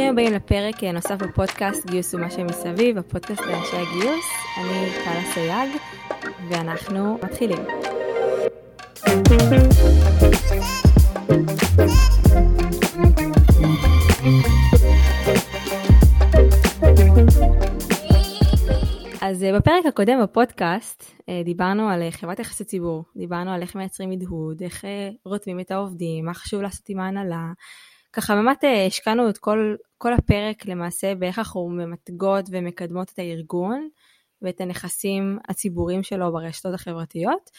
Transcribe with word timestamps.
ברוכים 0.00 0.18
הבאים 0.18 0.32
לפרק 0.32 0.84
נוסף 0.84 1.14
בפודקאסט 1.14 1.90
גיוס 1.90 2.14
ומה 2.14 2.30
שמסביב, 2.30 2.98
הפודקאסט 2.98 3.40
לאנשי 3.40 3.76
הגיוס. 3.76 4.24
אני 4.58 4.90
טלה 5.04 5.32
סייג, 5.34 5.70
ואנחנו 6.50 7.18
מתחילים. 7.22 7.58
אז 19.20 19.44
אה, 19.44 19.58
בפרק 19.58 19.86
הקודם 19.88 20.22
בפודקאסט 20.22 21.04
אה, 21.28 21.42
דיברנו 21.44 21.88
על 21.88 22.02
אה, 22.02 22.10
חברת 22.10 22.38
יחסי 22.38 22.64
ציבור, 22.64 23.04
דיברנו 23.16 23.52
על 23.52 23.62
איך 23.62 23.74
מייצרים 23.74 24.10
הדהוד, 24.10 24.62
איך 24.62 24.84
רותמים 25.24 25.60
את 25.60 25.70
העובדים, 25.70 26.24
מה 26.24 26.34
חשוב 26.34 26.62
לעשות 26.62 26.88
עם 26.88 27.00
ההנהלה. 27.00 27.52
ככה 28.12 28.34
באמת 28.34 28.64
השקענו 28.86 29.28
את 29.28 29.38
כל, 29.38 29.74
כל 30.02 30.12
הפרק 30.12 30.66
למעשה 30.66 31.14
באיך 31.14 31.38
אנחנו 31.38 31.68
ממתגות 31.68 32.44
ומקדמות 32.50 33.10
את 33.14 33.18
הארגון 33.18 33.88
ואת 34.42 34.60
הנכסים 34.60 35.38
הציבוריים 35.48 36.02
שלו 36.02 36.32
ברשתות 36.32 36.74
החברתיות. 36.74 37.50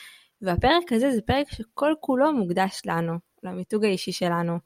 והפרק 0.41 0.91
הזה 0.91 1.11
זה 1.11 1.21
פרק 1.21 1.51
שכל 1.51 1.93
כולו 1.99 2.33
מוקדש 2.33 2.81
לנו, 2.85 3.13
למיתוג 3.43 3.85
האישי 3.85 4.11
שלנו. 4.11 4.57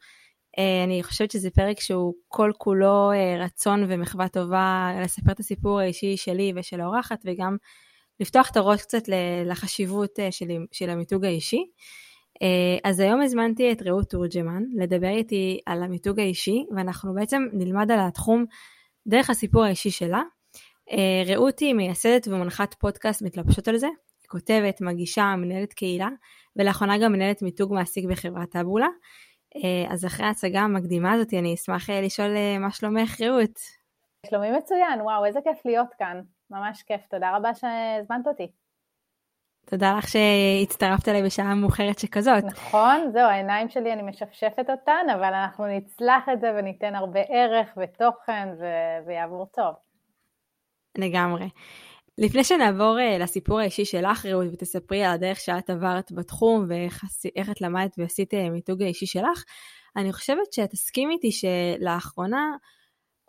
אה, 0.58 0.84
אני 0.84 1.04
חושבת 1.04 1.32
שזה 1.32 1.50
פרק 1.50 1.80
שהוא 1.80 2.14
כל 2.28 2.52
כולו 2.58 3.12
אה, 3.12 3.38
רצון 3.46 3.86
ומחווה 3.90 4.30
טובה 4.30 4.92
לספר 5.04 5.32
את 5.32 5.40
הסיפור 5.40 5.80
האישי 5.80 6.18
שלי 6.18 6.54
ושל 6.56 6.82
האורחת 6.82 7.22
וגם 7.26 7.58
לפתוח 8.20 8.50
את 8.52 8.58
הראש 8.58 8.82
קצת 8.82 9.04
לחשיבות 9.46 10.20
אה, 10.20 10.32
של, 10.32 10.48
של 10.72 10.90
המיתוג 10.90 11.26
האישי. 11.26 11.66
אז 12.84 13.00
היום 13.00 13.22
הזמנתי 13.22 13.72
את 13.72 13.82
רעות 13.82 14.10
תורג'מן 14.10 14.64
לדבר 14.74 15.08
איתי 15.08 15.60
על 15.66 15.84
המיתוג 15.84 16.20
האישי 16.20 16.66
ואנחנו 16.76 17.14
בעצם 17.14 17.48
נלמד 17.54 17.92
על 17.92 18.00
התחום 18.00 18.46
דרך 19.08 19.30
הסיפור 19.30 19.64
האישי 19.64 19.92
שלה. 19.92 20.22
רעות 21.26 21.60
היא 21.60 21.74
מייסדת 21.74 22.28
ומנחת 22.28 22.74
פודקאסט 22.74 23.22
מתלבשות 23.22 23.68
על 23.68 23.78
זה, 23.78 23.88
היא 23.88 24.30
כותבת, 24.30 24.82
מגישה, 24.82 25.36
מנהלת 25.38 25.74
קהילה 25.74 26.10
ולאחרונה 26.56 26.98
גם 26.98 27.12
מנהלת 27.12 27.42
מיתוג 27.42 27.74
מעסיק 27.74 28.06
בחברת 28.06 28.52
טאבולה. 28.52 28.88
אה, 29.64 29.94
אז 29.94 30.06
אחרי 30.06 30.26
ההצגה 30.26 30.62
המקדימה 30.62 31.14
הזאת 31.14 31.34
אני 31.34 31.54
אשמח 31.54 31.90
אה, 31.90 32.02
לשאול 32.02 32.36
אה, 32.36 32.60
מה 32.60 32.72
שלומך 32.72 33.22
רעות. 33.22 33.60
שלומי 34.30 34.52
מצוין, 34.52 35.02
וואו 35.02 35.26
איזה 35.26 35.40
כיף 35.44 35.66
להיות 35.66 35.94
כאן, 35.98 36.22
ממש 36.50 36.84
כיף, 36.84 37.08
תודה 37.10 37.36
רבה 37.36 37.54
שהזמנת 37.54 38.28
אותי. 38.28 38.52
תודה 39.66 39.98
לך 39.98 40.08
שהצטרפת 40.08 41.08
אליי 41.08 41.24
בשעה 41.24 41.56
מאוחרת 41.56 42.00
שכזאת. 42.00 42.44
נכון, 42.44 43.10
זהו, 43.14 43.30
העיניים 43.30 43.70
שלי, 43.70 43.94
אני 43.94 44.02
משפשפת 44.02 44.70
אותן, 44.70 45.10
אבל 45.14 45.34
אנחנו 45.34 45.66
נצלח 45.68 46.30
את 46.34 46.42
זה 46.42 46.52
וניתן 46.58 46.96
הרבה 46.96 47.20
ערך 47.30 47.68
ותוכן 47.78 48.50
ו- 48.60 49.08
ויעבור 49.08 49.46
טוב. 49.46 49.74
לגמרי. 50.98 51.50
לפני 52.18 52.44
שנעבור 52.44 52.98
uh, 52.98 53.22
לסיפור 53.22 53.60
האישי 53.60 53.86
שלך, 53.86 54.26
רעות, 54.26 54.48
ותספרי 54.54 55.04
על 55.04 55.14
הדרך 55.14 55.40
שאת 55.40 55.70
עברת 55.70 56.12
בתחום 56.12 56.66
ואיך 56.68 57.06
את 57.52 57.62
למדת 57.62 57.96
ועשית 57.98 58.34
uh, 58.34 58.50
מיתוג 58.52 58.82
האישי 58.82 59.06
שלך, 59.06 59.44
אני 59.96 60.14
חושבת 60.14 60.54
שאת 60.54 60.70
תסכים 60.70 61.12
איתי 61.12 61.30
שלאחרונה, 61.32 62.56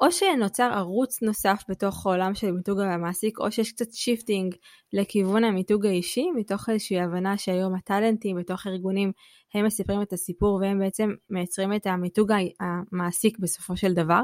או 0.01 0.13
שנוצר 0.13 0.71
ערוץ 0.73 1.23
נוסף 1.23 1.63
בתוך 1.69 2.07
העולם 2.07 2.35
של 2.35 2.53
מיתוג 2.53 2.81
המעסיק, 2.81 3.39
או 3.39 3.53
שיש 3.53 3.73
קצת 3.73 3.93
shifting 3.93 4.55
לכיוון 4.93 5.45
המיתוג 5.45 5.87
האישי, 5.87 6.31
מתוך 6.37 6.69
איזושהי 6.69 7.01
הבנה 7.01 7.39
שהיום 7.39 7.75
הטאלנטים 7.75 8.37
בתוך 8.37 8.67
ארגונים, 8.67 9.13
הם 9.55 9.65
מספרים 9.65 10.03
את 10.03 10.13
הסיפור 10.13 10.59
והם 10.63 10.79
בעצם 10.79 11.11
מייצרים 11.31 11.75
את 11.75 11.87
המיתוג 11.87 12.33
המעסיק 12.61 13.39
בסופו 13.39 13.77
של 13.77 13.95
דבר. 13.95 14.23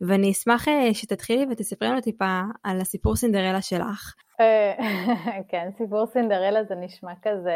ואני 0.00 0.30
אשמח 0.30 0.68
אה, 0.68 0.94
שתתחילי 0.94 1.46
ותספרי 1.50 1.88
לנו 1.88 2.00
טיפה 2.00 2.40
על 2.62 2.80
הסיפור 2.80 3.16
סינדרלה 3.16 3.62
שלך. 3.62 4.14
אה, 4.40 4.74
כן, 5.50 5.68
סיפור 5.78 6.06
סינדרלה 6.06 6.64
זה 6.64 6.74
נשמע 6.74 7.12
כזה 7.22 7.54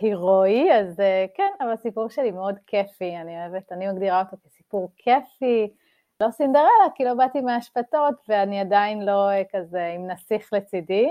הירואי, 0.00 0.72
אז 0.72 1.00
אה, 1.00 1.26
כן, 1.34 1.50
אבל 1.60 1.72
הסיפור 1.72 2.08
שלי 2.08 2.30
מאוד 2.30 2.54
כיפי, 2.66 3.16
אני 3.16 3.32
אוהבת, 3.40 3.72
אני 3.72 3.88
מגדירה 3.88 4.20
אותו 4.20 4.36
כסיפור 4.44 4.90
כיפי. 4.96 5.68
לא 6.20 6.30
סינדרלה, 6.30 6.86
כי 6.94 7.04
לא 7.04 7.14
באתי 7.14 7.40
מהאשפתות, 7.40 8.14
ואני 8.28 8.60
עדיין 8.60 9.04
לא 9.06 9.30
כזה 9.52 9.86
עם 9.94 10.06
נסיך 10.06 10.52
לצידי, 10.52 11.08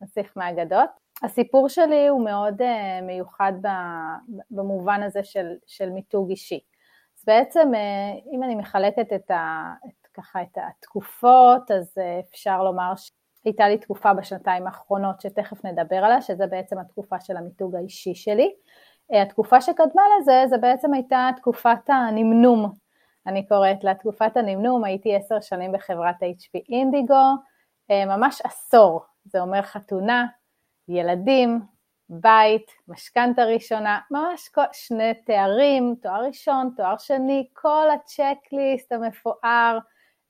נסיך 0.00 0.32
מהאגדות. 0.36 0.90
הסיפור 1.22 1.68
שלי 1.68 2.08
הוא 2.08 2.24
מאוד 2.24 2.62
מיוחד 3.02 3.52
במובן 4.50 5.02
הזה 5.02 5.24
של, 5.24 5.46
של 5.66 5.90
מיתוג 5.90 6.30
אישי. 6.30 6.60
אז 7.18 7.24
בעצם, 7.26 7.72
אם 8.32 8.42
אני 8.42 8.54
מחלקת 8.54 9.12
את, 9.14 9.30
ה, 9.30 9.72
את 9.86 10.06
ככה 10.14 10.42
את 10.42 10.58
התקופות, 10.68 11.70
אז 11.70 11.94
אה, 11.98 12.20
אפשר 12.30 12.62
לומר 12.62 12.92
שהייתה 12.96 13.68
לי 13.68 13.78
תקופה 13.78 14.14
בשנתיים 14.14 14.66
האחרונות 14.66 15.20
שתכף 15.20 15.64
נדבר 15.64 15.96
עליה, 15.96 16.20
שזה 16.20 16.46
בעצם 16.46 16.78
התקופה 16.78 17.20
של 17.20 17.36
המיתוג 17.36 17.76
האישי 17.76 18.14
שלי. 18.14 18.54
אה, 19.12 19.22
התקופה 19.22 19.60
שקדמה 19.60 20.02
לזה, 20.18 20.44
זה 20.50 20.58
בעצם 20.58 20.94
הייתה 20.94 21.30
תקופת 21.36 21.88
הנמנום, 21.88 22.72
אני 23.26 23.46
קוראת 23.46 23.84
לה 23.84 23.94
תקופת 23.94 24.36
הנמנום, 24.36 24.84
הייתי 24.84 25.16
עשר 25.16 25.40
שנים 25.40 25.72
בחברת 25.72 26.22
HP 26.22 26.60
אינדיגו, 26.68 27.34
אה, 27.90 28.04
ממש 28.06 28.42
עשור, 28.44 29.00
זה 29.24 29.40
אומר 29.40 29.62
חתונה, 29.62 30.26
ילדים, 30.88 31.60
בית, 32.08 32.70
משכנתה 32.88 33.44
ראשונה, 33.44 34.00
ממש 34.10 34.50
שני 34.72 35.14
תארים, 35.26 35.94
תואר 36.02 36.24
ראשון, 36.26 36.70
תואר 36.76 36.98
שני, 36.98 37.48
כל 37.52 37.86
הצ'קליסט 37.94 38.92
המפואר, 38.92 39.78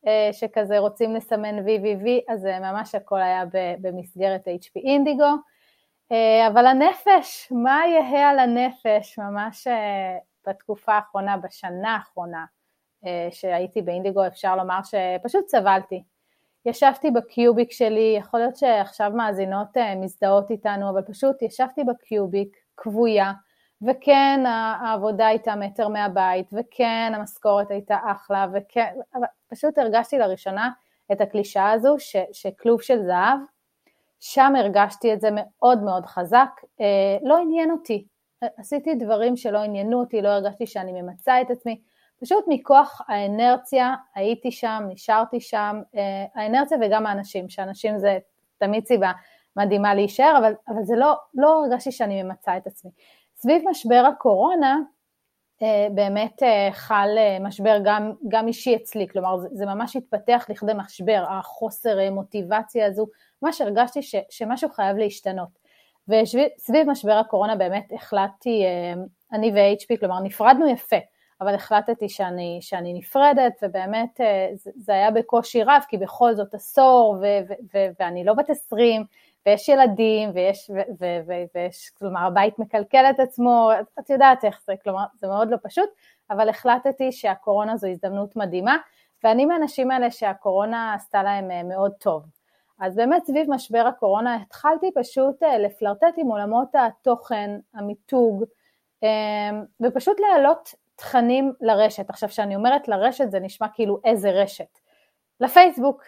אה, 0.07 0.29
שכזה 0.33 0.79
רוצים 0.79 1.15
לסמן 1.15 1.59
VVV, 1.59 2.33
אז 2.33 2.45
ממש 2.45 2.95
הכל 2.95 3.21
היה 3.21 3.45
במסגרת 3.81 4.49
HP 4.49 4.81
אינדיגו. 4.85 5.33
אה, 6.13 6.49
אבל 6.49 6.67
הנפש, 6.67 7.53
מה 7.53 7.81
יהא 7.87 8.31
על 8.31 8.39
הנפש, 8.39 9.19
ממש 9.19 9.67
בתקופה 10.47 10.93
האחרונה, 10.93 11.37
בשנה 11.37 11.95
האחרונה 11.95 12.45
שהייתי 13.31 13.83
באינדיגו, 13.83 14.27
אפשר 14.27 14.57
לומר 14.57 14.79
שפשוט 14.83 15.49
סבלתי. 15.49 16.03
ישבתי 16.67 17.11
בקיוביק 17.11 17.73
שלי, 17.73 18.15
יכול 18.19 18.41
להיות 18.41 18.57
שעכשיו 18.57 19.11
מאזינות 19.15 19.69
מזדהות 19.97 20.51
איתנו, 20.51 20.91
אבל 20.91 21.03
פשוט 21.03 21.43
ישבתי 21.43 21.85
בקיוביק, 21.85 22.57
כבויה, 22.77 23.33
וכן 23.83 24.41
העבודה 24.47 25.27
הייתה 25.27 25.57
מטר 25.57 25.89
מהבית, 25.89 26.47
וכן 26.53 27.13
המשכורת 27.15 27.71
הייתה 27.71 27.97
אחלה, 28.07 28.47
וכן, 28.55 28.95
אבל 29.15 29.27
פשוט 29.49 29.79
הרגשתי 29.79 30.19
לראשונה 30.19 30.71
את 31.13 31.21
הקלישאה 31.21 31.71
הזו 31.71 31.97
ש, 31.99 32.17
שכלוב 32.33 32.83
של 32.83 33.03
זהב, 33.03 33.39
שם 34.21 34.53
הרגשתי 34.59 35.13
את 35.13 35.21
זה 35.21 35.29
מאוד 35.33 35.83
מאוד 35.83 36.07
חזק, 36.07 36.51
אה, 36.81 37.17
לא 37.23 37.39
עניין 37.39 37.71
אותי, 37.71 38.07
עשיתי 38.57 38.95
דברים 38.95 39.37
שלא 39.37 39.59
עניינו 39.59 40.01
אותי, 40.01 40.23
לא 40.23 40.29
הרגשתי 40.29 40.67
שאני 40.67 41.03
ממצה 41.03 41.41
את 41.41 41.51
עצמי, 41.51 41.81
פשוט 42.23 42.45
מכוח 42.49 43.01
האנרציה 43.09 43.95
הייתי 44.15 44.51
שם, 44.51 44.83
נשארתי 44.89 45.41
שם, 45.41 45.81
אה, 45.97 46.25
האנרציה 46.35 46.79
וגם 46.83 47.07
האנשים, 47.07 47.49
שאנשים 47.49 47.99
זה 47.99 48.19
תמיד 48.59 48.87
סיבה 48.87 49.13
מדהימה 49.57 49.95
להישאר, 49.95 50.35
אבל, 50.39 50.53
אבל 50.69 50.83
זה 50.83 50.97
לא, 50.97 51.15
לא 51.35 51.65
הרגשתי 51.65 51.93
שאני 51.93 52.23
ממצה 52.23 52.57
את 52.57 52.67
עצמי. 52.67 52.91
סביב 53.37 53.63
משבר 53.71 54.05
הקורונה 54.13 54.79
אה, 55.63 55.87
באמת 55.95 56.43
אה, 56.43 56.69
חל 56.73 57.09
משבר 57.41 57.79
גם, 57.85 58.13
גם 58.29 58.49
אישי 58.49 58.77
אצלי, 58.77 59.09
כלומר 59.09 59.39
זה, 59.39 59.49
זה 59.53 59.67
ממש 59.67 59.97
התפתח 59.97 60.47
לכדי 60.49 60.73
משבר, 60.77 61.25
החוסר 61.29 62.11
מוטיבציה 62.11 62.87
הזו, 62.87 63.07
ממש 63.43 63.61
הרגשתי 63.61 64.03
ש, 64.03 64.15
שמשהו 64.31 64.71
חייב 64.71 64.97
להשתנות. 64.97 65.63
וסביב 66.09 66.91
משבר 66.91 67.13
הקורונה 67.13 67.57
באמת 67.57 67.93
החלטתי, 67.95 68.65
אני 69.33 69.53
ו-HP, 69.55 70.01
כלומר 70.01 70.21
נפרדנו 70.21 70.69
יפה, 70.69 70.97
אבל 71.41 71.55
החלטתי 71.55 72.09
שאני, 72.09 72.59
שאני 72.63 72.93
נפרדת, 72.93 73.53
ובאמת 73.63 74.21
זה, 74.55 74.71
זה 74.77 74.93
היה 74.93 75.11
בקושי 75.11 75.63
רב, 75.63 75.83
כי 75.89 75.99
בכל 75.99 76.35
זאת 76.35 76.55
עשור, 76.55 77.17
ו, 77.21 77.25
ו, 77.49 77.53
ו, 77.75 77.79
ואני 78.01 78.25
לא 78.25 78.35
בת 78.35 78.51
עשרים, 78.51 79.05
ויש 79.47 79.69
ילדים, 79.69 80.31
ויש, 80.35 80.71
ו, 80.75 80.79
ו, 81.01 81.07
ו, 81.27 81.33
ויש, 81.55 81.91
כלומר 81.99 82.21
הבית 82.21 82.59
מקלקל 82.59 83.05
את 83.11 83.21
עצמו, 83.21 83.71
את 83.99 84.11
יודעת 84.11 84.45
איך 84.45 84.61
זה, 84.67 84.75
כלומר 84.83 85.05
זה 85.15 85.27
מאוד 85.27 85.51
לא 85.51 85.57
פשוט, 85.63 85.89
אבל 86.31 86.49
החלטתי 86.49 87.13
שהקורונה 87.13 87.77
זו 87.77 87.87
הזדמנות 87.87 88.37
מדהימה, 88.37 88.77
ואני 89.25 89.47
מהאנשים 89.47 89.91
האלה 89.91 90.11
שהקורונה 90.11 90.95
עשתה 90.95 91.23
להם 91.23 91.51
אה, 91.51 91.63
מאוד 91.63 91.93
טוב. 91.93 92.23
אז 92.81 92.97
באמת 92.97 93.25
סביב 93.25 93.47
משבר 93.51 93.87
הקורונה 93.87 94.37
התחלתי 94.37 94.91
פשוט 94.95 95.43
אה, 95.43 95.59
לפלרטט 95.59 96.15
עם 96.17 96.27
עולמות 96.27 96.69
התוכן, 96.75 97.51
המיתוג, 97.75 98.45
אה, 99.05 99.51
ופשוט 99.81 100.21
להעלות 100.21 100.75
תכנים 101.03 101.53
לרשת. 101.61 102.11
עכשיו, 102.11 102.29
כשאני 102.29 102.57
אומרת 102.57 102.89
לרשת 102.89 103.31
זה 103.31 103.41
נשמע 103.41 103.67
כאילו 103.75 104.01
איזה 104.05 104.31
רשת. 104.31 104.79
לפייסבוק, 105.41 106.05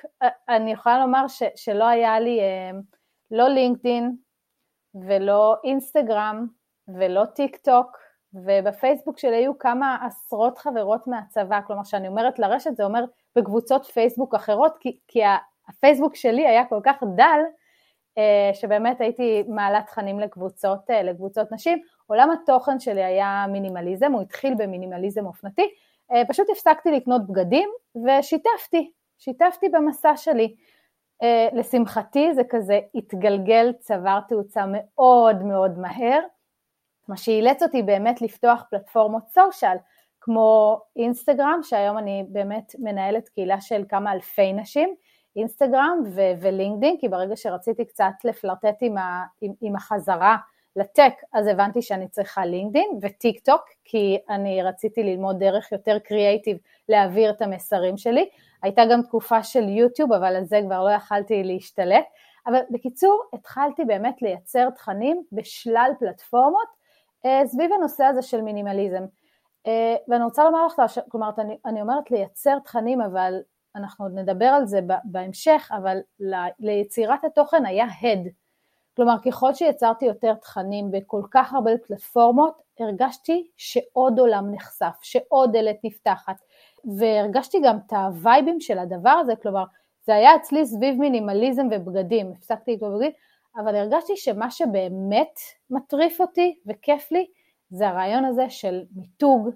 אני 0.48 0.72
יכולה 0.72 0.98
לומר 0.98 1.28
ש, 1.28 1.42
שלא 1.56 1.84
היה 1.84 2.20
לי 2.20 2.40
לא 3.30 3.48
לינקדין 3.48 4.16
ולא 4.94 5.56
אינסטגרם 5.64 6.46
ולא 6.88 7.24
טיק 7.24 7.56
טוק 7.56 7.96
ובפייסבוק 8.34 9.18
שלי 9.18 9.36
היו 9.36 9.58
כמה 9.58 9.98
עשרות 10.06 10.58
חברות 10.58 11.06
מהצבא, 11.06 11.60
כלומר 11.66 11.82
כשאני 11.84 12.08
אומרת 12.08 12.38
לרשת 12.38 12.76
זה 12.76 12.84
אומר 12.84 13.04
בקבוצות 13.36 13.84
פייסבוק 13.84 14.34
אחרות, 14.34 14.76
כי, 14.80 14.98
כי 15.08 15.20
הפייסבוק 15.68 16.14
שלי 16.14 16.46
היה 16.46 16.64
כל 16.64 16.80
כך 16.84 17.02
דל, 17.16 17.40
אה, 18.18 18.50
שבאמת 18.54 19.00
הייתי 19.00 19.42
מעלה 19.48 19.82
תכנים 19.82 20.20
לקבוצות, 20.20 20.90
אה, 20.90 21.02
לקבוצות 21.02 21.52
נשים. 21.52 21.78
עולם 22.06 22.30
התוכן 22.30 22.78
שלי 22.80 23.04
היה 23.04 23.44
מינימליזם, 23.48 24.12
הוא 24.12 24.22
התחיל 24.22 24.54
במינימליזם 24.58 25.26
אופנתי, 25.26 25.70
אה, 26.12 26.22
פשוט 26.28 26.50
הפסקתי 26.50 26.90
לקנות 26.90 27.26
בגדים 27.26 27.70
ושיתפתי, 28.06 28.90
שיתפתי 29.18 29.68
במסע 29.68 30.16
שלי. 30.16 30.54
לשמחתי 31.52 32.34
זה 32.34 32.42
כזה 32.50 32.80
התגלגל, 32.94 33.72
צבר 33.80 34.18
תאוצה 34.28 34.64
מאוד 34.68 35.42
מאוד 35.42 35.78
מהר, 35.78 36.20
מה 37.08 37.16
שאילץ 37.16 37.62
אותי 37.62 37.82
באמת 37.82 38.22
לפתוח 38.22 38.64
פלטפורמות 38.70 39.28
סושיאל, 39.28 39.76
כמו 40.20 40.80
אינסטגרם, 40.96 41.58
שהיום 41.62 41.98
אני 41.98 42.24
באמת 42.28 42.72
מנהלת 42.78 43.28
קהילה 43.28 43.60
של 43.60 43.84
כמה 43.88 44.12
אלפי 44.12 44.52
נשים, 44.52 44.94
אינסטגרם 45.36 45.98
ולינקדאין, 46.40 46.96
כי 47.00 47.08
ברגע 47.08 47.36
שרציתי 47.36 47.84
קצת 47.84 48.12
לפלרטט 48.24 48.76
עם, 48.80 48.98
ה- 48.98 49.24
עם, 49.40 49.52
עם 49.60 49.76
החזרה 49.76 50.36
לטק, 50.76 51.12
אז 51.32 51.46
הבנתי 51.46 51.82
שאני 51.82 52.08
צריכה 52.08 52.46
לינקדאין 52.46 52.98
וטיק 53.02 53.40
טוק, 53.40 53.62
כי 53.84 54.18
אני 54.30 54.62
רציתי 54.62 55.02
ללמוד 55.02 55.38
דרך 55.38 55.72
יותר 55.72 55.98
קריאייטיב 55.98 56.56
להעביר 56.88 57.30
את 57.30 57.42
המסרים 57.42 57.96
שלי. 57.96 58.28
הייתה 58.62 58.82
גם 58.90 59.02
תקופה 59.02 59.42
של 59.42 59.68
יוטיוב, 59.68 60.12
אבל 60.12 60.36
על 60.36 60.44
זה 60.44 60.60
כבר 60.66 60.84
לא 60.84 60.90
יכלתי 60.90 61.44
להשתלט. 61.44 62.04
אבל 62.46 62.58
בקיצור, 62.70 63.22
התחלתי 63.32 63.84
באמת 63.84 64.22
לייצר 64.22 64.70
תכנים 64.70 65.22
בשלל 65.32 65.90
פלטפורמות 65.98 66.68
אה, 67.26 67.46
סביב 67.46 67.72
הנושא 67.72 68.04
הזה 68.04 68.22
של 68.22 68.40
מינימליזם. 68.40 69.04
אה, 69.66 69.96
ואני 70.08 70.24
רוצה 70.24 70.44
לומר 70.44 70.66
לך, 70.66 70.82
כלומר, 71.08 71.30
אני, 71.66 71.80
אומרת 71.82 72.10
לייצר 72.10 72.58
תכנים, 72.58 73.00
אבל 73.00 73.34
אנחנו 73.76 74.04
עוד 74.04 74.14
נדבר 74.14 74.46
על 74.46 74.66
זה 74.66 74.80
בהמשך, 75.04 75.70
אבל 75.72 75.98
ליצירת 76.60 77.24
התוכן 77.24 77.66
היה 77.66 77.86
הד. 78.02 78.28
כלומר, 78.96 79.14
ככל 79.24 79.54
שיצרתי 79.54 80.04
יותר 80.04 80.34
תכנים 80.34 80.90
בכל 80.90 81.22
כך 81.30 81.54
הרבה 81.54 81.70
פלטפורמות, 81.86 82.54
הרגשתי 82.80 83.46
שעוד 83.56 84.18
עולם 84.18 84.54
נחשף, 84.54 84.94
שעוד 85.02 85.52
דלת 85.52 85.76
נפתחת, 85.84 86.36
והרגשתי 86.98 87.58
גם 87.64 87.76
את 87.86 87.92
הווייבים 87.92 88.60
של 88.60 88.78
הדבר 88.78 89.10
הזה, 89.10 89.36
כלומר, 89.42 89.64
זה 90.06 90.14
היה 90.14 90.36
אצלי 90.36 90.66
סביב 90.66 90.94
מינימליזם 91.00 91.66
ובגדים, 91.70 92.32
הפסקתי 92.36 92.74
לקרוא 92.74 92.90
בגדים, 92.90 93.10
אבל 93.56 93.76
הרגשתי 93.76 94.16
שמה 94.16 94.50
שבאמת 94.50 95.38
מטריף 95.70 96.20
אותי 96.20 96.58
וכיף 96.66 97.12
לי, 97.12 97.26
זה 97.70 97.88
הרעיון 97.88 98.24
הזה 98.24 98.50
של 98.50 98.82
מיתוג, 98.96 99.48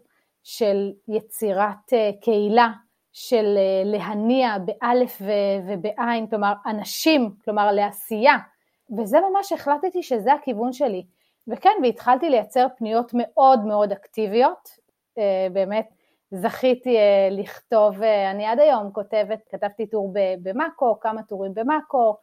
של 0.44 0.93
יצירת 1.08 1.93
אה, 1.93 2.11
קהילה, 2.20 2.69
של 3.12 3.55
אה, 3.56 3.82
להניע 3.85 4.56
באלף 4.58 5.23
ובעין, 5.69 6.26
כלומר 6.26 6.52
אנשים, 6.67 7.31
כלומר 7.44 7.73
לעשייה, 7.73 8.37
וזה 8.99 9.19
ממש 9.20 9.52
החלטתי 9.52 10.02
שזה 10.02 10.32
הכיוון 10.32 10.73
שלי. 10.73 11.05
וכן, 11.49 11.70
והתחלתי 11.82 12.31
לייצר 12.31 12.67
פניות 12.76 13.11
מאוד 13.14 13.64
מאוד 13.64 13.93
אקטיביות, 13.93 14.69
אה, 15.19 15.46
באמת 15.52 15.88
זכיתי 16.31 16.96
אה, 16.96 17.29
לכתוב, 17.31 18.02
אני 18.02 18.46
עד 18.46 18.61
היום 18.61 18.93
כותבת, 18.93 19.38
כתבתי 19.50 19.87
טור 19.87 20.12
במאקו, 20.43 21.00
כמה 21.00 21.23
טורים 21.23 21.55
במאקו, 21.55 22.17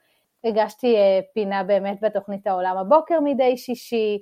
הגשתי 0.44 0.96
פינה 1.34 1.64
באמת 1.64 1.98
בתוכנית 2.02 2.48
העולם 2.48 2.78
הבוקר 2.78 3.20
מדי 3.20 3.58
שישי, 3.58 4.22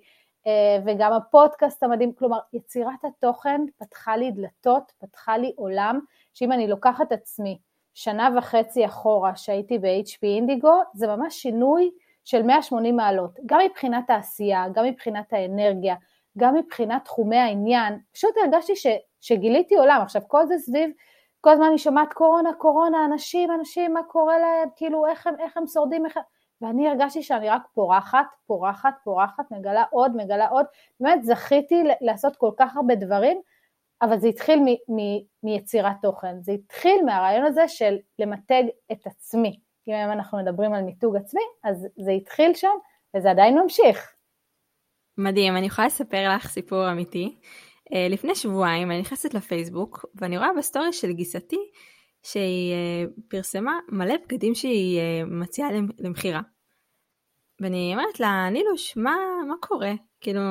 וגם 0.85 1.13
הפודקאסט 1.13 1.83
המדהים, 1.83 2.13
כלומר 2.13 2.37
יצירת 2.53 3.05
התוכן 3.05 3.61
פתחה 3.77 4.17
לי 4.17 4.31
דלתות, 4.31 4.91
פתחה 4.99 5.37
לי 5.37 5.53
עולם 5.55 5.99
שאם 6.33 6.51
אני 6.51 6.67
לוקחת 6.67 7.11
עצמי 7.11 7.57
שנה 7.93 8.29
וחצי 8.37 8.85
אחורה 8.85 9.35
שהייתי 9.35 9.79
ב-HP 9.79 10.23
אינדיגו, 10.23 10.81
זה 10.93 11.07
ממש 11.07 11.35
שינוי 11.35 11.91
של 12.23 12.43
180 12.43 12.95
מעלות, 12.95 13.39
גם 13.45 13.59
מבחינת 13.65 14.09
העשייה, 14.09 14.65
גם 14.73 14.85
מבחינת 14.85 15.33
האנרגיה, 15.33 15.95
גם 16.37 16.55
מבחינת 16.55 17.05
תחומי 17.05 17.37
העניין, 17.37 17.99
פשוט 18.13 18.31
הרגשתי 18.43 18.75
ש, 18.75 18.87
שגיליתי 19.21 19.75
עולם, 19.75 20.01
עכשיו 20.01 20.21
כל 20.27 20.45
זה 20.45 20.57
סביב, 20.57 20.89
כל 21.41 21.49
הזמן 21.49 21.65
אני 21.65 21.77
שומעת 21.77 22.13
קורונה, 22.13 22.53
קורונה, 22.53 23.05
אנשים, 23.05 23.51
אנשים, 23.51 23.93
מה 23.93 24.03
קורה 24.03 24.39
להם, 24.39 24.69
כאילו 24.75 25.07
איך 25.07 25.27
הם, 25.27 25.35
איך 25.39 25.57
הם 25.57 25.67
שורדים, 25.67 26.05
איך... 26.05 26.19
ואני 26.61 26.89
הרגשתי 26.89 27.23
שאני 27.23 27.49
רק 27.49 27.61
פורחת, 27.73 28.25
פורחת, 28.47 28.93
פורחת, 29.03 29.51
מגלה 29.51 29.83
עוד, 29.91 30.15
מגלה 30.15 30.47
עוד, 30.47 30.65
באמת 30.99 31.23
זכיתי 31.23 31.83
לעשות 32.01 32.35
כל 32.35 32.51
כך 32.57 32.75
הרבה 32.75 32.95
דברים, 32.95 33.41
אבל 34.01 34.17
זה 34.17 34.27
התחיל 34.27 34.59
מ- 34.59 34.95
מ- 34.95 35.21
מיצירת 35.43 35.95
תוכן, 36.01 36.41
זה 36.41 36.51
התחיל 36.51 37.05
מהרעיון 37.05 37.45
הזה 37.45 37.67
של 37.67 37.95
למתג 38.19 38.63
את 38.91 39.07
עצמי. 39.07 39.59
אם 39.87 39.93
היום 39.93 40.11
אנחנו 40.11 40.37
מדברים 40.37 40.73
על 40.73 40.81
מיתוג 40.81 41.15
עצמי, 41.15 41.41
אז 41.63 41.87
זה 42.05 42.11
התחיל 42.11 42.53
שם 42.53 42.77
וזה 43.15 43.31
עדיין 43.31 43.59
ממשיך. 43.59 44.13
מדהים, 45.17 45.57
אני 45.57 45.65
יכולה 45.65 45.87
לספר 45.87 46.29
לך 46.35 46.47
סיפור 46.47 46.91
אמיתי. 46.91 47.39
Uh, 47.89 47.95
לפני 48.09 48.35
שבועיים 48.35 48.91
אני 48.91 49.01
נכנסת 49.01 49.33
לפייסבוק 49.33 50.05
ואני 50.15 50.37
רואה 50.37 50.49
בסטורי 50.57 50.93
של 50.93 51.11
גיסתי 51.11 51.59
שהיא 52.23 52.73
uh, 52.73 53.21
פרסמה 53.29 53.79
מלא 53.89 54.15
בגדים 54.25 54.55
שהיא 54.55 54.99
uh, 54.99 55.25
מציעה 55.25 55.69
למכירה. 55.99 56.41
ואני 57.61 57.91
אומרת 57.93 58.19
לה, 58.19 58.49
נילוש, 58.51 58.97
מה, 58.97 59.15
מה 59.47 59.55
קורה? 59.59 59.91
כאילו, 60.21 60.41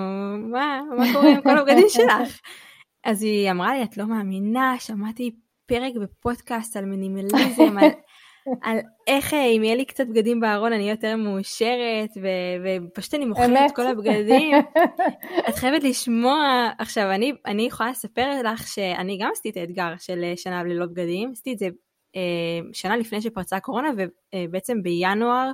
מה, 0.53 0.81
מה 0.99 1.05
קורה 1.13 1.31
עם 1.31 1.43
כל 1.43 1.59
הבגדים 1.59 1.89
שלך? 1.97 2.41
אז 3.05 3.23
היא 3.23 3.51
אמרה 3.51 3.75
לי, 3.75 3.83
את 3.83 3.97
לא 3.97 4.07
מאמינה, 4.07 4.75
שמעתי 4.79 5.37
פרק 5.67 5.93
בפודקאסט 6.03 6.77
על 6.77 6.85
מינימליזם, 6.85 7.79
על, 7.79 7.91
על 8.63 8.79
איך 9.07 9.35
אה, 9.35 9.45
אם 9.45 9.65
יהיה 9.65 9.75
לי 9.75 9.85
קצת 9.85 10.07
בגדים 10.07 10.41
בארון 10.41 10.73
אני 10.73 10.91
יותר 10.91 11.17
מאושרת, 11.17 12.11
ו- 12.23 12.87
ופשוט 12.89 13.15
אני 13.15 13.25
מוכרת 13.25 13.51
את 13.67 13.77
כל 13.77 13.87
הבגדים. 13.87 14.59
את 15.49 15.55
חייבת 15.55 15.85
לשמוע, 15.85 16.69
עכשיו 16.79 17.11
אני, 17.11 17.33
אני 17.47 17.63
יכולה 17.63 17.91
לספר 17.91 18.43
לך 18.53 18.69
שאני 18.69 19.19
גם 19.19 19.31
עשיתי 19.33 19.51
את 19.51 19.57
האתגר 19.57 19.95
של 19.99 20.25
אה, 20.25 20.33
שנה 20.37 20.65
ללא 20.65 20.87
בגדים, 20.87 21.31
עשיתי 21.33 21.53
את 21.53 21.59
זה 21.59 21.69
אה, 22.17 22.61
שנה 22.73 22.97
לפני 22.97 23.21
שפרצה 23.23 23.57
הקורונה, 23.57 23.89
ובעצם 24.35 24.83
בינואר, 24.83 25.51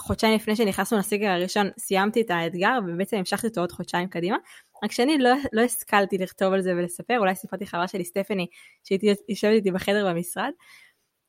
חודשיים 0.00 0.34
לפני 0.34 0.56
שנכנסנו 0.56 0.98
לסגר 0.98 1.30
הראשון, 1.30 1.70
סיימתי 1.78 2.20
את 2.20 2.30
האתגר, 2.30 2.78
ובעצם 2.86 3.16
המשכתי 3.16 3.46
אותו 3.46 3.60
עוד 3.60 3.72
חודשיים 3.72 4.08
קדימה. 4.08 4.36
רק 4.84 4.92
שאני 4.92 5.18
לא, 5.18 5.30
לא 5.52 5.60
השכלתי 5.60 6.18
לכתוב 6.18 6.52
על 6.52 6.60
זה 6.60 6.72
ולספר, 6.72 7.18
אולי 7.18 7.34
סיפרתי 7.34 7.66
חברה 7.66 7.88
שלי 7.88 8.04
סטפני, 8.04 8.46
שהייתי 8.84 9.14
יושבת 9.28 9.52
איתי 9.52 9.70
בחדר 9.70 10.06
במשרד, 10.08 10.50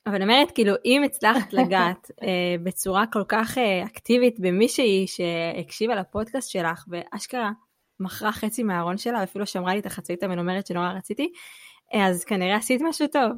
אבל 0.06 0.14
אני 0.14 0.24
אומרת, 0.24 0.50
כאילו, 0.50 0.74
אם 0.84 1.02
הצלחת 1.04 1.52
לגעת 1.52 2.10
אה, 2.22 2.54
בצורה 2.62 3.04
כל 3.12 3.24
כך 3.28 3.58
אה, 3.58 3.84
אקטיבית 3.84 4.40
במישהי 4.40 5.06
שהקשיבה 5.06 5.94
לפודקאסט 5.94 6.50
שלך, 6.50 6.84
ואשכרה 6.88 7.50
מכרה 8.00 8.32
חצי 8.32 8.62
מהארון 8.62 8.98
שלה, 8.98 9.20
ואפילו 9.20 9.46
שמרה 9.46 9.74
לי 9.74 9.80
את 9.80 9.86
החצאית 9.86 10.22
המנומרת 10.22 10.66
שנורא 10.66 10.88
רציתי, 10.88 11.32
אה, 11.94 12.06
אז 12.06 12.24
כנראה 12.24 12.56
עשית 12.56 12.82
משהו 12.84 13.06
טוב. 13.06 13.32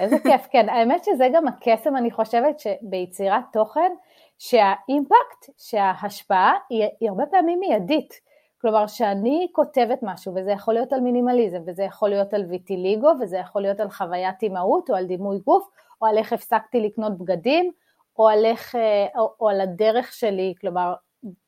איזה 0.00 0.16
כיף, 0.18 0.46
כן. 0.52 0.68
האמת 0.68 1.04
שזה 1.04 1.28
גם 1.34 1.48
הקסם, 1.48 1.96
אני 1.96 2.10
חושבת, 2.10 2.60
שביצירת 2.60 3.44
תוכן, 3.52 3.92
שהאימפקט, 4.38 5.50
שההשפעה 5.58 6.52
היא, 6.70 6.84
היא 7.00 7.08
הרבה 7.08 7.24
פעמים 7.30 7.60
מיידית. 7.60 8.20
כלומר 8.64 8.86
שאני 8.86 9.48
כותבת 9.52 9.98
משהו, 10.02 10.34
וזה 10.34 10.50
יכול 10.50 10.74
להיות 10.74 10.92
על 10.92 11.00
מינימליזם, 11.00 11.62
וזה 11.66 11.82
יכול 11.82 12.08
להיות 12.08 12.34
על 12.34 12.44
ויטיליגו, 12.48 13.08
וזה 13.20 13.36
יכול 13.36 13.62
להיות 13.62 13.80
על 13.80 13.90
חוויית 13.90 14.42
אימהות, 14.42 14.90
או 14.90 14.94
על 14.94 15.06
דימוי 15.06 15.38
גוף, 15.38 15.68
או 16.02 16.06
על 16.06 16.18
איך 16.18 16.32
הפסקתי 16.32 16.80
לקנות 16.80 17.18
בגדים, 17.18 17.72
או 18.18 18.28
על, 18.28 18.44
איך, 18.44 18.74
אה, 18.74 19.06
או, 19.18 19.34
או 19.40 19.48
על 19.48 19.60
הדרך 19.60 20.12
שלי, 20.12 20.54
כלומר 20.60 20.94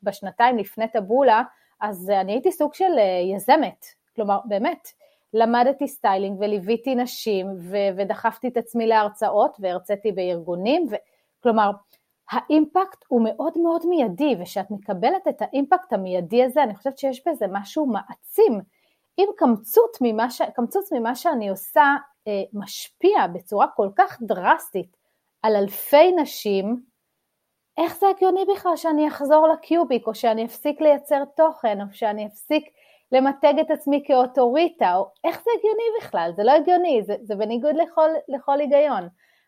בשנתיים 0.03 0.57
לפני 0.57 0.87
טבולה, 0.87 1.43
אז 1.81 2.09
אני 2.09 2.31
הייתי 2.31 2.51
סוג 2.51 2.73
של 2.73 2.97
אה, 2.97 3.35
יזמת, 3.35 3.85
כלומר 4.15 4.39
באמת, 4.45 4.87
למדתי 5.33 5.87
styling 5.87 6.39
וליוויתי 6.39 6.95
נשים 6.95 7.47
ו- 7.59 7.97
ודחפתי 7.97 8.47
את 8.47 8.57
עצמי 8.57 8.87
להרצאות 8.87 9.57
והרציתי 9.59 10.11
בארגונים, 10.11 10.87
ו- 10.91 10.95
כלומר 11.43 11.71
האימפקט 12.31 13.05
הוא 13.07 13.21
מאוד 13.23 13.57
מאוד 13.57 13.85
מיידי, 13.85 14.35
וכשאת 14.39 14.71
מקבלת 14.71 15.27
את 15.29 15.41
האימפקט 15.41 15.93
המיידי 15.93 16.43
הזה, 16.43 16.63
אני 16.63 16.75
חושבת 16.75 16.97
שיש 16.97 17.27
בזה 17.27 17.45
משהו 17.51 17.85
מעצים. 17.85 18.61
אם 19.19 19.27
קמצוץ 19.37 19.97
ממה, 20.01 20.29
ש... 20.29 20.41
קמצוץ 20.41 20.93
ממה 20.93 21.15
שאני 21.15 21.49
עושה 21.49 21.95
אה, 22.27 22.43
משפיע 22.53 23.27
בצורה 23.33 23.67
כל 23.75 23.89
כך 23.95 24.17
דרסטית 24.21 24.97
על 25.41 25.55
אלפי 25.55 26.11
נשים, 26.11 26.81
איך 27.77 27.99
זה 27.99 28.05
הגיוני 28.15 28.45
בכלל 28.55 28.75
שאני 28.75 29.07
אחזור 29.07 29.47
לקיוביק, 29.47 30.07
או 30.07 30.15
שאני 30.15 30.45
אפסיק 30.45 30.81
לייצר 30.81 31.23
תוכן, 31.35 31.81
או 31.81 31.85
שאני 31.91 32.27
אפסיק 32.27 32.63
למתג 33.11 33.53
את 33.61 33.71
עצמי 33.71 34.03
כאוטוריטה, 34.07 34.95
או 34.95 35.05
איך 35.23 35.43
זה 35.43 35.51
הגיוני 35.57 35.83
בכלל? 35.99 36.31
זה 36.35 36.43
לא 36.43 36.51
הגיוני, 36.51 37.01
זה, 37.03 37.15
זה 37.21 37.35
בניגוד 37.35 37.75
לכל, 37.75 38.09
לכל 38.27 38.59
היגיון. 38.59 39.07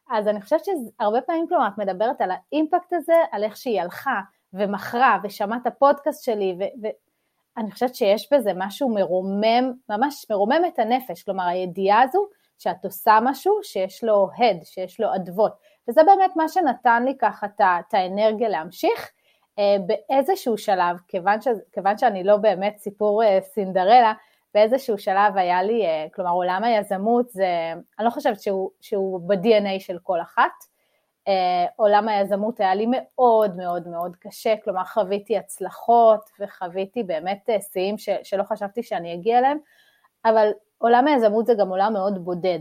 אז 0.10 0.28
אני 0.28 0.42
חושבת 0.42 0.62
שהרבה 0.66 1.22
פעמים, 1.22 1.48
כלומר, 1.48 1.68
את 1.68 1.78
מדברת 1.78 2.22
על 2.22 2.32
האימפקט 2.32 2.94
הזה, 2.94 3.14
על 3.32 3.44
איך 3.44 3.58
שהיא 3.58 3.82
הלכה 3.82 4.20
ומכרה 4.54 5.18
ושמעה 5.24 5.58
את 5.62 5.68
הפודקאסט 5.68 6.24
שלי, 6.24 6.56
ו- 6.60 6.86
ו- 6.88 7.10
אני 7.58 7.72
חושבת 7.72 7.96
שיש 7.96 8.34
בזה 8.34 8.52
משהו 8.56 8.90
מרומם, 8.90 9.74
ממש 9.90 10.26
מרומם 10.30 10.62
את 10.68 10.80
הנפש, 10.80 11.24
כלומר 11.24 11.48
הידיעה 11.48 12.02
הזו 12.02 12.28
שאת 12.58 12.86
עושה 12.86 13.20
משהו 13.24 13.60
שיש 13.64 14.04
לו 14.04 14.30
הד, 14.38 14.64
שיש 14.64 15.00
לו 15.00 15.16
אדוות, 15.16 15.54
וזה 15.88 16.02
באמת 16.04 16.36
מה 16.36 16.50
שנתן 16.50 17.04
לי 17.06 17.18
ככה 17.18 17.48
את 17.48 17.94
האנרגיה 17.94 18.50
להמשיך. 18.50 19.12
אה, 19.60 19.76
באיזשהו 19.86 20.58
שלב, 20.58 20.98
כיוון, 21.08 21.42
ש, 21.42 21.48
כיוון 21.72 21.98
שאני 21.98 22.24
לא 22.24 22.38
באמת 22.38 22.78
סיפור 22.78 23.24
אה, 23.24 23.40
סינדרלה, 23.42 24.14
באיזשהו 24.54 24.98
שלב 24.98 25.38
היה 25.38 25.64
לי, 25.64 25.86
אה, 25.86 26.06
כלומר 26.14 26.32
עולם 26.32 26.64
היזמות 26.64 27.30
זה, 27.30 27.74
אני 28.00 28.06
לא 28.06 28.10
חושבת 28.10 28.42
שהוא, 28.42 28.70
שהוא 28.82 29.22
ב-DNA 29.30 29.80
של 29.80 29.98
כל 30.04 30.22
אחת, 30.22 30.52
עולם 31.76 32.08
היזמות 32.08 32.60
היה 32.60 32.76
לי 32.76 32.86
מאוד 32.90 33.56
מאוד 33.56 33.88
מאוד 33.88 34.16
קשה, 34.16 34.54
כלומר 34.64 34.84
חוויתי 34.84 35.38
הצלחות 35.38 36.30
וחוויתי 36.40 37.04
באמת 37.04 37.50
שיאים 37.72 37.96
שלא 38.24 38.44
חשבתי 38.44 38.84
שאני 38.84 39.14
אגיע 39.14 39.40
אליהם, 39.40 39.58
אבל 40.26 40.52
עולם 40.78 41.08
היזמות 41.08 41.46
זה 41.46 41.54
גם 41.54 41.70
עולם 41.70 41.94
מאוד 41.94 42.26
בודד, 42.26 42.60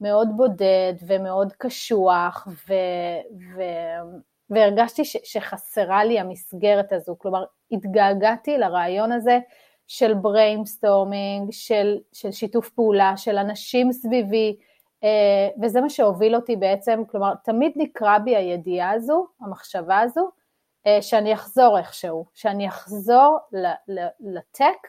מאוד 0.00 0.28
בודד 0.36 0.94
ומאוד 1.06 1.52
קשוח, 1.58 2.48
ו, 2.68 2.74
ו, 3.56 3.62
והרגשתי 4.50 5.04
ש, 5.04 5.16
שחסרה 5.24 6.04
לי 6.04 6.20
המסגרת 6.20 6.92
הזו, 6.92 7.16
כלומר 7.18 7.44
התגעגעתי 7.72 8.58
לרעיון 8.58 9.12
הזה 9.12 9.38
של 9.86 10.14
brainstorming, 10.14 11.48
של, 11.52 11.98
של 12.12 12.32
שיתוף 12.32 12.70
פעולה, 12.70 13.16
של 13.16 13.38
אנשים 13.38 13.92
סביבי, 13.92 14.56
אה, 15.04 15.48
וזה 15.62 15.80
מה 15.80 15.90
שהוביל 15.90 16.36
אותי 16.36 16.56
בעצם, 16.56 17.02
כלומר 17.10 17.34
תמיד 17.44 17.72
ניקרה 17.76 18.18
בי 18.18 18.36
הידיעה 18.36 18.90
הזו, 18.90 19.26
המחשבה 19.40 20.00
הזו, 20.00 20.30
אה, 20.86 21.02
שאני 21.02 21.34
אחזור 21.34 21.78
איכשהו, 21.78 22.26
שאני 22.34 22.68
אחזור 22.68 23.38
ל 24.20 24.31
tech, 24.31 24.88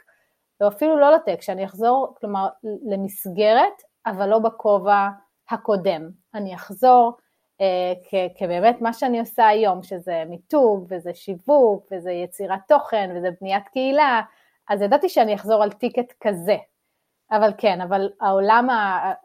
או 0.61 0.67
אפילו 0.67 0.99
לא 0.99 1.11
ל 1.12 1.16
tech, 1.16 1.41
שאני 1.41 1.65
אחזור, 1.65 2.15
כלומר, 2.19 2.47
למסגרת, 2.89 3.81
אבל 4.05 4.29
לא 4.29 4.39
בכובע 4.39 5.07
הקודם. 5.49 6.09
אני 6.33 6.55
אחזור 6.55 7.17
אה, 7.61 7.93
כבאמת 8.37 8.81
מה 8.81 8.93
שאני 8.93 9.19
עושה 9.19 9.47
היום, 9.47 9.83
שזה 9.83 10.23
מיתוג 10.29 10.85
וזה 10.89 11.13
שיווק 11.13 11.87
וזה 11.91 12.11
יצירת 12.11 12.59
תוכן 12.67 13.13
וזה 13.15 13.29
בניית 13.41 13.67
קהילה, 13.67 14.21
אז 14.69 14.81
ידעתי 14.81 15.10
שאני 15.10 15.36
אחזור 15.36 15.63
על 15.63 15.72
טיקט 15.72 16.13
כזה. 16.24 16.55
אבל 17.31 17.51
כן, 17.57 17.81
אבל 17.81 18.10
העולם, 18.22 18.67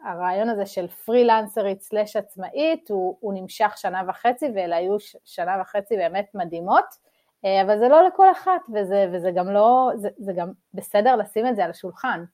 הרעיון 0.04 0.48
הזה 0.48 0.66
של 0.66 0.88
פרילנסרית 0.88 1.80
סלאש 1.80 2.16
עצמאית, 2.16 2.90
הוא, 2.90 3.16
הוא 3.20 3.34
נמשך 3.34 3.72
שנה 3.76 4.02
וחצי, 4.08 4.46
ואלה 4.54 4.76
היו 4.76 4.96
שנה 5.24 5.56
וחצי 5.60 5.96
באמת 5.96 6.30
מדהימות, 6.34 6.84
אה, 7.44 7.62
אבל 7.62 7.78
זה 7.78 7.88
לא 7.88 8.08
לכל 8.08 8.32
אחת, 8.32 8.60
וזה, 8.74 9.10
וזה 9.12 9.30
גם 9.34 9.50
לא, 9.50 9.90
זה, 9.96 10.08
זה 10.18 10.32
גם 10.36 10.52
בסדר 10.74 11.16
לשים 11.16 11.46
את 11.46 11.56
זה 11.56 11.64
על 11.64 11.70
השולחן. 11.70 12.24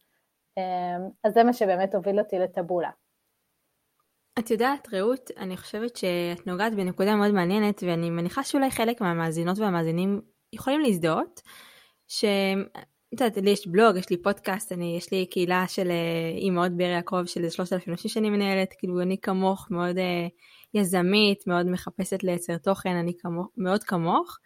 אה, 0.59 0.97
אז 1.25 1.35
זה 1.35 1.45
מה 1.45 1.53
שבאמת 1.53 1.95
הוביל 1.95 2.19
אותי 2.19 2.39
לטבולה. 2.39 2.91
את 4.39 4.51
יודעת, 4.51 4.95
רעות, 4.95 5.31
אני 5.37 5.57
חושבת 5.57 5.97
שאת 5.97 6.47
נוגעת 6.47 6.75
בנקודה 6.75 7.17
מאוד 7.17 7.31
מעניינת, 7.31 7.83
ואני 7.83 8.11
מניחה 8.11 8.43
שאולי 8.43 8.71
חלק 8.71 9.01
מהמאזינות 9.01 9.59
והמאזינים 9.59 10.21
יכולים 10.53 10.81
להזדהות, 10.81 11.43
ש... 12.09 12.25
את 13.15 13.21
יודעת, 13.21 13.37
לי 13.37 13.51
יש 13.51 13.67
בלוג, 13.67 13.97
יש 13.97 14.11
לי 14.11 14.23
פודקאסט, 14.23 14.73
אני, 14.73 14.97
יש 14.97 15.13
לי 15.13 15.27
קהילה 15.27 15.69
של 15.69 15.91
אה, 15.91 16.39
אימהות 16.39 16.73
באר 16.73 16.91
יעקב 16.91 17.25
של 17.27 17.51
שלושת 17.51 17.73
אלפים 17.73 17.95
נשים 17.95 18.11
שאני 18.11 18.31
מנהלת, 18.31 18.75
כאילו 18.79 19.03
אני 19.03 19.19
כמוך 19.23 19.67
מאוד 19.71 19.97
uh, 19.97 20.01
יזמית, 20.75 21.47
מאוד 21.47 21.67
מחפשת 21.67 22.23
לייצר 22.23 22.59
תוכן, 22.59 22.97
אני 22.97 23.13
כמוך, 23.19 23.47
מאוד 23.57 23.85
כמוך, 23.85 24.39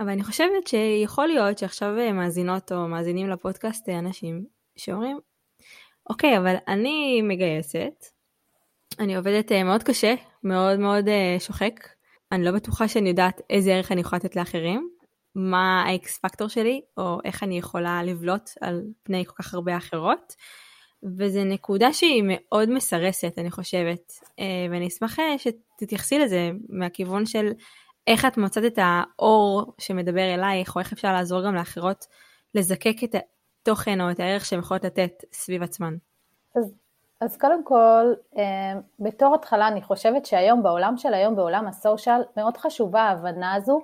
אבל 0.00 0.08
אני 0.08 0.24
חושבת 0.24 0.66
שיכול 0.66 1.26
להיות 1.26 1.58
שעכשיו 1.58 1.98
אה, 1.98 2.12
מאזינות 2.12 2.72
או 2.72 2.88
מאזינים 2.88 3.30
לפודקאסט 3.30 3.88
אנשים 3.88 4.44
שאומרים, 4.76 5.18
אוקיי, 6.10 6.38
אבל 6.38 6.54
אני 6.68 7.22
מגייסת, 7.22 8.04
אני 8.98 9.16
עובדת 9.16 9.52
אה, 9.52 9.64
מאוד 9.64 9.82
קשה, 9.82 10.14
מאוד 10.44 10.78
מאוד 10.78 11.08
אה, 11.08 11.36
שוחק. 11.38 11.88
אני 12.32 12.44
לא 12.44 12.50
בטוחה 12.52 12.88
שאני 12.88 13.08
יודעת 13.08 13.40
איזה 13.50 13.70
ערך 13.74 13.92
אני 13.92 14.00
יכולה 14.00 14.20
לתת 14.24 14.36
לאחרים, 14.36 14.90
מה 15.38 15.84
האקס 15.86 16.18
פקטור 16.18 16.48
שלי, 16.48 16.80
או 16.96 17.18
איך 17.24 17.42
אני 17.42 17.58
יכולה 17.58 18.02
לבלוט 18.02 18.50
על 18.60 18.82
פני 19.02 19.24
כל 19.24 19.42
כך 19.42 19.54
הרבה 19.54 19.76
אחרות. 19.76 20.34
וזו 21.02 21.44
נקודה 21.44 21.92
שהיא 21.92 22.22
מאוד 22.26 22.70
מסרסת, 22.70 23.38
אני 23.38 23.50
חושבת, 23.50 24.12
אה, 24.38 24.44
ואני 24.70 24.86
אשמח 24.86 25.16
שתתייחסי 25.36 26.18
לזה 26.18 26.50
מהכיוון 26.68 27.26
של 27.26 27.52
איך 28.06 28.24
את 28.24 28.36
מוצאת 28.36 28.64
את 28.64 28.78
האור 28.82 29.72
שמדבר 29.78 30.34
אלייך, 30.34 30.76
או 30.76 30.80
איך 30.80 30.92
אפשר 30.92 31.12
לעזור 31.12 31.44
גם 31.44 31.54
לאחרות 31.54 32.06
לזקק 32.54 33.04
את 33.04 33.14
התוכן 33.14 34.00
או 34.00 34.10
את 34.10 34.20
הערך 34.20 34.44
שהן 34.44 34.58
יכולות 34.58 34.84
לתת 34.84 35.24
סביב 35.32 35.62
עצמן. 35.62 35.94
אז 36.56 36.74
אז 37.20 37.36
קודם 37.36 37.64
כל, 37.64 38.12
אה, 38.38 38.72
בתור 39.00 39.34
התחלה 39.34 39.68
אני 39.68 39.82
חושבת 39.82 40.26
שהיום, 40.26 40.62
בעולם 40.62 40.96
של 40.96 41.14
היום, 41.14 41.36
בעולם 41.36 41.66
הסושיאל, 41.66 42.22
מאוד 42.36 42.56
חשובה 42.56 43.00
ההבנה 43.00 43.54
הזו, 43.54 43.80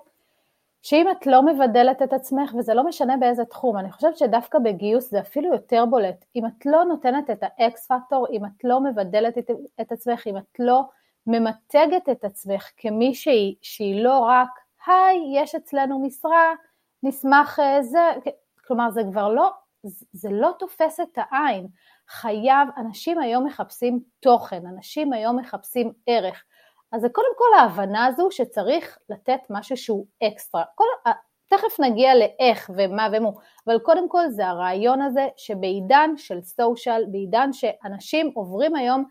שאם 0.84 1.06
את 1.10 1.26
לא 1.26 1.42
מבדלת 1.42 2.02
את 2.02 2.12
עצמך, 2.12 2.54
וזה 2.58 2.74
לא 2.74 2.84
משנה 2.84 3.16
באיזה 3.16 3.44
תחום, 3.44 3.76
אני 3.76 3.92
חושבת 3.92 4.16
שדווקא 4.18 4.58
בגיוס 4.58 5.10
זה 5.10 5.20
אפילו 5.20 5.52
יותר 5.52 5.84
בולט, 5.90 6.24
אם 6.36 6.46
את 6.46 6.66
לא 6.66 6.84
נותנת 6.84 7.30
את 7.30 7.42
האקס 7.42 7.86
פקטור, 7.86 8.26
אם 8.30 8.44
את 8.44 8.64
לא 8.64 8.80
מבדלת 8.80 9.38
את, 9.38 9.50
את 9.80 9.92
עצמך, 9.92 10.26
אם 10.26 10.36
את 10.36 10.58
לא 10.58 10.82
ממתגת 11.26 12.08
את 12.10 12.24
עצמך 12.24 12.70
כמישהי 12.76 13.54
שהיא 13.62 14.04
לא 14.04 14.18
רק, 14.18 14.48
היי, 14.86 15.42
יש 15.42 15.54
אצלנו 15.54 16.02
משרה, 16.02 16.54
נשמח 17.02 17.60
אה, 17.60 17.82
זה, 17.82 18.10
כלומר 18.66 18.90
זה 18.90 19.02
כבר 19.10 19.28
לא, 19.28 19.50
זה 20.12 20.28
לא 20.32 20.50
תופס 20.58 21.00
את 21.00 21.18
העין. 21.30 21.66
חייב, 22.08 22.68
אנשים 22.76 23.18
היום 23.18 23.46
מחפשים 23.46 24.00
תוכן, 24.20 24.66
אנשים 24.66 25.12
היום 25.12 25.38
מחפשים 25.38 25.92
ערך. 26.06 26.44
אז 26.94 27.00
זה 27.00 27.08
קודם 27.08 27.32
כל 27.36 27.58
ההבנה 27.58 28.06
הזו 28.06 28.28
שצריך 28.30 28.98
לתת 29.08 29.40
משהו 29.50 29.76
שהוא 29.76 30.06
אקסטרה. 30.22 30.62
כל, 30.74 30.84
תכף 31.48 31.80
נגיע 31.80 32.14
לאיך 32.14 32.70
ומה 32.76 33.08
ומו, 33.12 33.34
אבל 33.66 33.78
קודם 33.78 34.08
כל 34.08 34.28
זה 34.28 34.46
הרעיון 34.46 35.02
הזה 35.02 35.26
שבעידן 35.36 36.10
של 36.16 36.38
בעידן 37.10 37.52
שאנשים 37.52 38.30
עוברים 38.34 38.76
היום 38.76 39.04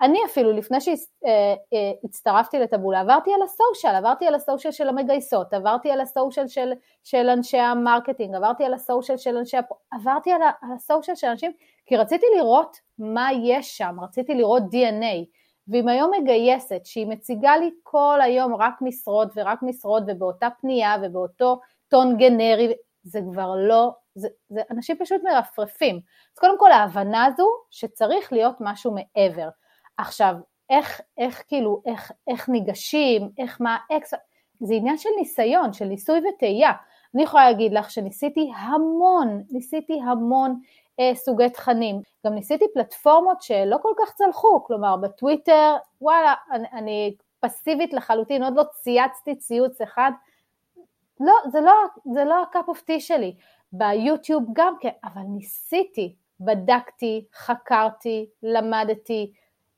אני 0.00 0.18
אפילו, 0.24 0.52
לפני 0.52 0.78
שהצטרפתי 0.80 2.56
אה, 2.56 2.62
אה, 2.62 2.66
לטבולה, 2.66 3.00
עברתי 3.00 3.30
על 3.34 3.42
הסושיאל, 3.42 3.94
עברתי 3.94 4.26
על 4.26 4.34
הסושיאל 4.34 4.72
של 4.72 4.88
המגייסות, 4.88 5.54
עברתי 5.54 5.90
על 5.90 6.00
הסושיאל 6.00 6.48
של, 6.48 6.72
של 7.04 7.28
אנשי 7.28 7.58
ה 7.58 7.65
marketing, 7.65 8.34
עברתי 8.34 8.64
על 8.64 8.74
ה 8.74 8.80
social 8.80 9.18
של 9.18 9.36
אנשי, 9.36 9.56
עברתי 9.92 10.32
על, 10.32 10.40
ה 10.74 10.80
social 10.80 11.16
של 11.16 11.26
אנשים, 11.26 11.52
כי 11.86 11.96
רציתי 11.96 12.26
לראות 12.36 12.76
מה 12.98 13.28
יש 13.44 13.78
שם, 13.78 13.96
רציתי 14.00 14.34
לראות 14.34 14.62
DNA. 14.62 15.39
ואם 15.70 15.88
היום 15.88 16.10
מגייסת, 16.20 16.80
שהיא 16.84 17.06
מציגה 17.06 17.56
לי 17.56 17.70
כל 17.82 18.18
היום 18.22 18.54
רק 18.54 18.74
משרות 18.80 19.28
ורק 19.36 19.62
משרות 19.62 20.02
ובאותה 20.06 20.48
פנייה 20.60 20.96
ובאותו 21.02 21.60
טון 21.88 22.16
גנרי, 22.16 22.72
זה 23.02 23.20
כבר 23.32 23.54
לא, 23.68 23.92
זה, 24.14 24.28
זה 24.48 24.60
אנשים 24.70 24.96
פשוט 25.00 25.22
מרפרפים. 25.24 26.00
אז 26.34 26.38
קודם 26.38 26.58
כל 26.58 26.72
ההבנה 26.72 27.24
הזו 27.24 27.48
שצריך 27.70 28.32
להיות 28.32 28.56
משהו 28.60 28.94
מעבר. 28.94 29.48
עכשיו, 29.96 30.34
איך, 30.70 31.00
איך 31.18 31.42
כאילו, 31.48 31.82
איך, 31.86 32.12
איך 32.28 32.48
ניגשים, 32.48 33.30
איך 33.38 33.60
מה 33.60 33.76
ה 33.90 33.93
hacks, 33.93 34.14
זה 34.60 34.74
עניין 34.74 34.98
של 34.98 35.08
ניסיון, 35.18 35.72
של 35.72 35.84
ניסוי 35.84 36.20
וטעייה. 36.28 36.72
אני 37.14 37.22
יכולה 37.22 37.50
להגיד 37.50 37.72
לך 37.72 37.90
שניסיתי 37.90 38.50
המון, 38.56 39.42
ניסיתי 39.50 40.00
המון 40.06 40.60
סוגי 41.14 41.50
תכנים. 41.50 42.02
גם 42.26 42.34
ניסיתי 42.34 42.64
פלטפורמות 42.74 43.42
שלא 43.42 43.76
כל 43.82 43.92
כך 43.98 44.14
צלחו, 44.14 44.64
כלומר 44.64 44.96
בטוויטר, 44.96 45.76
וואלה, 46.00 46.34
אני, 46.50 46.68
אני 46.72 47.16
פסיבית 47.40 47.92
לחלוטין, 47.92 48.42
עוד 48.42 48.56
לא 48.56 48.62
צייצתי 48.82 49.36
ציוץ 49.36 49.80
אחד. 49.80 50.10
לא, 51.20 51.34
זה 51.52 51.60
לא, 51.60 51.72
זה 52.14 52.24
לא 52.24 52.42
ה 52.42 52.49
cup 52.49 52.68
of 52.68 52.80
tea 52.80 53.00
שלי. 53.00 53.34
ביוטיוב 53.72 54.44
גם 54.52 54.74
כן, 54.80 54.90
אבל 55.04 55.20
ניסיתי, 55.20 56.14
בדקתי, 56.40 57.24
חקרתי, 57.34 58.26
למדתי, 58.42 59.32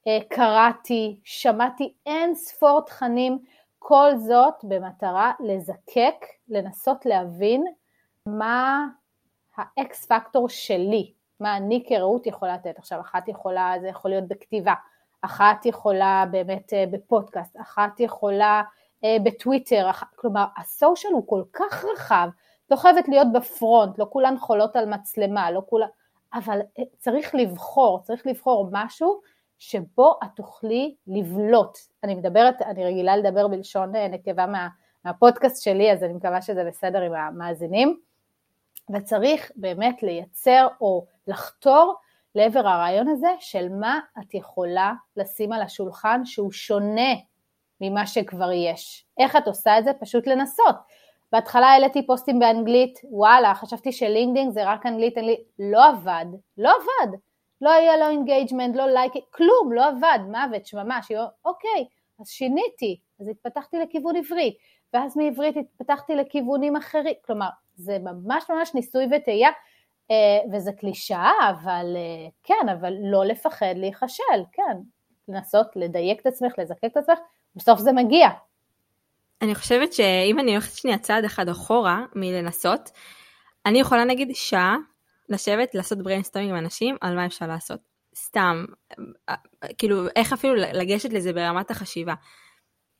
אה, 0.09 0.19
קראתי, 0.29 1.21
שמעתי 1.25 1.95
אין 2.07 2.35
ספור 2.35 2.81
תכנים, 2.81 3.39
כל 3.79 4.11
זאת 4.17 4.55
במטרה 4.63 5.33
לזקק, 5.41 6.27
לנסות 6.49 7.07
להבין 7.07 7.65
מה 8.27 8.87
האקס 9.57 10.07
פקטור 10.07 10.49
שלי, 10.49 11.13
מה 11.41 11.57
אני 11.57 11.85
כרעות 11.89 12.27
יכולה 12.27 12.55
לתת. 12.55 12.79
עכשיו, 12.79 13.01
אחת 13.01 13.29
יכולה, 13.29 13.75
זה 13.81 13.89
יכול 13.89 14.11
להיות 14.11 14.29
בכתיבה, 14.29 14.75
אחת 15.23 15.67
יכולה 15.67 16.25
באמת 16.31 16.73
אה, 16.73 16.85
בפודקאסט, 16.91 17.57
אחת 17.61 18.01
יכולה 18.01 18.63
אה, 19.05 19.17
בטוויטר, 19.25 19.91
אח... 19.91 20.05
כלומר, 20.17 20.45
הסושיאל 20.57 21.13
הוא 21.13 21.27
כל 21.27 21.43
כך 21.53 21.85
רחב, 21.85 22.29
לא 22.71 22.77
חייבת 22.77 23.09
להיות 23.09 23.27
בפרונט, 23.33 23.99
לא 23.99 24.07
כולן 24.11 24.39
חולות 24.39 24.77
על 24.77 24.89
מצלמה, 24.89 25.51
לא 25.51 25.63
כולן, 25.67 25.87
אבל 26.35 26.61
צריך 26.99 27.35
לבחור, 27.35 28.03
צריך 28.03 28.27
לבחור 28.27 28.69
משהו 28.73 29.21
שבו 29.59 30.19
את 30.25 30.29
תוכלי 30.37 30.95
לבלוט. 31.07 31.79
אני 32.05 32.15
מדברת, 32.15 32.63
אני 32.63 32.85
רגילה 32.85 33.17
לדבר 33.17 33.49
בלשון 33.49 33.97
אה, 33.97 34.09
נקבה 34.09 34.47
מה, 34.47 34.69
מהפודקאסט 35.05 35.63
שלי, 35.63 35.93
אז 35.93 36.05
אני 36.05 36.13
מקווה 36.13 36.43
שזה 36.43 36.65
בסדר 36.65 37.03
עם 37.03 37.15
המאזינים. 37.15 38.01
וצריך 38.91 39.53
באמת 39.57 40.03
לייצר 40.03 40.69
או 40.81 41.07
לחתור 41.27 41.95
לעבר 42.35 42.69
הרעיון 42.69 43.09
הזה 43.09 43.31
של 43.41 43.69
מה 43.69 44.01
את 44.21 44.35
יכולה 44.35 44.93
לשים 45.17 45.53
על 45.53 45.63
השולחן 45.63 46.25
שהוא 46.25 46.53
שונה 46.53 47.13
ממה 47.81 48.07
שכבר 48.07 48.53
יש. 48.53 49.07
איך 49.19 49.37
את 49.37 49.47
עושה 49.47 49.79
את 49.79 49.85
זה? 49.85 49.93
פשוט 50.01 50.27
לנסות. 50.27 50.77
בהתחלה 51.33 51.67
העליתי 51.67 52.07
פוסטים 52.07 52.39
באנגלית, 52.39 52.99
וואלה, 53.05 53.55
חשבתי 53.55 53.93
שלינקדאין 53.93 54.51
זה 54.51 54.61
רק 54.65 54.87
אנגלית, 54.87 55.19
אנגלית, 55.19 55.41
לא 55.59 55.89
עבד, 55.89 56.27
לא 56.59 56.71
עבד. 56.71 57.13
לא 57.61 57.71
היה 57.71 57.97
לו 57.97 58.09
engagement, 58.09 58.77
לא 58.77 58.87
לייק, 58.87 59.13
כלום, 59.31 59.73
לא 59.73 59.89
עבד, 59.89 60.19
מוות, 60.29 60.67
שממה, 60.67 61.03
שיו, 61.03 61.25
אוקיי, 61.45 61.87
אז 62.21 62.29
שיניתי, 62.29 63.01
אז 63.21 63.29
התפתחתי 63.29 63.77
לכיוון 63.79 64.17
עברית, 64.17 64.57
ואז 64.95 65.17
מעברית 65.17 65.57
התפתחתי 65.57 66.15
לכיוונים 66.15 66.77
אחרים, 66.77 67.15
כלומר, 67.25 67.49
זה 67.75 67.99
ממש 67.99 68.45
ממש 68.51 68.75
ניסוי 68.75 69.05
וטעייה, 69.17 69.51
אה, 70.11 70.57
וזה 70.57 70.73
קלישאה, 70.73 71.33
אבל 71.51 71.97
אה, 71.97 72.29
כן, 72.43 72.69
אבל 72.81 72.93
לא 73.03 73.25
לפחד 73.25 73.75
להיכשל, 73.77 74.43
כן, 74.53 74.77
לנסות 75.29 75.67
לדייק 75.77 76.21
את 76.21 76.27
עצמך, 76.27 76.53
לזקק 76.59 76.85
את 76.85 76.97
עצמך, 76.97 77.19
בסוף 77.57 77.79
זה 77.79 77.93
מגיע. 77.93 78.29
אני 79.43 79.55
חושבת 79.55 79.93
שאם 79.93 80.39
אני 80.39 80.51
הולכת 80.53 80.77
שנייה 80.77 80.99
צעד 80.99 81.25
אחד 81.25 81.49
אחורה 81.49 82.05
מלנסות, 82.15 82.91
אני 83.67 83.81
יכולה 83.81 84.05
נגיד 84.05 84.31
שעה 84.35 84.77
לשבת 85.29 85.75
לעשות 85.75 86.03
brainstorming 86.03 86.51
עם 86.51 86.59
אנשים 86.59 86.97
על 87.01 87.17
מה 87.17 87.27
אפשר 87.27 87.47
לעשות. 87.47 87.81
סתם, 88.17 88.65
כאילו 89.79 90.09
איך 90.17 90.33
אפילו 90.33 90.55
לגשת 90.55 91.13
לזה 91.13 91.33
ברמת 91.33 91.71
החשיבה. 91.71 92.15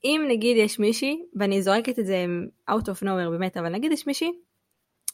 אם 0.05 0.25
נגיד 0.29 0.57
יש 0.57 0.79
מישהי, 0.79 1.23
ואני 1.37 1.63
זורקת 1.63 1.99
את 1.99 2.07
זה 2.07 2.27
out 2.71 2.85
of 2.85 3.03
nowhere 3.03 3.31
באמת, 3.31 3.57
אבל 3.57 3.69
נגיד 3.69 3.93
יש 3.93 4.07
מישהי 4.07 4.33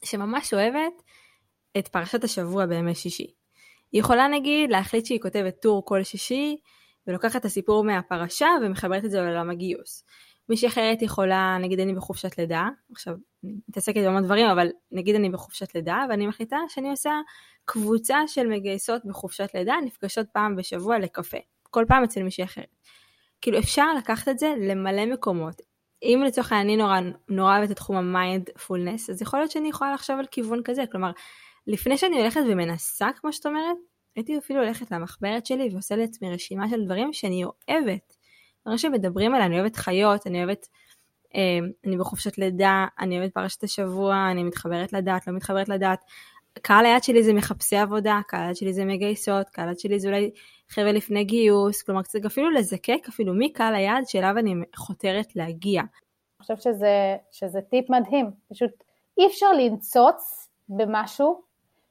שממש 0.05 0.55
אוהבת 0.55 1.03
את 1.79 1.89
פרשת 1.89 2.25
השבוע 2.25 2.67
בימי 2.67 2.95
שישי. 2.95 3.27
היא 3.93 4.01
יכולה 4.01 4.29
נגיד 4.29 4.71
להחליט 4.71 5.07
שהיא 5.07 5.21
כותבת 5.21 5.61
טור 5.63 5.85
כל 5.85 6.03
שישי, 6.03 6.57
ולוקחת 7.07 7.37
את 7.37 7.45
הסיפור 7.45 7.85
מהפרשה 7.85 8.49
ומחברת 8.63 9.05
את 9.05 9.11
זה 9.11 9.21
לעולם 9.21 9.51
הגיוס. 9.51 10.05
מישהי 10.49 10.69
אחרת 10.69 11.03
יכולה, 11.03 11.59
נגיד 11.61 11.81
אני 11.81 11.95
בחופשת 11.95 12.39
לידה, 12.39 12.69
עכשיו 12.93 13.15
אני 13.45 13.53
מתעסקת 13.69 14.01
בהמון 14.01 14.25
דברים, 14.25 14.47
אבל 14.47 14.69
נגיד 14.93 15.15
אני 15.15 15.31
בחופשת 15.31 15.75
לידה, 15.75 16.05
ואני 16.11 16.27
מחליטה 16.27 16.57
שאני 16.69 16.91
עושה 16.91 17.13
קבוצה 17.65 18.19
של 18.27 18.47
מגייסות 18.47 19.05
בחופשת 19.05 19.51
לידה, 19.55 19.75
נפגשות 19.85 20.27
פעם 20.33 20.57
בשבוע 20.57 20.99
לקפה, 20.99 21.39
כל 21.71 21.85
פעם 21.89 22.05
אצל 22.05 22.23
מישהי 22.23 22.45
אחרת. 22.45 22.77
כאילו 23.41 23.59
אפשר 23.59 23.95
לקחת 23.95 24.29
את 24.29 24.39
זה 24.39 24.55
למלא 24.59 25.07
מקומות. 25.07 25.63
אם 26.03 26.23
לצורך 26.27 26.53
העניין 26.53 26.81
אני 26.81 26.87
נורא, 26.87 27.01
נורא 27.29 27.57
אוהבת 27.57 27.71
את 27.71 27.77
תחום 27.77 27.97
המיינדפולנס, 27.97 29.11
אז 29.11 29.23
יכול 29.23 29.39
להיות 29.39 29.51
שאני 29.51 29.69
יכולה 29.69 29.95
לחשוב 29.95 30.19
על 30.19 30.27
כיוון 30.31 30.63
כזה, 30.65 30.85
כלומר, 30.93 31.11
לפני 31.67 31.99
שאני 31.99 32.21
הולכת 32.21 32.41
ומנסה, 32.49 33.09
כמו 33.21 33.33
שאת 33.33 33.47
אומרת, 33.47 33.77
הייתי 34.17 34.39
אפילו 34.39 34.63
הולכת 34.63 34.91
למחברת 34.91 35.47
שלי 35.47 35.69
ועושה 35.73 35.97
לעצמי 35.97 36.35
רשימה 36.35 36.69
של 36.71 36.85
דברים 36.85 37.13
שאני 37.13 37.45
אוהבת. 37.45 38.17
דברים 38.63 38.79
שמדברים 38.79 39.35
עליי, 39.35 39.47
אני 39.47 39.61
אוהבת 39.61 39.77
חיות, 39.77 40.27
אני 40.27 40.45
אוהבת, 40.45 40.67
אה, 41.35 41.59
אני 41.87 41.97
בחופשת 41.97 42.39
לידה, 42.39 42.87
אני 43.01 43.19
אוהבת 43.19 43.35
פרשת 43.35 43.65
השבוע, 43.65 44.29
אני 44.31 44.45
מתחברת 44.45 44.93
לדעת, 44.93 45.27
לא 45.27 45.35
מתחברת 45.35 45.69
לדעת. 45.69 46.05
קהל 46.63 46.87
היד 46.87 47.03
שלי 47.03 47.23
זה 47.23 47.33
מחפשי 47.33 47.77
עבודה, 47.77 48.21
קהל 48.29 48.47
היד 48.47 48.57
שלי 48.57 48.73
זה 48.73 48.85
מגייסות, 48.85 49.49
קהל 49.51 49.69
היד 49.69 49.79
שלי 49.79 50.01
זה 50.01 50.09
אולי 50.09 50.31
חבר'ה 50.71 50.93
לפני 50.93 51.25
גיוס, 51.25 51.83
כלומר 51.83 52.03
קצת 52.03 52.25
אפילו 52.27 52.51
לזקק 52.51 53.09
אפילו 53.09 53.35
מי 53.35 53.53
קהל 53.53 53.75
היד 53.75 54.07
שאליו 54.07 54.39
אני 54.39 54.55
חותרת 54.77 55.37
להגיע. 55.37 55.81
אני 55.81 56.43
חושבת 56.43 56.63
שזה, 56.63 57.17
שזה 57.31 57.61
טיפ 57.61 57.91
מדהים, 57.91 58.31
פשוט 58.53 58.71
אי 59.19 59.27
אפשר 59.27 59.53
לנצוץ 59.53 60.49
במשהו 60.69 61.43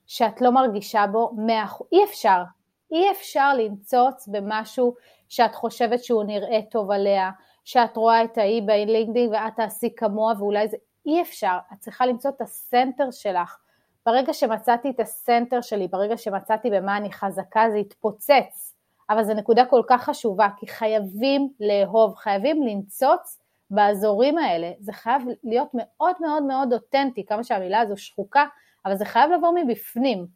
שאת 0.07 0.41
לא 0.41 0.51
מרגישה 0.51 1.05
בו 1.11 1.31
מאה 1.37 1.63
אחוז, 1.63 1.87
אי 1.91 2.03
אפשר, 2.03 2.43
אי 2.91 3.11
אפשר 3.11 3.53
לנצוץ 3.53 4.27
במשהו 4.27 4.95
שאת 5.29 5.55
חושבת 5.55 6.03
שהוא 6.03 6.23
נראה 6.23 6.59
טוב 6.71 6.91
עליה, 6.91 7.31
שאת 7.65 7.97
רואה 7.97 8.23
את 8.23 8.37
האי 8.37 8.61
בלינקדאין 8.61 9.29
ואת 9.29 9.55
תעשי 9.55 9.89
כמוה 9.95 10.33
ואולי 10.37 10.67
זה, 10.67 10.77
אי 11.05 11.21
אפשר, 11.21 11.57
את 11.73 11.79
צריכה 11.79 12.05
למצוא 12.05 12.31
את 12.31 12.41
הסנטר 12.41 13.11
שלך. 13.11 13.57
ברגע 14.05 14.33
שמצאתי 14.33 14.89
את 14.89 14.99
הסנטר 14.99 15.61
שלי, 15.61 15.87
ברגע 15.87 16.17
שמצאתי 16.17 16.69
במה 16.69 16.97
אני 16.97 17.11
חזקה 17.11 17.65
זה 17.71 17.77
התפוצץ, 17.77 18.66
אבל 19.09 19.23
זו 19.23 19.33
נקודה 19.33 19.65
כל 19.65 19.81
כך 19.87 20.03
חשובה, 20.03 20.47
כי 20.57 20.67
חייבים 20.67 21.49
לאהוב, 21.59 22.15
חייבים 22.15 22.63
לנצוץ 22.63 23.39
באזורים 23.71 24.37
האלה, 24.37 24.71
זה 24.79 24.93
חייב 24.93 25.21
להיות 25.43 25.69
מאוד 25.73 26.15
מאוד 26.19 26.43
מאוד 26.43 26.73
אותנטי, 26.73 27.25
כמה 27.25 27.43
שהמילה 27.43 27.79
הזו 27.79 27.97
שחוקה, 27.97 28.45
אבל 28.85 28.97
זה 28.97 29.05
חייב 29.05 29.31
לבוא 29.31 29.51
מבפנים. 29.55 30.27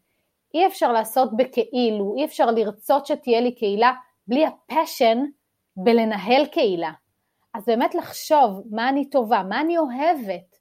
אי 0.53 0.67
אפשר 0.67 0.91
לעשות 0.91 1.37
בכאילו, 1.37 2.13
אי 2.17 2.25
אפשר 2.25 2.45
לרצות 2.45 3.05
שתהיה 3.05 3.41
לי 3.41 3.55
קהילה 3.55 3.93
בלי 4.27 4.45
הפשן 4.45 5.23
בלנהל 5.75 6.45
קהילה. 6.45 6.91
אז 7.53 7.65
באמת 7.65 7.95
לחשוב 7.95 8.61
מה 8.71 8.89
אני 8.89 9.09
טובה, 9.09 9.43
מה 9.49 9.61
אני 9.61 9.77
אוהבת. 9.77 10.57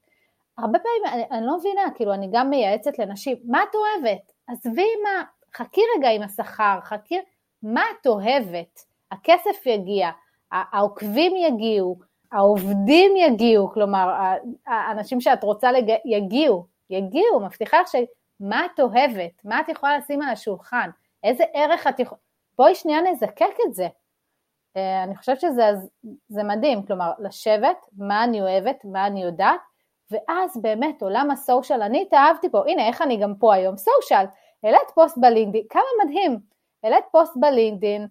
הרבה 0.59 0.79
פעמים, 0.79 1.15
אני, 1.15 1.39
אני 1.39 1.47
לא 1.47 1.59
מבינה, 1.59 1.83
כאילו 1.95 2.15
אני 2.15 2.29
גם 2.33 2.51
מייעצת 2.51 2.99
לנשים, 2.99 3.37
מה 3.45 3.63
את 3.63 3.75
אוהבת? 3.75 4.33
עזבי 4.49 4.89
מה, 5.03 5.25
חכי 5.55 5.81
רגע 5.97 6.11
עם 6.11 6.23
השכר, 6.23 6.79
חכי, 6.83 7.19
מה 7.63 7.83
את 8.01 8.07
אוהבת? 8.07 8.85
הכסף 9.11 9.67
יגיע, 9.67 10.11
העוקבים 10.53 11.33
יגיעו, 11.37 11.97
העובדים 12.33 13.17
יגיעו, 13.17 13.71
כלומר, 13.73 14.33
האנשים 14.67 15.21
שאת 15.21 15.45
רוצה 15.45 15.73
לג... 15.73 15.95
יגיעו, 16.05 16.67
יגיעו, 16.91 17.41
מבטיחה 17.41 17.81
לך 17.81 17.89
ש... 17.89 17.97
מה 18.41 18.67
את 18.67 18.81
אוהבת? 18.81 19.45
מה 19.45 19.61
את 19.61 19.69
יכולה 19.69 19.99
לשים 19.99 20.23
על 20.23 20.29
השולחן? 20.29 20.91
איזה 21.25 21.45
ערך 21.55 21.87
את 21.87 22.01
יכולה... 22.01 22.21
בואי 22.59 22.75
שנייה 22.75 23.01
נזקק 23.01 23.55
את 23.67 23.75
זה. 23.75 23.89
אה, 24.77 25.05
אני 25.05 25.17
חושבת 25.17 25.41
שזה 25.41 26.43
מדהים, 26.43 26.87
כלומר, 26.87 27.13
לשבת, 27.19 27.77
מה 27.99 28.25
אני 28.25 28.41
אוהבת, 28.41 28.85
מה 28.85 29.07
אני 29.07 29.23
יודעת, 29.23 29.61
ואז 30.11 30.57
באמת 30.63 31.03
עולם 31.03 31.31
הסושיאל, 31.31 31.83
אני 31.83 32.03
התאהבתי 32.03 32.51
פה, 32.51 32.63
הנה 32.67 32.87
איך 32.89 33.03
אני 33.03 33.17
גם 33.17 33.35
פה 33.39 33.55
היום, 33.55 33.77
סושיאל, 33.77 34.27
העלית 34.63 34.91
פוסט 34.95 35.19
בלינקדאין, 35.19 35.65
כמה 35.71 35.83
מדהים, 36.05 36.39
העלית 36.85 37.05
פוסט 37.13 37.37
בלינקדאין, 37.37 38.07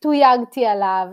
תויגתי 0.00 0.66
עליו, 0.66 1.08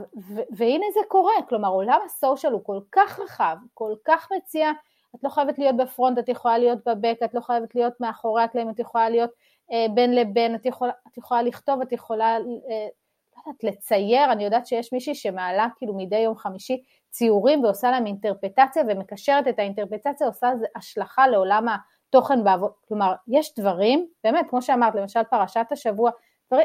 והנה 0.52 0.86
זה 0.94 1.00
קורה, 1.08 1.34
כלומר 1.50 1.70
עולם 1.70 2.00
הסושיאל 2.06 2.54
הוא 2.54 2.62
כל 2.64 2.80
כך 2.92 3.20
רחב, 3.20 3.58
כל 3.74 3.94
כך 4.06 4.30
מציע, 4.38 4.72
את 5.16 5.24
לא 5.24 5.30
חייבת 5.30 5.60
להיות 5.60 5.78
בפרונט, 5.78 6.20
את 6.20 6.30
יכולה 6.30 6.58
להיות 6.58 6.80
בבק, 6.86 7.18
את 7.26 7.34
לא 7.34 7.42
חייבת 7.42 7.76
להיות 7.76 7.94
מאחורי 8.00 8.44
הקלעים, 8.44 8.70
את 8.70 8.80
יכולה 8.80 9.10
להיות 9.10 9.30
אה, 9.72 9.86
בין 9.94 10.16
לבין, 10.16 10.56
את 10.56 10.66
יכולה, 10.66 10.92
את 11.08 11.18
יכולה 11.18 11.42
לכתוב, 11.42 11.82
את 11.82 11.92
יכולה, 11.92 12.36
אה, 12.36 12.40
לא 12.40 13.42
יודעת, 13.48 13.64
לצייר, 13.64 14.32
אני 14.32 14.44
יודעת 14.44 14.68
שיש 14.68 14.94
מישהי 14.94 15.16
שמעלה 15.16 15.68
כאילו 15.78 15.94
מדי 15.98 16.20
יום 16.20 16.36
חמישי 16.36 16.84
ציורים 17.10 17.64
ועושה 17.64 17.92
להם 17.92 18.06
אינטרפטציה 18.06 18.84
ומקשרת 18.88 19.48
את 19.48 19.60
האינטרפטציה, 19.60 20.28
עושה 20.28 20.52
השלכה 20.76 21.28
לעולם 21.28 21.66
התוכן 22.10 22.44
בעבוד, 22.44 22.72
כלומר, 22.88 23.14
יש 23.28 23.54
דברים, 23.60 24.08
באמת, 24.24 24.46
כמו 24.50 24.62
שאמרת, 24.62 24.96
למשל 24.96 25.24
פרשת 25.24 25.66
השבוע, 25.72 26.12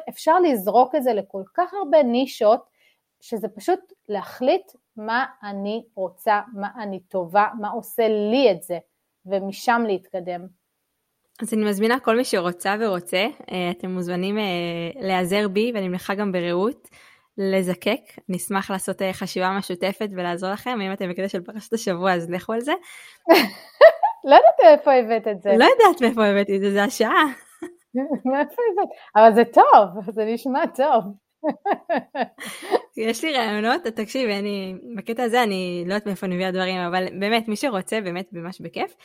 אפשר 0.09 0.41
לזרוק 0.41 0.95
את 0.95 1.03
זה 1.03 1.13
לכל 1.13 1.43
כך 1.55 1.75
הרבה 1.75 2.03
נישות, 2.03 2.61
שזה 3.21 3.49
פשוט 3.49 3.81
להחליט 4.09 4.73
מה 4.97 5.25
אני 5.43 5.85
רוצה, 5.95 6.41
מה 6.55 6.69
אני 6.79 7.01
טובה, 7.01 7.47
מה 7.61 7.69
עושה 7.69 8.09
לי 8.09 8.51
את 8.51 8.63
זה, 8.63 8.79
ומשם 9.27 9.83
להתקדם. 9.87 10.47
אז 11.43 11.55
אני 11.55 11.65
מזמינה 11.65 12.01
כל 12.01 12.17
מי 12.17 12.25
שרוצה 12.25 12.77
ורוצה, 12.81 13.27
אה, 13.53 13.71
אתם 13.71 13.91
מוזמנים 13.91 14.39
אה, 14.39 14.43
להיעזר 15.01 15.49
בי 15.49 15.73
ואני 15.75 15.89
מניחה 15.89 16.15
גם 16.15 16.33
ברעות, 16.33 16.89
לזקק, 17.39 18.01
נשמח 18.29 18.71
לעשות 18.71 19.03
אה, 19.03 19.13
חשיבה 19.13 19.51
משותפת 19.59 20.09
ולעזור 20.17 20.51
לכם, 20.51 20.81
אם 20.81 20.93
אתם 20.93 21.11
בקטע 21.11 21.29
של 21.29 21.41
פרשת 21.41 21.73
השבוע 21.73 22.13
אז 22.13 22.31
לכו 22.31 22.53
על 22.53 22.61
זה. 22.61 22.73
לא 24.31 24.35
יודעת 24.35 24.55
מאיפה 24.65 24.93
הבאת 24.93 25.29
את 25.29 25.43
זה. 25.43 25.51
לא 25.57 25.65
יודעת 25.65 26.01
מאיפה 26.01 26.27
הבאתי 26.27 26.57
את 26.57 26.61
זה, 26.61 26.71
זה 26.71 26.85
השעה. 26.85 27.25
אבל 29.17 29.35
זה 29.35 29.43
טוב, 29.45 30.13
זה 30.13 30.25
נשמע 30.25 30.67
טוב. 30.67 31.05
יש 32.97 33.25
לי 33.25 33.33
רעיונות, 33.33 33.83
תקשיבי, 33.83 34.39
אני, 34.39 34.75
בקטע 34.97 35.23
הזה 35.23 35.43
אני 35.43 35.85
לא 35.87 35.95
יודעת 35.95 36.07
מאיפה 36.07 36.27
אני 36.27 36.35
מביאה 36.35 36.51
דברים, 36.51 36.77
אבל 36.81 37.07
באמת, 37.21 37.49
מי 37.49 37.57
שרוצה, 37.57 38.01
באמת 38.01 38.29
ממש 38.33 38.61
בכיף. 38.61 38.97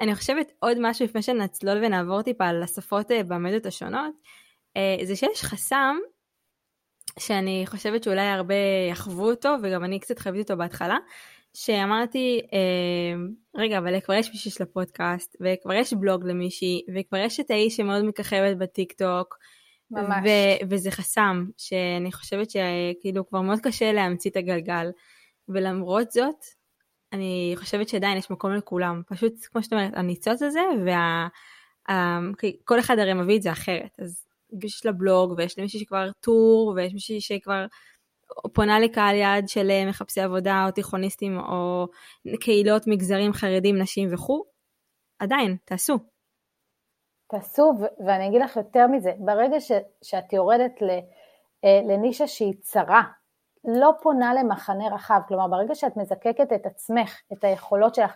אני 0.00 0.14
חושבת 0.14 0.52
עוד 0.58 0.76
משהו 0.80 1.04
לפני 1.04 1.22
שנצלול 1.22 1.84
ונעבור 1.84 2.22
טיפה 2.22 2.46
על 2.46 2.62
השפות 2.62 3.10
אה, 3.10 3.22
במדיות 3.22 3.66
השונות, 3.66 4.14
אה, 4.76 4.96
זה 5.04 5.16
שיש 5.16 5.42
חסם 5.42 5.96
שאני 7.18 7.64
חושבת 7.66 8.02
שאולי 8.02 8.26
הרבה 8.26 8.54
יחוו 8.90 9.30
אותו, 9.30 9.54
וגם 9.62 9.84
אני 9.84 10.00
קצת 10.00 10.18
חוויתי 10.18 10.42
אותו 10.42 10.56
בהתחלה, 10.56 10.96
שאמרתי, 11.54 12.40
אה, 12.52 13.14
רגע, 13.56 13.78
אבל 13.78 14.00
כבר 14.00 14.14
יש 14.14 14.30
מישהי 14.30 14.50
של 14.50 14.62
הפודקאסט, 14.62 15.36
וכבר 15.40 15.72
יש 15.72 15.92
בלוג 15.92 16.24
למישהי, 16.24 16.82
וכבר 16.94 17.18
יש 17.18 17.40
את 17.40 17.50
האיש 17.50 17.76
שמאוד 17.76 18.04
מככבת 18.04 18.56
בטיק 18.56 18.92
טוק, 18.92 19.38
ממש. 19.90 20.24
ו- 20.24 20.70
וזה 20.70 20.90
חסם, 20.90 21.46
שאני 21.56 22.12
חושבת 22.12 22.50
שכאילו 22.50 23.26
כבר 23.26 23.40
מאוד 23.40 23.58
קשה 23.60 23.92
להמציא 23.92 24.30
את 24.30 24.36
הגלגל, 24.36 24.90
ולמרות 25.48 26.10
זאת, 26.10 26.44
אני 27.12 27.54
חושבת 27.56 27.88
שעדיין 27.88 28.18
יש 28.18 28.30
מקום 28.30 28.52
לכולם. 28.52 29.02
פשוט, 29.08 29.32
כמו 29.44 29.62
שאת 29.62 29.72
אומרת, 29.72 29.92
הניצוץ 29.94 30.42
הזה, 30.42 30.60
וכל 31.84 32.80
אחד 32.80 32.98
הרי 32.98 33.14
מביא 33.14 33.36
את 33.36 33.42
זה 33.42 33.52
אחרת. 33.52 33.96
אז 33.98 34.26
יש 34.62 34.86
לה 34.86 34.92
בלוג, 34.92 35.34
ויש 35.36 35.58
למישהי 35.58 35.80
שכבר 35.80 36.10
טור, 36.20 36.72
ויש 36.76 36.92
מישהי 36.92 37.20
שכבר 37.20 37.66
פונה 38.52 38.80
לקהל 38.80 39.16
יעד 39.16 39.48
של 39.48 39.70
אה, 39.70 39.86
מחפשי 39.88 40.20
עבודה, 40.20 40.64
או 40.66 40.70
תיכוניסטים, 40.70 41.38
או 41.38 41.86
קהילות, 42.40 42.86
מגזרים, 42.86 43.32
חרדים, 43.32 43.78
נשים 43.78 44.14
וכו'. 44.14 44.44
עדיין, 45.18 45.56
תעשו. 45.64 45.98
תעשו, 47.30 47.72
ואני 48.06 48.28
אגיד 48.28 48.42
לך 48.42 48.56
יותר 48.56 48.86
מזה, 48.86 49.12
ברגע 49.18 49.60
ש, 49.60 49.72
שאת 50.02 50.32
יורדת 50.32 50.82
ל, 50.82 50.90
אה, 51.64 51.80
לנישה 51.88 52.26
שהיא 52.26 52.54
צרה, 52.60 53.02
לא 53.64 53.90
פונה 54.02 54.34
למחנה 54.34 54.94
רחב, 54.94 55.20
כלומר 55.28 55.46
ברגע 55.48 55.74
שאת 55.74 55.96
מזקקת 55.96 56.52
את 56.54 56.66
עצמך, 56.66 57.20
את 57.32 57.44
היכולות 57.44 57.94
שלך, 57.94 58.14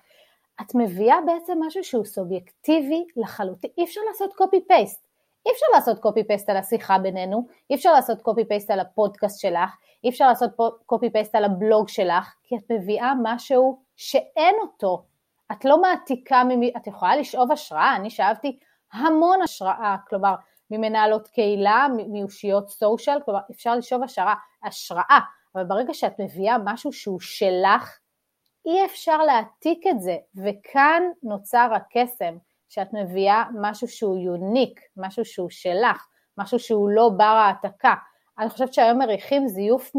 את 0.61 0.75
מביאה 0.75 1.17
בעצם 1.27 1.59
משהו 1.67 1.85
שהוא 1.85 2.05
סובייקטיבי 2.05 3.05
לחלוטין, 3.17 3.71
אי 3.79 3.85
אפשר 3.85 4.01
לעשות 4.09 4.35
קופי 4.35 4.61
פייסט, 4.69 5.08
אי 5.49 5.53
אפשר 5.53 5.67
לעשות 5.75 5.99
קופי 5.99 6.25
פייסט 6.25 6.51
על 6.51 6.57
השיחה 6.57 6.99
בינינו, 6.99 7.47
אי 7.71 7.75
אפשר 7.75 7.93
לעשות 7.93 8.23
קופי 8.23 8.45
פייסט 8.45 8.71
על 8.71 8.81
הפודקאסט 8.81 9.41
שלך, 9.41 9.71
אי 10.05 10.09
אפשר 10.09 10.29
לעשות 10.29 10.51
קופי 10.87 11.11
פייסט 11.11 11.35
על 11.35 11.45
הבלוג 11.45 11.89
שלך, 11.89 12.35
כי 12.45 12.57
את 12.57 12.63
מביאה 12.71 13.13
משהו 13.23 13.83
שאין 13.97 14.55
אותו, 14.63 15.05
את 15.53 15.65
לא 15.65 15.83
מעתיקה, 15.83 16.45
ממי, 16.45 16.73
את 16.77 16.87
יכולה 16.87 17.17
לשאוב 17.17 17.53
השראה, 17.53 17.97
אני 17.97 18.11
שאבתי 18.11 18.59
המון 18.93 19.43
השראה, 19.43 19.97
כלומר 20.09 20.35
ממנהלות 20.71 21.29
קהילה, 21.29 21.87
מאושיות 22.09 22.71
סושיאל, 22.71 23.21
כלומר 23.25 23.41
אפשר 23.51 23.77
לשאוב 23.77 24.03
השראה, 24.03 24.35
השראה, 24.65 25.19
אבל 25.55 25.65
ברגע 25.65 25.95
שאת 25.95 26.21
מביאה 26.21 26.57
משהו 26.65 26.93
שהוא 26.93 27.21
שלך, 27.21 27.99
אי 28.67 28.85
אפשר 28.85 29.19
להעתיק 29.19 29.87
את 29.87 30.01
זה, 30.01 30.17
וכאן 30.37 31.03
נוצר 31.23 31.69
הקסם, 31.75 32.37
שאת 32.69 32.89
מביאה 32.93 33.45
משהו 33.61 33.89
שהוא 33.89 34.19
יוניק, 34.19 34.81
משהו 34.97 35.25
שהוא 35.25 35.51
שלך, 35.51 36.07
משהו 36.39 36.59
שהוא 36.59 36.91
לא 36.91 37.11
בר 37.17 37.25
העתקה. 37.25 37.95
אני 38.39 38.51
חושבת 38.51 38.75
שהיום 38.75 38.99
מריחים 38.99 39.49
זיוף 39.49 39.93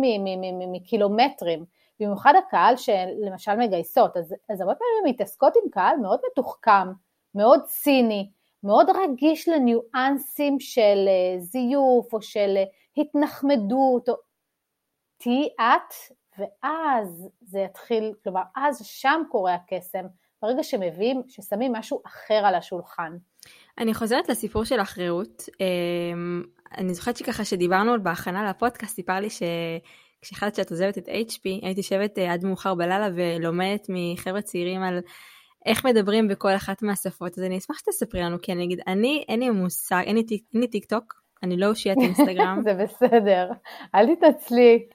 מקילומטרים, 0.71 1.65
במיוחד 1.99 2.33
הקהל 2.47 2.75
שלמשל 2.77 3.55
מגייסות, 3.55 4.17
אז, 4.17 4.35
אז 4.49 4.61
הרבה 4.61 4.73
פעמים 4.75 5.13
מתעסקות 5.13 5.53
עם 5.63 5.69
קהל 5.69 5.97
מאוד 5.97 6.19
מתוחכם, 6.31 6.87
מאוד 7.35 7.61
ציני, 7.65 8.29
מאוד 8.63 8.87
רגיש 8.89 9.49
לניואנסים 9.49 10.59
של 10.59 11.05
אה, 11.07 11.39
זיוף 11.39 12.13
או 12.13 12.21
של 12.21 12.53
אה, 12.57 12.63
התנחמדות, 12.97 14.09
או... 14.09 14.15
תהיי 15.17 15.49
את 15.59 15.93
ואז 16.37 17.29
זה 17.41 17.59
יתחיל, 17.59 18.13
כלומר 18.23 18.41
אז 18.55 18.85
שם 18.85 19.21
קורה 19.31 19.53
הקסם, 19.53 20.05
ברגע 20.41 20.63
שמביאים, 20.63 21.21
ששמים 21.27 21.73
משהו 21.73 22.01
אחר 22.05 22.33
על 22.33 22.55
השולחן. 22.55 23.17
אני 23.77 23.93
חוזרת 23.93 24.29
לסיפור 24.29 24.63
של 24.63 24.81
אחריות. 24.81 25.43
אמ, 25.59 26.43
אני 26.77 26.93
זוכרת 26.93 27.17
שככה 27.17 27.45
שדיברנו 27.45 27.91
עוד 27.91 28.03
בהכנה 28.03 28.49
לפודקאסט, 28.49 28.95
סיפר 28.95 29.19
לי 29.19 29.27
שכשהחלטת 29.29 30.55
שאת 30.55 30.71
עוזבת 30.71 30.97
את 30.97 31.07
HP, 31.07 31.41
הייתי 31.43 31.79
יושבת 31.79 32.19
אה, 32.19 32.33
עד 32.33 32.45
מאוחר 32.45 32.75
בלילה 32.75 33.07
ולומדת 33.15 33.87
מחבר'ה 33.89 34.41
צעירים 34.41 34.83
על 34.83 34.99
איך 35.65 35.85
מדברים 35.85 36.27
בכל 36.27 36.55
אחת 36.55 36.81
מהשפות, 36.81 37.37
אז 37.37 37.43
אני 37.43 37.57
אשמח 37.57 37.77
שתספרי 37.77 38.21
לנו, 38.21 38.41
כי 38.41 38.51
אני 38.51 38.63
אגיד, 38.63 38.79
אני, 38.87 39.25
אין 39.29 39.39
לי 39.39 39.49
מושג, 39.49 40.01
אין 40.05 40.15
לי, 40.15 40.23
אין 40.53 40.61
לי 40.61 40.67
טיק 40.67 40.85
טוק, 40.85 41.21
אני 41.43 41.57
לא 41.57 41.67
אושיית 41.67 41.97
אינסטגרם. 42.03 42.61
זה 42.63 42.73
בסדר, 42.73 43.49
אל 43.95 44.15
תתעצלי. 44.15 44.85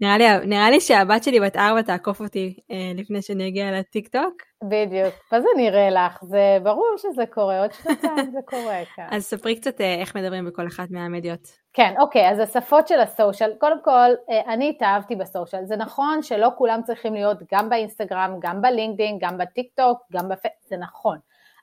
נראה 0.00 0.18
לי, 0.18 0.46
נראה 0.46 0.70
לי 0.70 0.80
שהבת 0.80 1.24
שלי 1.24 1.40
בת 1.40 1.56
ארבע 1.56 1.82
תעקוף 1.82 2.20
אותי 2.20 2.56
אה, 2.70 2.92
לפני 2.94 3.22
שאני 3.22 3.48
אגיע 3.48 3.72
לטיק 3.72 4.08
טוק. 4.08 4.42
בדיוק, 4.64 5.14
מה 5.32 5.40
זה 5.40 5.48
נראה 5.56 5.90
לך? 5.90 6.18
זה 6.22 6.58
ברור 6.62 6.94
שזה 6.96 7.26
קורה, 7.26 7.60
עוד 7.60 7.72
שנתיים 7.72 8.30
זה 8.34 8.38
קורה 8.44 8.82
כאן. 8.96 9.06
אז 9.10 9.24
ספרי 9.24 9.56
קצת 9.60 9.80
אה, 9.80 9.94
איך 9.94 10.16
מדברים 10.16 10.44
בכל 10.44 10.66
אחת 10.66 10.90
מהמדיות. 10.90 11.40
כן, 11.72 11.94
אוקיי, 11.98 12.30
אז 12.30 12.38
השפות 12.38 12.88
של 12.88 13.00
הסושיאל, 13.00 13.52
קודם 13.58 13.82
כל, 13.84 14.10
אה, 14.30 14.52
אני 14.54 14.70
התאהבתי 14.70 15.16
בסושיאל, 15.16 15.64
זה 15.64 15.76
נכון 15.76 16.22
שלא 16.22 16.48
כולם 16.58 16.80
צריכים 16.84 17.14
להיות 17.14 17.38
גם 17.52 17.68
באינסטגרם, 17.68 18.36
גם 18.40 18.62
בלינקדאין, 18.62 19.18
גם 19.20 19.38
בטיק 19.38 19.66
טוק, 19.74 19.98
גם 20.12 20.28
בפ... 20.28 20.42
זה 20.68 20.76
נכון, 20.76 21.18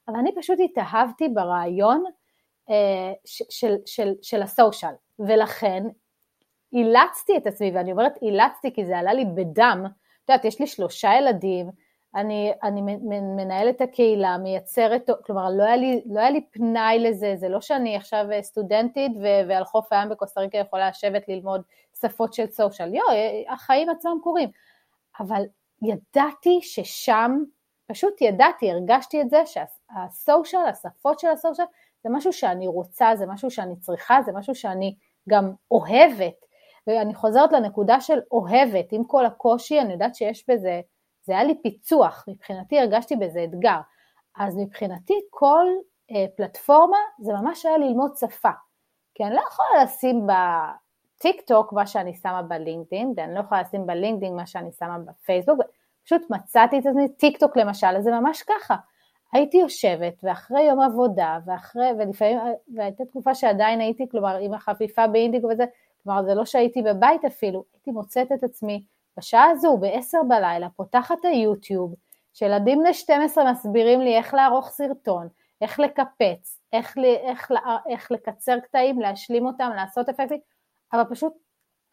אבל 0.07 0.17
אני 0.17 0.31
פשוט 0.35 0.57
התאהבתי 0.63 1.29
ברעיון 1.29 2.03
אה, 2.69 3.13
של, 3.25 3.45
של, 3.49 3.75
של, 3.85 4.13
של 4.21 4.41
הסושיאל, 4.41 4.93
ולכן 5.19 5.83
אילצתי 6.73 7.37
את 7.37 7.47
עצמי, 7.47 7.71
ואני 7.73 7.91
אומרת 7.91 8.17
אילצתי 8.21 8.73
כי 8.73 8.85
זה 8.85 8.97
עלה 8.97 9.13
לי 9.13 9.25
בדם, 9.25 9.85
את 9.85 10.29
יודעת, 10.29 10.45
יש 10.45 10.59
לי 10.59 10.67
שלושה 10.67 11.13
ילדים, 11.13 11.69
אני, 12.15 12.51
אני 12.63 12.81
מנהלת 13.35 13.81
הקהילה, 13.81 14.37
מייצרת, 14.37 15.09
כלומר 15.25 15.49
לא 15.49 15.63
היה, 15.63 15.75
לי, 15.75 16.01
לא 16.05 16.19
היה 16.19 16.29
לי 16.29 16.41
פנאי 16.51 16.99
לזה, 16.99 17.33
זה 17.35 17.49
לא 17.49 17.61
שאני 17.61 17.95
עכשיו 17.95 18.25
סטודנטית 18.41 19.11
ו, 19.21 19.25
ועל 19.47 19.63
חוף 19.63 19.93
הים 19.93 20.09
בקוסטה 20.09 20.41
ריקה 20.41 20.57
יכולה 20.57 20.89
לשבת 20.89 21.27
ללמוד 21.27 21.61
שפות 22.01 22.33
של 22.33 22.45
סושיאל, 22.49 22.93
יו, 22.93 23.03
החיים 23.49 23.89
עצמם 23.89 24.17
קורים, 24.23 24.49
אבל 25.19 25.43
ידעתי 25.81 26.59
ששם, 26.61 27.43
פשוט 27.87 28.21
ידעתי, 28.21 28.71
הרגשתי 28.71 29.21
את 29.21 29.29
זה 29.29 29.43
שהסושיאל, 29.45 30.65
השפות 30.65 31.19
של 31.19 31.27
הסושיאל, 31.27 31.67
זה 32.03 32.09
משהו 32.11 32.33
שאני 32.33 32.67
רוצה, 32.67 33.15
זה 33.15 33.25
משהו 33.25 33.51
שאני 33.51 33.75
צריכה, 33.75 34.21
זה 34.25 34.31
משהו 34.31 34.55
שאני 34.55 34.95
גם 35.29 35.51
אוהבת, 35.71 36.45
ואני 36.87 37.13
חוזרת 37.13 37.51
לנקודה 37.51 38.01
של 38.01 38.19
אוהבת, 38.31 38.91
עם 38.91 39.03
כל 39.03 39.25
הקושי, 39.25 39.79
אני 39.79 39.93
יודעת 39.93 40.15
שיש 40.15 40.49
בזה, 40.49 40.81
זה 41.21 41.33
היה 41.33 41.43
לי 41.43 41.61
פיצוח, 41.63 42.25
מבחינתי 42.27 42.79
הרגשתי 42.79 43.15
בזה 43.15 43.43
אתגר. 43.43 43.79
אז 44.37 44.57
מבחינתי 44.57 45.13
כל 45.29 45.65
אה, 46.11 46.25
פלטפורמה 46.37 46.97
זה 47.19 47.33
ממש 47.33 47.65
היה 47.65 47.77
ללמוד 47.77 48.11
שפה. 48.15 48.49
כי 49.15 49.23
אני 49.23 49.35
לא 49.35 49.41
יכולה 49.47 49.83
לשים 49.83 50.27
בטיק 50.27 51.41
טוק 51.41 51.73
מה 51.73 51.87
שאני 51.87 52.13
שמה 52.13 52.41
בלינקדאין, 52.41 53.13
ואני 53.17 53.35
לא 53.35 53.39
יכולה 53.39 53.61
לשים 53.61 53.85
בלינקדאין 53.85 54.35
מה 54.35 54.47
שאני 54.47 54.71
שמה 54.71 54.97
בפייסבוק, 54.99 55.59
פשוט 56.05 56.21
מצאתי 56.29 56.79
את 56.79 56.85
עצמי, 56.85 57.09
טיק 57.09 57.37
טוק 57.37 57.57
למשל, 57.57 57.87
אז 57.87 58.03
זה 58.03 58.11
ממש 58.11 58.43
ככה. 58.43 58.75
הייתי 59.33 59.57
יושבת, 59.57 60.13
ואחרי 60.23 60.61
יום 60.61 60.79
עבודה, 60.79 61.39
ואחרי, 61.45 61.87
ולפעמים, 61.99 62.39
והייתה 62.75 63.05
תקופה 63.05 63.35
שעדיין 63.35 63.79
הייתי, 63.79 64.09
כלומר, 64.11 64.37
עם 64.37 64.53
החפיפה 64.53 65.07
באינדיגו 65.07 65.47
וזה, 65.47 65.65
כלומר 66.03 66.23
זה 66.23 66.33
לא 66.33 66.45
שהייתי 66.45 66.81
בבית 66.81 67.25
אפילו, 67.25 67.63
הייתי 67.73 67.91
מוצאת 67.91 68.31
את 68.31 68.43
עצמי 68.43 68.83
בשעה 69.17 69.45
הזו, 69.49 69.77
ב-10 69.77 70.23
בלילה, 70.27 70.67
פותחת 70.69 71.25
היוטיוב, 71.25 71.95
שילדים 72.33 72.79
בני 72.79 72.93
12 72.93 73.51
מסבירים 73.51 74.01
לי 74.01 74.17
איך 74.17 74.33
לערוך 74.33 74.69
סרטון, 74.69 75.27
איך 75.61 75.79
לקפץ, 75.79 76.59
איך, 76.73 76.97
איך, 77.27 77.51
איך 77.89 78.11
לקצר 78.11 78.59
קטעים, 78.59 78.99
להשלים 78.99 79.45
אותם, 79.45 79.71
לעשות 79.75 80.09
אפקטים, 80.09 80.39
אבל 80.93 81.03
פשוט 81.09 81.33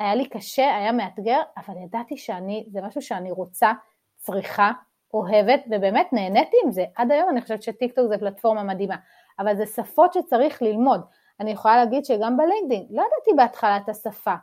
היה 0.00 0.14
לי 0.14 0.28
קשה, 0.28 0.76
היה 0.76 0.92
מאתגר, 0.92 1.40
אבל 1.56 1.74
ידעתי 1.84 2.16
שאני, 2.16 2.66
זה 2.72 2.80
משהו 2.80 3.02
שאני 3.02 3.30
רוצה, 3.30 3.72
צריכה, 4.16 4.72
אוהבת, 5.14 5.60
ובאמת 5.70 6.12
נהניתי 6.12 6.56
עם 6.64 6.70
זה. 6.70 6.84
עד 6.96 7.12
היום 7.12 7.28
אני 7.30 7.42
חושבת 7.42 7.62
שטיקטוק 7.62 8.08
זה 8.08 8.18
פלטפורמה 8.18 8.62
מדהימה, 8.62 8.96
אבל 9.38 9.56
זה 9.56 9.66
שפות 9.66 10.12
שצריך 10.12 10.62
ללמוד. 10.62 11.00
אני 11.40 11.50
יכולה 11.50 11.76
להגיד 11.76 12.04
שגם 12.04 12.36
בלינקדאין, 12.36 12.86
לא 12.90 13.02
ידעתי 13.02 13.36
בהתחלה 13.36 13.76
את 13.76 13.88
השפה. 13.88 14.34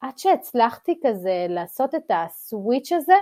עד 0.00 0.18
שהצלחתי 0.18 1.00
כזה 1.06 1.46
לעשות 1.48 1.94
את 1.94 2.10
הסוויץ' 2.10 2.92
הזה, 2.92 3.14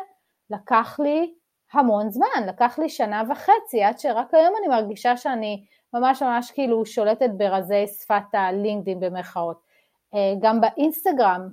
לקח 0.51 1.01
לי 1.01 1.35
המון 1.73 2.11
זמן, 2.11 2.47
לקח 2.47 2.79
לי 2.79 2.89
שנה 2.89 3.23
וחצי, 3.31 3.83
עד 3.83 3.99
שרק 3.99 4.35
היום 4.35 4.55
אני 4.61 4.69
מרגישה 4.69 5.17
שאני 5.17 5.65
ממש 5.95 6.23
ממש 6.23 6.51
כאילו 6.51 6.87
שולטת 6.87 7.31
ברזי 7.37 7.87
שפת 7.87 8.35
הלינקדאין 8.35 9.01
במרכאות. 9.01 9.61
אה, 10.15 10.35
גם 10.41 10.61
באינסטגרם, 10.61 11.49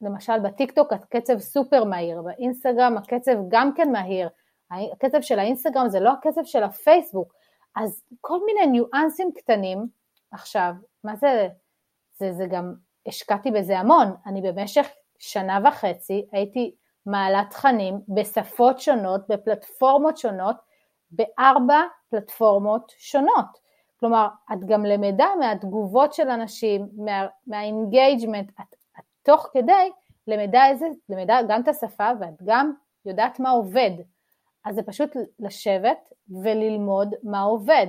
למשל 0.00 0.38
בטיקטוק 0.38 0.92
הקצב 0.92 1.38
סופר 1.38 1.84
מהיר, 1.84 2.22
באינסטגרם 2.22 2.96
הקצב 2.96 3.36
גם 3.48 3.74
כן 3.74 3.92
מהיר, 3.92 4.28
הקצב 4.70 5.20
של 5.20 5.38
האינסטגרם 5.38 5.88
זה 5.88 6.00
לא 6.00 6.12
הקצב 6.12 6.44
של 6.44 6.62
הפייסבוק, 6.62 7.34
אז 7.76 8.04
כל 8.20 8.38
מיני 8.46 8.66
ניואנסים 8.66 9.32
קטנים, 9.34 9.86
עכשיו, 10.30 10.72
מה 11.04 11.16
זה, 11.16 11.48
זה, 12.18 12.32
זה 12.32 12.46
גם, 12.46 12.74
השקעתי 13.06 13.50
בזה 13.50 13.78
המון, 13.78 14.14
אני 14.26 14.52
במשך 14.52 14.86
שנה 15.18 15.58
וחצי 15.64 16.26
הייתי 16.32 16.74
מעלה 17.06 17.42
תכנים 17.50 18.00
בשפות 18.08 18.80
שונות, 18.80 19.28
בפלטפורמות 19.28 20.16
שונות, 20.18 20.56
בארבע 21.10 21.80
פלטפורמות 22.10 22.92
שונות. 22.98 23.64
כלומר, 24.00 24.28
את 24.52 24.64
גם 24.66 24.84
למדה 24.84 25.26
מהתגובות 25.40 26.12
של 26.12 26.28
אנשים, 26.28 26.88
מה, 26.96 27.26
מה 27.46 27.62
engagement, 27.62 28.50
את, 28.60 28.74
את 28.98 29.04
תוך 29.22 29.48
כדי 29.52 29.90
למדה, 30.26 30.66
איזה, 30.66 30.86
למדה 31.08 31.38
גם 31.48 31.62
את 31.62 31.68
השפה 31.68 32.10
ואת 32.20 32.42
גם 32.44 32.72
יודעת 33.04 33.40
מה 33.40 33.50
עובד. 33.50 33.90
אז 34.64 34.74
זה 34.74 34.82
פשוט 34.82 35.16
לשבת 35.38 36.12
וללמוד 36.42 37.14
מה 37.22 37.40
עובד. 37.40 37.86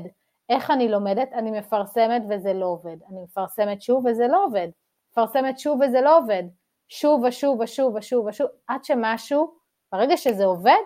איך 0.50 0.72
אני 0.72 0.88
לומדת? 0.88 1.34
אני 1.34 1.60
מפרסמת 1.60 2.22
וזה 2.30 2.54
לא 2.54 2.66
עובד. 2.66 2.98
אני 3.10 3.24
מפרסמת 3.24 3.82
שוב 3.82 4.06
וזה 4.06 4.28
לא 4.28 4.46
עובד. 4.46 4.68
מפרסמת 5.12 5.60
שוב 5.60 5.80
וזה 5.82 6.02
לא 6.02 6.18
עובד. 6.18 6.44
שוב 6.88 7.24
ושוב 7.24 7.60
ושוב 7.60 7.96
ושוב 7.96 8.26
ושוב, 8.26 8.48
עד 8.68 8.84
שמשהו, 8.84 9.56
ברגע 9.92 10.18
שזה 10.18 10.46
עובד, 10.46 10.84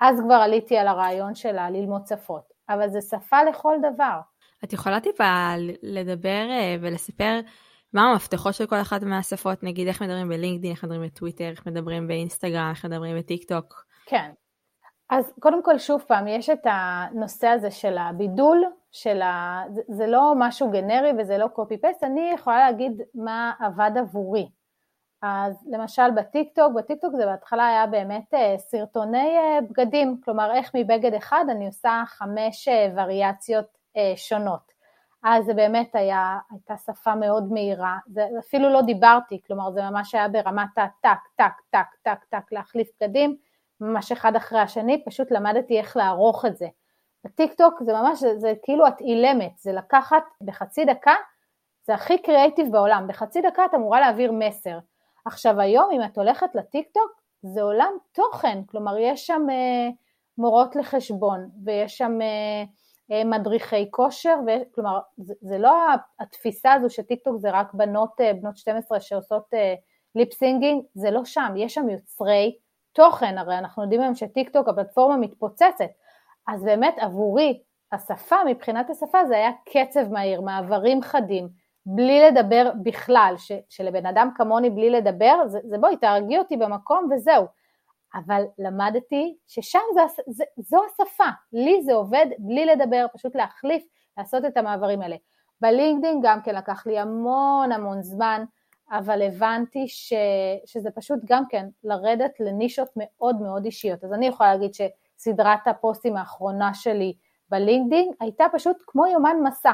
אז 0.00 0.20
כבר 0.20 0.34
עליתי 0.34 0.76
על 0.76 0.88
הרעיון 0.88 1.34
שלה 1.34 1.70
ללמוד 1.70 2.06
שפות, 2.06 2.42
אבל 2.68 2.88
זה 2.88 3.00
שפה 3.00 3.42
לכל 3.42 3.76
דבר. 3.78 4.20
את 4.64 4.72
יכולה 4.72 5.00
טיפה 5.00 5.54
לדבר 5.82 6.46
אה, 6.50 6.76
ולספר 6.80 7.40
מה 7.92 8.02
המפתחות 8.10 8.54
של 8.54 8.66
כל 8.66 8.80
אחת 8.80 9.02
מהשפות, 9.02 9.62
נגיד 9.62 9.88
איך 9.88 10.02
מדברים 10.02 10.28
בלינקדאין, 10.28 10.72
איך 10.72 10.84
מדברים 10.84 11.02
בטוויטר, 11.02 11.44
איך 11.44 11.66
מדברים 11.66 12.06
באינסטגרם, 12.06 12.70
איך 12.70 12.84
מדברים 12.84 13.18
בטיק 13.18 13.48
טוק? 13.48 13.84
כן. 14.06 14.30
אז 15.10 15.32
קודם 15.40 15.62
כל, 15.62 15.78
שוב 15.78 16.04
פעם, 16.06 16.28
יש 16.28 16.50
את 16.50 16.62
הנושא 16.64 17.46
הזה 17.46 17.70
של 17.70 17.98
הבידול, 17.98 18.64
של 18.92 19.22
ה... 19.22 19.62
זה, 19.88 20.06
לא 20.06 20.32
משהו 20.36 20.70
גנרי 20.70 21.10
וזה 21.18 21.38
לא 21.38 21.46
copy-paste, 21.56 22.06
אני 22.06 22.30
יכולה 22.34 22.58
להגיד 22.58 23.02
מה 23.14 23.52
עבד 23.60 23.90
עבורי. 23.98 24.48
אז 25.22 25.68
למשל 25.72 26.10
בטיקטוק, 26.16 26.72
בטיקטוק 26.76 27.14
זה 27.16 27.26
בהתחלה 27.26 27.68
היה 27.68 27.86
באמת 27.86 28.34
אה, 28.34 28.54
סרטוני 28.58 29.36
אה, 29.38 29.58
בגדים, 29.70 30.20
כלומר 30.24 30.52
איך 30.54 30.70
מבגד 30.74 31.14
אחד 31.14 31.44
אני 31.50 31.66
עושה 31.66 32.02
חמש 32.06 32.68
אה, 32.68 32.88
וריאציות 32.96 33.76
שונות. 34.16 34.72
אז 35.22 35.44
זה 35.44 35.54
באמת 35.54 35.94
היה, 35.94 36.38
הייתה 36.50 36.76
שפה 36.76 37.14
מאוד 37.14 37.52
מהירה, 37.52 37.98
זה 38.06 38.26
אפילו 38.38 38.68
לא 38.68 38.82
דיברתי, 38.82 39.40
כלומר 39.46 39.70
זה 39.70 39.82
ממש 39.82 40.14
היה 40.14 40.28
ברמת 40.28 40.68
הטק, 40.76 41.18
טק, 41.36 41.52
טק, 41.70 41.86
טק, 42.02 42.24
טק, 42.28 42.52
להחליף 42.52 42.88
בגדים, 43.00 43.36
ממש 43.80 44.12
אחד 44.12 44.36
אחרי 44.36 44.60
השני, 44.60 45.04
פשוט 45.04 45.30
למדתי 45.30 45.78
איך 45.78 45.96
לערוך 45.96 46.44
את 46.44 46.56
זה. 46.56 46.66
בטיקטוק 47.24 47.82
זה 47.82 47.92
ממש, 47.92 48.20
זה, 48.20 48.38
זה 48.38 48.52
כאילו 48.62 48.86
את 48.86 49.00
אילמת, 49.00 49.58
זה 49.58 49.72
לקחת 49.72 50.24
בחצי 50.40 50.84
דקה, 50.84 51.14
זה 51.86 51.94
הכי 51.94 52.22
קריאייטיב 52.22 52.72
בעולם, 52.72 53.06
בחצי 53.08 53.40
דקה 53.40 53.64
את 53.64 53.74
אמורה 53.74 54.00
להעביר 54.00 54.32
מסר. 54.32 54.78
עכשיו 55.24 55.60
היום 55.60 55.90
אם 55.92 56.00
את 56.02 56.18
הולכת 56.18 56.54
לטיקטוק 56.54 57.20
זה 57.42 57.62
עולם 57.62 57.92
תוכן, 58.12 58.62
כלומר 58.66 58.98
יש 58.98 59.26
שם 59.26 59.46
אה, 59.50 59.88
מורות 60.38 60.76
לחשבון 60.76 61.48
ויש 61.64 61.98
שם 61.98 62.18
אה, 62.22 62.64
אה, 63.12 63.24
מדריכי 63.24 63.90
כושר, 63.90 64.36
ו... 64.46 64.50
כלומר 64.74 64.98
זה, 65.16 65.34
זה 65.40 65.58
לא 65.58 65.74
התפיסה 66.20 66.72
הזו 66.72 66.90
שטיקטוק 66.90 67.36
זה 67.36 67.50
רק 67.52 67.74
בנות, 67.74 68.20
אה, 68.20 68.32
בנות 68.32 68.56
12 68.56 69.00
שעושות 69.00 69.54
אה, 69.54 69.74
lip 70.14 70.32
singing, 70.32 70.82
זה 70.94 71.10
לא 71.10 71.24
שם, 71.24 71.54
יש 71.56 71.74
שם 71.74 71.88
יוצרי 71.88 72.56
תוכן, 72.96 73.38
הרי 73.38 73.58
אנחנו 73.58 73.82
יודעים 73.82 74.00
היום 74.00 74.14
שטיקטוק 74.14 74.68
הפלטפורמה 74.68 75.16
מתפוצצת, 75.16 75.90
אז 76.48 76.64
באמת 76.64 76.94
עבורי 76.98 77.62
השפה, 77.92 78.36
מבחינת 78.46 78.90
השפה 78.90 79.24
זה 79.24 79.36
היה 79.36 79.50
קצב 79.68 80.12
מהיר, 80.12 80.40
מעברים 80.40 81.02
חדים, 81.02 81.48
בלי 81.86 82.20
לדבר 82.20 82.70
בכלל, 82.82 83.34
ש, 83.38 83.52
שלבן 83.68 84.06
אדם 84.06 84.30
כמוני 84.36 84.70
בלי 84.70 84.90
לדבר, 84.90 85.42
זה, 85.46 85.58
זה 85.64 85.78
בואי 85.78 85.96
תהרגי 85.96 86.38
אותי 86.38 86.56
במקום 86.56 87.08
וזהו. 87.12 87.46
אבל 88.14 88.42
למדתי 88.58 89.36
ששם 89.46 89.78
זה, 89.94 90.00
זה, 90.26 90.44
זו 90.56 90.80
השפה, 90.84 91.28
לי 91.52 91.82
זה 91.82 91.94
עובד 91.94 92.26
בלי 92.38 92.66
לדבר, 92.66 93.06
פשוט 93.14 93.36
להחליף, 93.36 93.84
לעשות 94.18 94.44
את 94.44 94.56
המעברים 94.56 95.02
האלה. 95.02 95.16
בלינקדאין 95.60 96.20
גם 96.22 96.42
כן 96.42 96.54
לקח 96.54 96.86
לי 96.86 96.98
המון 96.98 97.72
המון 97.72 98.02
זמן, 98.02 98.44
אבל 98.90 99.22
הבנתי 99.22 99.88
ש, 99.88 100.12
שזה 100.66 100.90
פשוט 100.90 101.18
גם 101.24 101.44
כן 101.48 101.66
לרדת 101.84 102.40
לנישות 102.40 102.88
מאוד 102.96 103.40
מאוד 103.40 103.64
אישיות. 103.64 104.04
אז 104.04 104.12
אני 104.12 104.26
יכולה 104.26 104.52
להגיד 104.52 104.70
שסדרת 104.74 105.66
הפוסטים 105.66 106.16
האחרונה 106.16 106.74
שלי 106.74 107.14
בלינקדאין 107.48 108.10
הייתה 108.20 108.44
פשוט 108.52 108.76
כמו 108.86 109.06
יומן 109.06 109.36
מסע. 109.44 109.72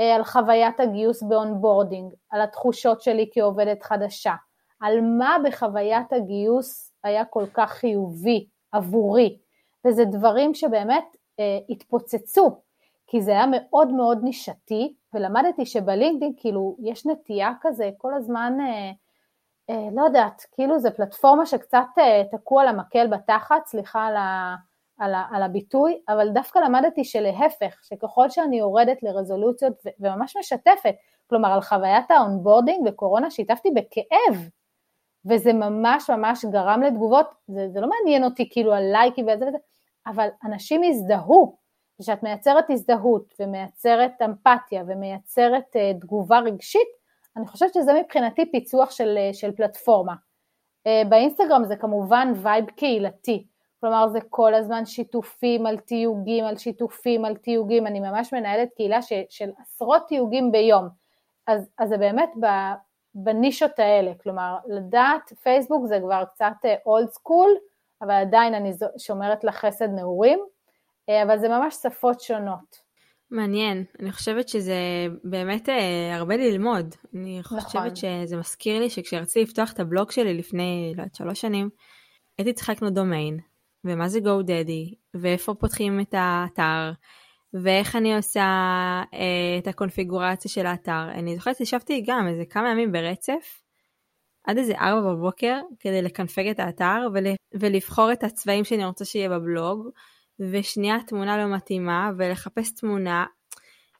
אה, 0.00 0.14
על 0.14 0.24
חוויית 0.24 0.80
הגיוס 0.80 1.22
ב 1.22 1.29
onboarding, 1.29 2.12
על 2.30 2.40
התחושות 2.40 3.02
שלי 3.02 3.30
כעובדת 3.32 3.82
חדשה, 3.82 4.34
על 4.80 5.00
מה 5.00 5.36
בחוויית 5.44 6.12
הגיוס 6.12 6.92
היה 7.04 7.24
כל 7.24 7.44
כך 7.54 7.70
חיובי 7.70 8.46
עבורי, 8.72 9.38
וזה 9.86 10.04
דברים 10.04 10.54
שבאמת 10.54 11.04
אה, 11.40 11.58
התפוצצו, 11.68 12.60
כי 13.12 13.22
זה 13.22 13.30
היה 13.30 13.46
מאוד 13.50 13.92
מאוד 13.92 14.18
נישתי, 14.22 14.94
ולמדתי 15.14 15.66
שבלינקדאין 15.66 16.32
כאילו 16.36 16.76
יש 16.82 17.06
נטייה 17.06 17.52
כזה 17.60 17.90
כל 17.98 18.14
הזמן, 18.14 18.58
אה, 18.60 18.90
אה, 19.70 19.88
לא 19.92 20.02
יודעת, 20.02 20.46
כאילו 20.52 20.78
זה 20.78 20.90
פלטפורמה 20.90 21.46
שקצת 21.46 21.84
אה, 21.98 22.22
תקוע 22.30 22.64
למקל 22.64 23.06
בתחת, 23.06 23.66
סליחה 23.66 24.06
על 24.06 24.16
ה... 24.16 24.56
על, 24.98 25.14
ה, 25.14 25.26
על 25.32 25.42
הביטוי, 25.42 26.00
אבל 26.08 26.28
דווקא 26.28 26.58
למדתי 26.58 27.04
שלהפך, 27.04 27.78
שככל 27.82 28.30
שאני 28.30 28.58
יורדת 28.58 29.02
לרזולוציות 29.02 29.72
ו, 29.86 29.88
וממש 30.00 30.36
משתפת, 30.36 30.94
כלומר 31.26 31.52
על 31.52 31.60
חוויית 31.60 32.10
ה 32.10 32.17
onboarding 32.17 32.86
בקורונה 32.88 33.30
שיתפתי 33.30 33.70
בכאב, 33.70 34.48
וזה 35.24 35.52
ממש 35.52 36.10
ממש 36.10 36.44
גרם 36.44 36.82
לתגובות, 36.82 37.26
זה, 37.48 37.68
זה 37.72 37.80
לא 37.80 37.88
מעניין 37.88 38.24
אותי 38.24 38.48
כאילו 38.50 38.72
על 38.72 38.82
לייקים 38.92 39.26
וזה 39.28 39.48
וזה, 39.48 39.58
אבל 40.06 40.28
אנשים 40.44 40.80
הזדהו, 40.84 41.61
וכשאת 42.02 42.22
מייצרת 42.22 42.70
הזדהות 42.70 43.34
ומייצרת 43.40 44.12
אמפתיה 44.24 44.82
ומייצרת 44.86 45.76
אה, 45.76 46.00
תגובה 46.00 46.38
רגשית, 46.38 46.88
אני 47.36 47.46
חושבת 47.46 47.74
שזה 47.74 47.92
מבחינתי 47.92 48.50
פיצוח 48.50 48.90
של, 48.90 49.18
אה, 49.18 49.34
של 49.34 49.52
פלטפורמה. 49.52 50.14
אה, 50.88 51.08
באינסטגרם 51.08 51.64
זה 51.64 51.76
כמובן 51.76 52.32
vibe 52.36 52.70
קהילתי, 52.70 53.46
כלומר 53.80 54.08
זה 54.08 54.18
כל 54.28 54.54
הזמן 54.54 54.86
שיתופים 54.86 55.66
על 55.66 55.78
תיוגים, 55.78 56.44
על 56.44 56.56
שיתופים 56.56 57.24
על 57.24 57.36
תיוגים, 57.36 57.86
אני 57.86 58.00
ממש 58.00 58.34
מנהלת 58.34 58.68
קהילה 58.76 59.02
ש, 59.02 59.12
של 59.28 59.50
עשרות 59.58 60.02
תיוגים 60.08 60.52
ביום, 60.52 60.88
אז, 61.46 61.68
אז 61.78 61.88
זה 61.88 61.98
באמת 61.98 62.30
בנישות 63.14 63.78
האלה, 63.78 64.12
כלומר 64.22 64.56
לדעת, 64.66 65.32
פייסבוק 65.42 65.86
זה 65.86 65.98
כבר 66.00 66.24
קצת 66.24 66.54
אולד 66.86 67.10
סקול, 67.10 67.50
אבל 68.02 68.14
עדיין 68.14 68.54
אני 68.54 68.72
שומרת 68.98 69.44
לה 69.44 69.52
חסד 69.52 69.88
נעורים, 69.90 70.38
אבל 71.08 71.38
זה 71.38 71.48
ממש 71.48 71.74
שפות 71.74 72.20
שונות. 72.20 72.92
מעניין, 73.30 73.84
אני 74.00 74.12
חושבת 74.12 74.48
שזה 74.48 74.76
באמת 75.24 75.68
אה, 75.68 76.16
הרבה 76.16 76.36
ללמוד. 76.36 76.94
אני 77.14 77.38
נכון. 77.38 77.60
חושבת 77.60 77.96
שזה 77.96 78.36
מזכיר 78.36 78.80
לי 78.80 78.90
שכשרציתי 78.90 79.42
לפתוח 79.42 79.72
את 79.72 79.80
הבלוג 79.80 80.10
שלי 80.10 80.34
לפני, 80.34 80.92
לא 80.96 81.02
יודעת, 81.02 81.14
שלוש 81.14 81.40
שנים, 81.40 81.70
הייתי 82.38 82.52
צריכה 82.52 82.72
לקנות 82.72 82.94
דומיין, 82.94 83.38
ומה 83.84 84.08
זה 84.08 84.18
GoDaddy, 84.18 84.94
ואיפה 85.14 85.54
פותחים 85.54 86.00
את 86.00 86.14
האתר, 86.18 86.92
ואיך 87.54 87.96
אני 87.96 88.16
עושה 88.16 88.42
אה, 89.14 89.58
את 89.58 89.66
הקונפיגורציה 89.66 90.50
של 90.50 90.66
האתר. 90.66 91.08
אני 91.10 91.36
זוכרת 91.36 91.56
שישבתי 91.56 92.04
גם 92.06 92.28
איזה 92.28 92.44
כמה 92.50 92.70
ימים 92.70 92.92
ברצף, 92.92 93.62
עד 94.44 94.58
איזה 94.58 94.72
ארבע 94.78 95.14
בבוקר, 95.14 95.60
כדי 95.80 96.02
לקנפג 96.02 96.46
את 96.48 96.60
האתר 96.60 97.08
ול, 97.14 97.26
ולבחור 97.54 98.12
את 98.12 98.24
הצבעים 98.24 98.64
שאני 98.64 98.84
רוצה 98.84 99.04
שיהיה 99.04 99.28
בבלוג, 99.28 99.88
ושנייה 100.50 100.96
תמונה 101.06 101.44
לא 101.44 101.54
מתאימה, 101.54 102.10
ולחפש 102.16 102.70
תמונה. 102.74 103.24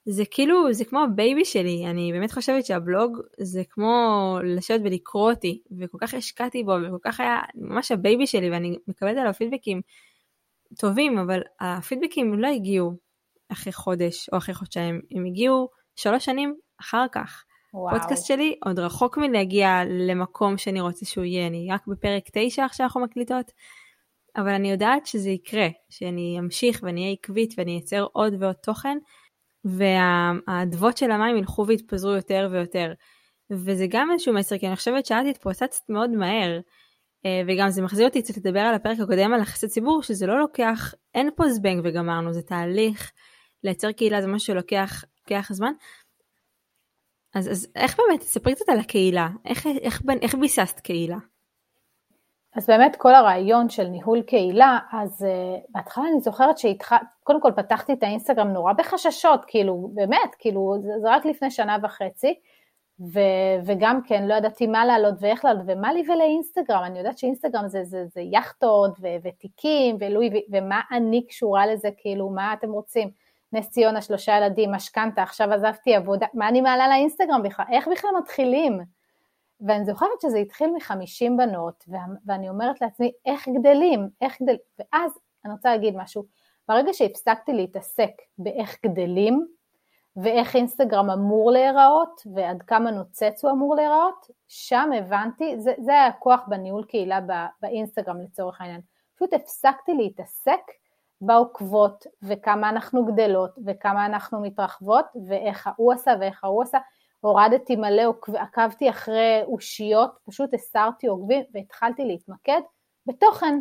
זה 0.05 0.23
כאילו, 0.31 0.73
זה 0.73 0.85
כמו 0.85 1.03
ה 1.03 1.11
baby 1.11 1.45
שלי, 1.45 1.85
אני 1.87 2.11
באמת 2.11 2.31
חושבת 2.31 2.65
שהבלוג 2.65 3.17
זה 3.39 3.61
כמו 3.69 4.37
לשבת 4.43 4.81
ולקרוא 4.83 5.31
אותי, 5.31 5.61
וכל 5.79 5.97
כך 6.01 6.13
השקעתי 6.13 6.63
בו, 6.63 6.71
וכל 6.71 6.97
כך 7.03 7.19
היה 7.19 7.41
ממש 7.55 7.91
ה 7.91 7.98
baby 7.98 8.27
שלי, 8.27 8.51
ואני 8.51 8.77
מקבלת 8.87 9.17
עליו 9.17 9.33
פידבקים 9.33 9.81
טובים, 10.79 11.17
אבל 11.17 11.41
הפידבקים 11.59 12.39
לא 12.39 12.47
הגיעו 12.47 12.93
אחרי 13.49 13.73
חודש 13.73 14.29
או 14.33 14.37
אחרי 14.37 14.55
חודשיים, 14.55 15.01
הם 15.11 15.25
הגיעו 15.25 15.69
שלוש 15.95 16.25
שנים 16.25 16.55
אחר 16.81 17.05
כך. 17.11 17.43
וואו. 17.73 17.99
פודקאסט 17.99 18.27
שלי 18.27 18.55
עוד 18.65 18.79
רחוק 18.79 19.17
מלהגיע 19.17 19.81
למקום 19.85 20.57
שאני 20.57 20.81
רוצה 20.81 21.05
שהוא 21.05 21.25
יהיה, 21.25 21.47
אני 21.47 21.67
רק 21.71 21.87
בפרק 21.87 22.23
תשע 22.33 22.65
עכשיו 22.65 22.85
אנחנו 22.85 23.01
מקליטות, 23.01 23.51
אבל 24.35 24.49
אני 24.49 24.71
יודעת 24.71 25.05
שזה 25.05 25.29
יקרה, 25.29 25.67
שאני 25.89 26.35
אמשיך 26.39 26.79
ואני 26.83 27.01
אהיה 27.01 27.13
עקבית 27.13 27.53
ואני 27.57 27.71
אייצר 27.71 28.05
עוד 28.13 28.33
ועוד 28.39 28.55
תוכן. 28.55 28.97
והאדוות 29.65 30.97
של 30.97 31.11
המים 31.11 31.37
ילכו 31.37 31.67
ויתפזרו 31.67 32.11
יותר 32.11 32.49
ויותר. 32.51 32.93
וזה 33.51 33.85
גם 33.89 34.11
איזשהו 34.11 34.33
מסר, 34.33 34.57
כי 34.57 34.67
אני 34.67 34.75
חושבת 34.75 35.05
שאת 35.05 35.25
התפוצצת 35.29 35.89
מאוד 35.89 36.09
מהר, 36.09 36.59
אה, 37.25 37.41
וגם 37.47 37.69
זה 37.69 37.81
מחזיר 37.81 38.07
אותי 38.07 38.21
קצת 38.21 38.37
לדבר 38.37 38.59
על 38.59 38.75
הפרק 38.75 38.99
הקודם 38.99 39.33
על 39.33 39.41
יחסי 39.41 39.67
ציבור, 39.67 40.03
שזה 40.03 40.27
לא 40.27 40.39
לוקח, 40.39 40.93
אין 41.15 41.29
פה 41.35 41.49
זבנג 41.49 41.81
וגמרנו, 41.83 42.33
זה 42.33 42.41
תהליך, 42.41 43.11
לייצר 43.63 43.91
קהילה 43.91 44.21
זה 44.21 44.27
משהו 44.27 44.53
שלוקח 44.53 45.51
זמן. 45.51 45.73
אז, 47.33 47.51
אז 47.51 47.67
איך 47.75 47.97
באמת, 47.97 48.19
תספרי 48.19 48.55
קצת 48.55 48.69
על 48.69 48.79
הקהילה, 48.79 49.29
איך, 49.45 49.67
איך, 49.67 50.01
איך 50.21 50.35
ביססת 50.35 50.79
קהילה? 50.79 51.17
אז 52.55 52.67
באמת 52.67 52.95
כל 52.95 53.15
הרעיון 53.15 53.69
של 53.69 53.83
ניהול 53.83 54.21
קהילה, 54.21 54.79
אז 54.91 55.25
uh, 55.25 55.65
בהתחלה 55.69 56.03
אני 56.11 56.19
זוכרת 56.19 56.57
שהתחלתי, 56.57 57.05
קודם 57.23 57.41
כל 57.41 57.51
פתחתי 57.55 57.93
את 57.93 58.03
האינסטגרם 58.03 58.47
נורא 58.47 58.73
בחששות, 58.73 59.45
כאילו 59.47 59.89
באמת, 59.93 60.35
כאילו 60.39 60.75
זה, 60.81 60.89
זה 61.01 61.09
רק 61.09 61.25
לפני 61.25 61.51
שנה 61.51 61.77
וחצי, 61.83 62.39
ו, 63.13 63.19
וגם 63.65 63.99
כן 64.03 64.27
לא 64.27 64.33
ידעתי 64.33 64.67
מה 64.67 64.85
לעלות 64.85 65.15
ואיך 65.19 65.45
לעלות, 65.45 65.63
ומה 65.67 65.93
לי 65.93 66.03
ולאינסטגרם, 66.07 66.83
אני 66.83 66.99
יודעת 66.99 67.17
שאינסטגרם 67.17 67.67
זה, 67.67 67.83
זה, 67.83 68.05
זה 68.13 68.21
יאכטות 68.21 68.91
ו, 69.01 69.07
ותיקים 69.23 69.97
ולואי, 69.99 70.29
ו, 70.29 70.55
ומה 70.55 70.81
אני 70.91 71.27
קשורה 71.27 71.65
לזה, 71.65 71.89
כאילו 71.97 72.29
מה 72.29 72.53
אתם 72.53 72.71
רוצים, 72.71 73.09
נס 73.53 73.69
ציונה 73.69 74.01
שלושה 74.01 74.37
ילדים, 74.37 74.71
משכנתה, 74.71 75.23
עכשיו 75.23 75.53
עזבתי 75.53 75.95
עבודה, 75.95 76.25
מה 76.33 76.47
אני 76.47 76.61
מעלה 76.61 76.87
לאינסטגרם 76.87 77.43
בכלל, 77.43 77.65
איך 77.71 77.87
בכלל 77.87 78.09
מתחילים? 78.21 78.79
ואני 79.67 79.85
זוכרת 79.85 80.21
שזה 80.21 80.37
התחיל 80.37 80.71
מחמישים 80.75 81.37
בנות, 81.37 81.85
ואני 82.25 82.49
אומרת 82.49 82.81
לעצמי, 82.81 83.11
איך 83.25 83.47
גדלים, 83.59 84.09
איך 84.21 84.41
גדלים, 84.41 84.59
ואז 84.79 85.11
אני 85.45 85.53
רוצה 85.53 85.69
להגיד 85.69 85.95
משהו. 85.97 86.23
ברגע 86.67 86.93
שהפסקתי 86.93 87.53
להתעסק 87.53 88.11
באיך 88.37 88.77
גדלים, 88.85 89.47
ואיך 90.15 90.55
אינסטגרם 90.55 91.09
אמור 91.09 91.51
להיראות, 91.51 92.21
ועד 92.35 92.63
כמה 92.63 92.91
נוצץ 92.91 93.43
הוא 93.43 93.51
אמור 93.51 93.75
להיראות, 93.75 94.27
שם 94.47 94.89
הבנתי, 94.97 95.59
זה, 95.59 95.73
זה 95.79 95.91
היה 95.91 96.05
הכוח 96.05 96.41
בניהול 96.47 96.83
קהילה 96.83 97.19
באינסטגרם 97.61 98.21
לצורך 98.21 98.61
העניין. 98.61 98.81
פשוט 99.15 99.33
הפסקתי 99.33 99.93
להתעסק 99.93 100.61
בעוקבות, 101.21 102.05
וכמה 102.23 102.69
אנחנו 102.69 103.05
גדלות, 103.05 103.51
וכמה 103.65 104.05
אנחנו 104.05 104.41
מתרחבות, 104.41 105.05
ואיך 105.27 105.67
ההוא 105.67 105.93
עשה 105.93 106.11
ואיך 106.19 106.43
ההוא 106.43 106.63
עשה. 106.63 106.77
הורדתי 107.23 107.75
מלא, 107.75 108.13
עקבתי 108.33 108.89
אחרי 108.89 109.41
אושיות, 109.43 110.11
פשוט 110.25 110.53
הסרתי 110.53 111.07
עוקבים 111.07 111.43
והתחלתי 111.53 112.05
להתמקד 112.05 112.61
בתוכן. 113.05 113.59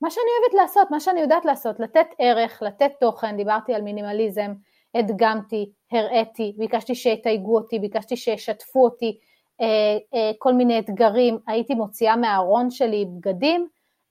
מה 0.00 0.10
שאני 0.10 0.24
אוהבת 0.40 0.54
לעשות, 0.54 0.90
מה 0.90 1.00
שאני 1.00 1.20
יודעת 1.20 1.44
לעשות, 1.44 1.80
לתת 1.80 2.06
ערך, 2.18 2.62
לתת 2.62 2.92
תוכן, 3.00 3.36
דיברתי 3.36 3.74
על 3.74 3.82
מינימליזם, 3.82 4.52
הדגמתי, 4.94 5.70
הראיתי, 5.92 6.54
ביקשתי 6.58 6.94
שיתייגו 6.94 7.56
אותי, 7.56 7.78
ביקשתי 7.78 8.16
שישתפו 8.16 8.84
אותי, 8.84 9.18
אה, 9.60 9.66
אה, 10.14 10.30
כל 10.38 10.52
מיני 10.52 10.78
אתגרים, 10.78 11.38
הייתי 11.46 11.74
מוציאה 11.74 12.16
מהארון 12.16 12.70
שלי 12.70 13.04
בגדים, 13.04 13.68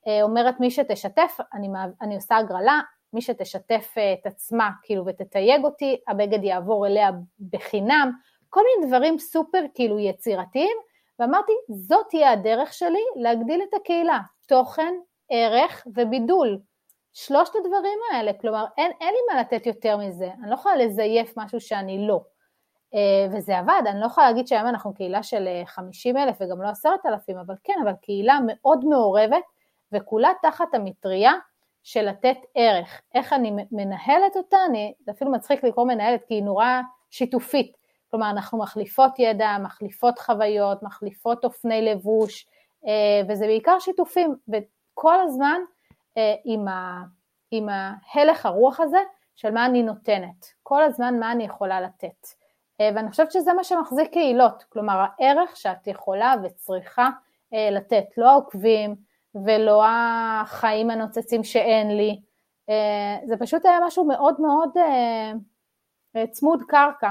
אה, 0.08 0.24
אומרת 0.24 0.60
מי 0.60 0.72
שתשתף, 0.72 1.38
אני, 1.54 1.68
אני 2.02 2.16
עושה 2.16 2.38
הגרלה, 2.38 2.80
מי 3.14 3.22
שתשתף 3.22 3.96
את 4.14 4.26
עצמה 4.26 4.70
כאילו 4.84 5.06
ותתייג 5.06 5.64
אותי, 5.64 5.98
הבגד 6.08 6.44
יעבור 6.44 6.88
אליה 6.88 7.10
בחינם, 7.52 8.12
כל 8.50 8.62
מיני 8.76 8.88
דברים 8.88 9.20
סופר 9.20 9.64
כאילו 9.74 10.00
יצירתיים, 10.00 10.78
ואמרתי 11.20 11.52
זאת 11.70 12.06
תהיה 12.10 12.32
הדרך 12.32 12.74
שלי 12.74 13.04
להגדיל 13.16 13.62
את 13.70 13.74
הקהילה, 13.74 14.20
תוכן, 14.48 14.94
ערך 15.30 15.88
ובידול. 15.96 16.60
שלושת 17.14 17.56
הדברים 17.56 18.00
האלה, 18.12 18.34
כלומר 18.34 18.66
אין, 18.78 18.92
אין 19.02 19.14
לי 19.14 19.20
מה 19.34 19.42
לתת 19.42 19.66
יותר 19.66 19.98
מזה, 19.98 20.30
אני 20.42 20.50
לא 20.50 20.56
יכולה 20.56 20.76
לזייף 20.76 21.34
משהו 21.38 21.60
שאני 21.60 22.08
לא. 22.08 22.22
Uh, 22.94 22.98
וזה 23.32 23.58
עבד, 23.58 23.82
אני 23.86 24.02
לא 24.02 24.06
יכולה 24.06 24.28
להגיד 24.28 24.48
שהיום 24.48 24.68
אנחנו 24.68 24.94
קהילה 24.94 25.24
של 25.24 25.48
50 25.66 26.18
אה, 26.18 26.24
אלף 26.24 26.38
וגם 26.42 26.62
לא 26.62 26.68
10,000, 26.68 27.38
אבל 27.38 27.56
כן, 27.64 27.74
אבל 27.84 27.94
קהילה 28.02 28.40
מאוד 28.48 28.86
מעורבת 28.86 29.44
וכולה 29.92 30.30
תחת 30.42 30.74
המטריה 30.74 31.32
של 31.84 32.02
לתת 32.02 32.38
ערך. 32.56 33.02
איך 33.16 33.34
אני 33.34 33.52
מנהלת 33.72 34.36
אותה, 34.36 34.58
אני, 34.70 34.94
זה 35.00 35.12
אפילו 35.12 35.32
מצחיק 35.32 35.64
לקרוא 35.64 35.86
מנהלת 35.86 36.24
כי 36.28 36.34
היא 36.34 36.44
נורא 36.44 36.82
שיתופית. 37.10 37.78
כלומר, 38.12 38.30
אנחנו 38.30 38.60
מחליפות 38.60 39.20
ידע, 39.20 39.58
מחליפות 39.64 40.20
חוויות, 40.20 40.84
מחליפות 40.84 41.46
אופני 41.46 41.82
לבוש, 41.82 42.48
uh, 42.84 42.88
וזה 43.30 43.46
בעיקר 43.46 43.80
שיתופים, 43.80 44.36
וכל 44.48 45.20
הזמן 45.20 45.62
אה, 46.18 46.36
עם, 46.44 46.68
ה, 46.68 47.04
עם 47.52 47.70
ההלך 47.70 48.46
הרוח 48.46 48.80
הזה 48.80 48.98
של 49.36 49.52
מה 49.52 49.66
אני 49.66 49.84
נותנת, 49.84 50.46
כל 50.64 50.84
הזמן 50.84 51.20
מה 51.20 51.32
אני 51.32 51.44
יכולה 51.44 51.82
לתת. 51.82 52.28
אה, 52.82 52.90
ואני 52.96 53.12
חושבת 53.12 53.32
שזה 53.32 53.54
מה 53.54 53.64
שמחזיק 53.64 54.12
קהילות, 54.12 54.64
כלומר 54.64 55.06
הערך 55.06 55.58
שאת 55.58 55.88
יכולה 55.88 56.36
וצריכה 56.44 57.10
אה, 57.54 57.70
לתת, 57.72 58.06
לא 58.18 58.30
העוקבים 58.30 58.96
ולא 59.46 59.84
החיים 59.86 60.90
הנוצצים 60.90 61.44
שאין 61.44 61.98
לי, 61.98 62.22
זה 63.26 63.38
פשוט 63.40 63.66
היה 63.66 63.80
משהו 63.84 64.06
מאוד 64.06 64.42
מאוד 64.42 64.70
צמוד 66.32 66.64
קרקע. 66.68 67.10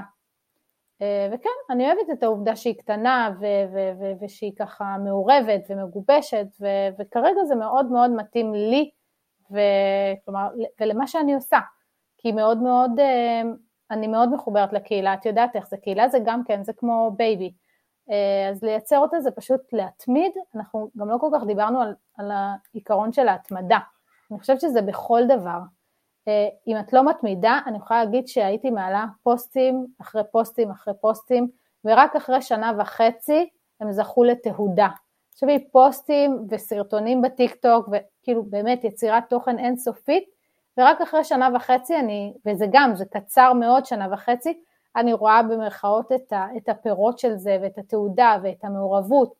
וכן, 1.00 1.48
אני 1.70 1.86
אוהבת 1.86 2.10
את 2.12 2.22
העובדה 2.22 2.56
שהיא 2.56 2.78
קטנה 2.78 3.30
ו- 3.40 3.72
ו- 3.72 3.92
ו- 4.00 4.24
ושהיא 4.24 4.52
ככה 4.58 4.96
מעורבת 5.04 5.60
ומגובשת 5.70 6.46
ו- 6.60 6.88
וכרגע 6.98 7.44
זה 7.44 7.54
מאוד 7.54 7.86
מאוד 7.86 8.10
מתאים 8.10 8.54
לי 8.54 8.90
וכלומר, 9.50 10.48
ולמה 10.80 11.06
שאני 11.06 11.34
עושה, 11.34 11.58
כי 12.18 12.32
מאוד 12.32 12.62
מאוד, 12.62 13.00
אה, 13.00 13.42
אני 13.90 14.06
מאוד 14.06 14.34
מחוברת 14.34 14.72
לקהילה, 14.72 15.14
את 15.14 15.26
יודעת 15.26 15.56
איך 15.56 15.68
זה, 15.68 15.76
קהילה 15.76 16.08
זה 16.08 16.18
גם 16.24 16.44
כן, 16.44 16.64
זה 16.64 16.72
כמו 16.72 17.10
baby, 17.16 17.52
אה, 18.10 18.48
אז 18.50 18.64
לייצר 18.64 18.98
אותה 18.98 19.20
זה 19.20 19.30
פשוט 19.30 19.60
להתמיד, 19.72 20.32
אנחנו 20.54 20.90
גם 20.96 21.08
לא 21.08 21.16
כל 21.20 21.30
כך 21.34 21.46
דיברנו 21.46 21.80
על, 21.80 21.94
על 22.18 22.30
העיקרון 22.30 23.12
של 23.12 23.28
ההתמדה, 23.28 23.78
אני 24.30 24.38
חושבת 24.38 24.60
שזה 24.60 24.82
בכל 24.82 25.22
דבר, 25.28 25.58
אה, 25.58 25.75
אם 26.66 26.76
את 26.80 26.92
לא 26.92 27.04
מתמידה, 27.04 27.58
אני 27.66 27.76
יכולה 27.76 28.04
להגיד 28.04 28.28
שהייתי 28.28 28.70
מעלה 28.70 29.04
פוסטים 29.22 29.86
אחרי 30.00 30.22
פוסטים 30.32 30.70
אחרי 30.70 30.94
פוסטים, 31.00 31.48
ורק 31.84 32.16
אחרי 32.16 32.42
שנה 32.42 32.72
וחצי 32.78 33.48
הם 33.80 33.92
זכו 33.92 34.24
לתהודה. 34.24 34.88
עכשיו 35.32 35.48
היא 35.48 35.58
פוסטים 35.72 36.46
וסרטונים 36.50 37.22
בטיק 37.22 37.54
טוק, 37.54 37.88
וכאילו 37.88 38.42
באמת 38.42 38.84
יצירת 38.84 39.24
תוכן 39.28 39.58
אינסופית, 39.58 40.24
ורק 40.78 41.00
אחרי 41.00 41.24
שנה 41.24 41.48
וחצי 41.54 41.96
אני, 41.96 42.34
וזה 42.46 42.66
גם, 42.72 42.94
זה 42.94 43.04
קצר 43.04 43.52
מאוד, 43.52 43.86
שנה 43.86 44.08
וחצי, 44.12 44.60
אני 44.96 45.12
רואה 45.12 45.42
במרכאות 45.42 46.12
את, 46.12 46.32
ה, 46.32 46.46
את 46.56 46.68
הפירות 46.68 47.18
של 47.18 47.36
זה 47.36 47.58
ואת 47.62 47.78
התעודה 47.78 48.36
ואת 48.42 48.64
המעורבות, 48.64 49.34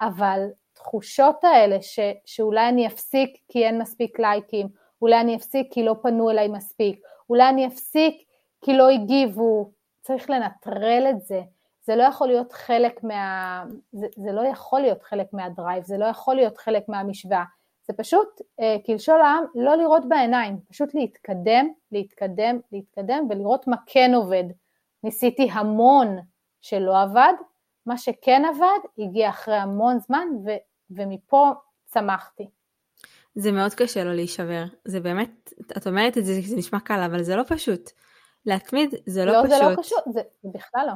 אבל 0.00 0.46
תחושות 0.72 1.44
האלה 1.44 1.82
ש, 1.82 2.00
שאולי 2.24 2.68
אני 2.68 2.86
אפסיק 2.86 3.36
כי 3.48 3.66
אין 3.66 3.78
מספיק 3.78 4.20
לייקים, 4.20 4.68
אולי 5.02 5.20
אני 5.20 5.36
אפסיק 5.36 5.66
כי 5.70 5.82
לא 5.82 5.96
פנו 6.02 6.30
אליי 6.30 6.48
מספיק, 6.48 7.00
אולי 7.30 7.48
אני 7.48 7.66
אפסיק 7.66 8.22
כי 8.60 8.76
לא 8.76 8.88
הגיבו, 8.88 9.70
צריך 10.02 10.30
לנטרל 10.30 11.06
את 11.10 11.22
זה, 11.22 11.42
זה 11.84 11.96
לא 11.96 12.02
יכול 12.02 12.26
להיות 12.26 12.52
חלק 12.52 13.04
מה... 13.04 13.64
זה, 13.92 14.06
זה 14.16 14.32
לא 14.32 14.40
יכול 14.40 14.80
להיות 14.80 15.02
חלק 15.02 15.32
מהדרייב, 15.32 15.84
זה 15.84 15.98
לא 15.98 16.04
יכול 16.04 16.34
להיות 16.34 16.58
חלק 16.58 16.88
מהמשוואה. 16.88 17.44
זה 17.86 17.92
פשוט, 17.92 18.40
אה, 18.60 18.76
כלשון 18.86 19.20
העם, 19.20 19.44
לא 19.54 19.74
לראות 19.74 20.08
בעיניים, 20.08 20.60
פשוט 20.70 20.94
להתקדם, 20.94 21.68
להתקדם, 21.92 22.58
להתקדם 22.72 23.26
ולראות 23.30 23.66
מה 23.66 23.76
כן 23.86 24.14
עובד. 24.14 24.44
ניסיתי 25.04 25.48
המון 25.52 26.18
שלא 26.60 27.02
עבד, 27.02 27.32
מה 27.86 27.98
שכן 27.98 28.42
עבד 28.44 28.88
הגיע 28.98 29.28
אחרי 29.28 29.56
המון 29.56 29.98
זמן 29.98 30.28
ו, 30.44 30.50
ומפה 30.90 31.50
צמחתי. 31.86 32.48
זה 33.34 33.52
מאוד 33.52 33.74
קשה 33.74 34.04
לא 34.04 34.14
להישבר, 34.14 34.64
זה 34.84 35.00
באמת, 35.00 35.52
את 35.76 35.86
אומרת 35.86 36.18
את 36.18 36.24
זה, 36.24 36.32
זה 36.46 36.56
נשמע 36.56 36.80
קל, 36.80 37.00
אבל 37.00 37.22
זה 37.22 37.36
לא 37.36 37.42
פשוט. 37.48 37.90
להתמיד 38.46 38.94
זה 39.06 39.24
לא, 39.24 39.32
לא 39.32 39.42
פשוט. 39.42 39.52
לא, 39.52 39.58
זה 39.58 39.64
לא 39.64 39.82
פשוט, 39.82 39.98
זה 40.12 40.20
בכלל 40.44 40.86
לא. 40.86 40.92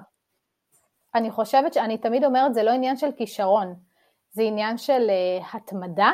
אני 1.15 1.31
חושבת 1.31 1.75
שאני 1.75 1.99
תמיד 1.99 2.25
אומרת 2.25 2.55
זה 2.55 2.63
לא 2.63 2.71
עניין 2.71 2.97
של 2.97 3.13
כישרון, 3.17 3.75
זה 4.31 4.43
עניין 4.43 4.79
של 4.79 5.11
uh, 5.11 5.57
התמדה, 5.57 6.11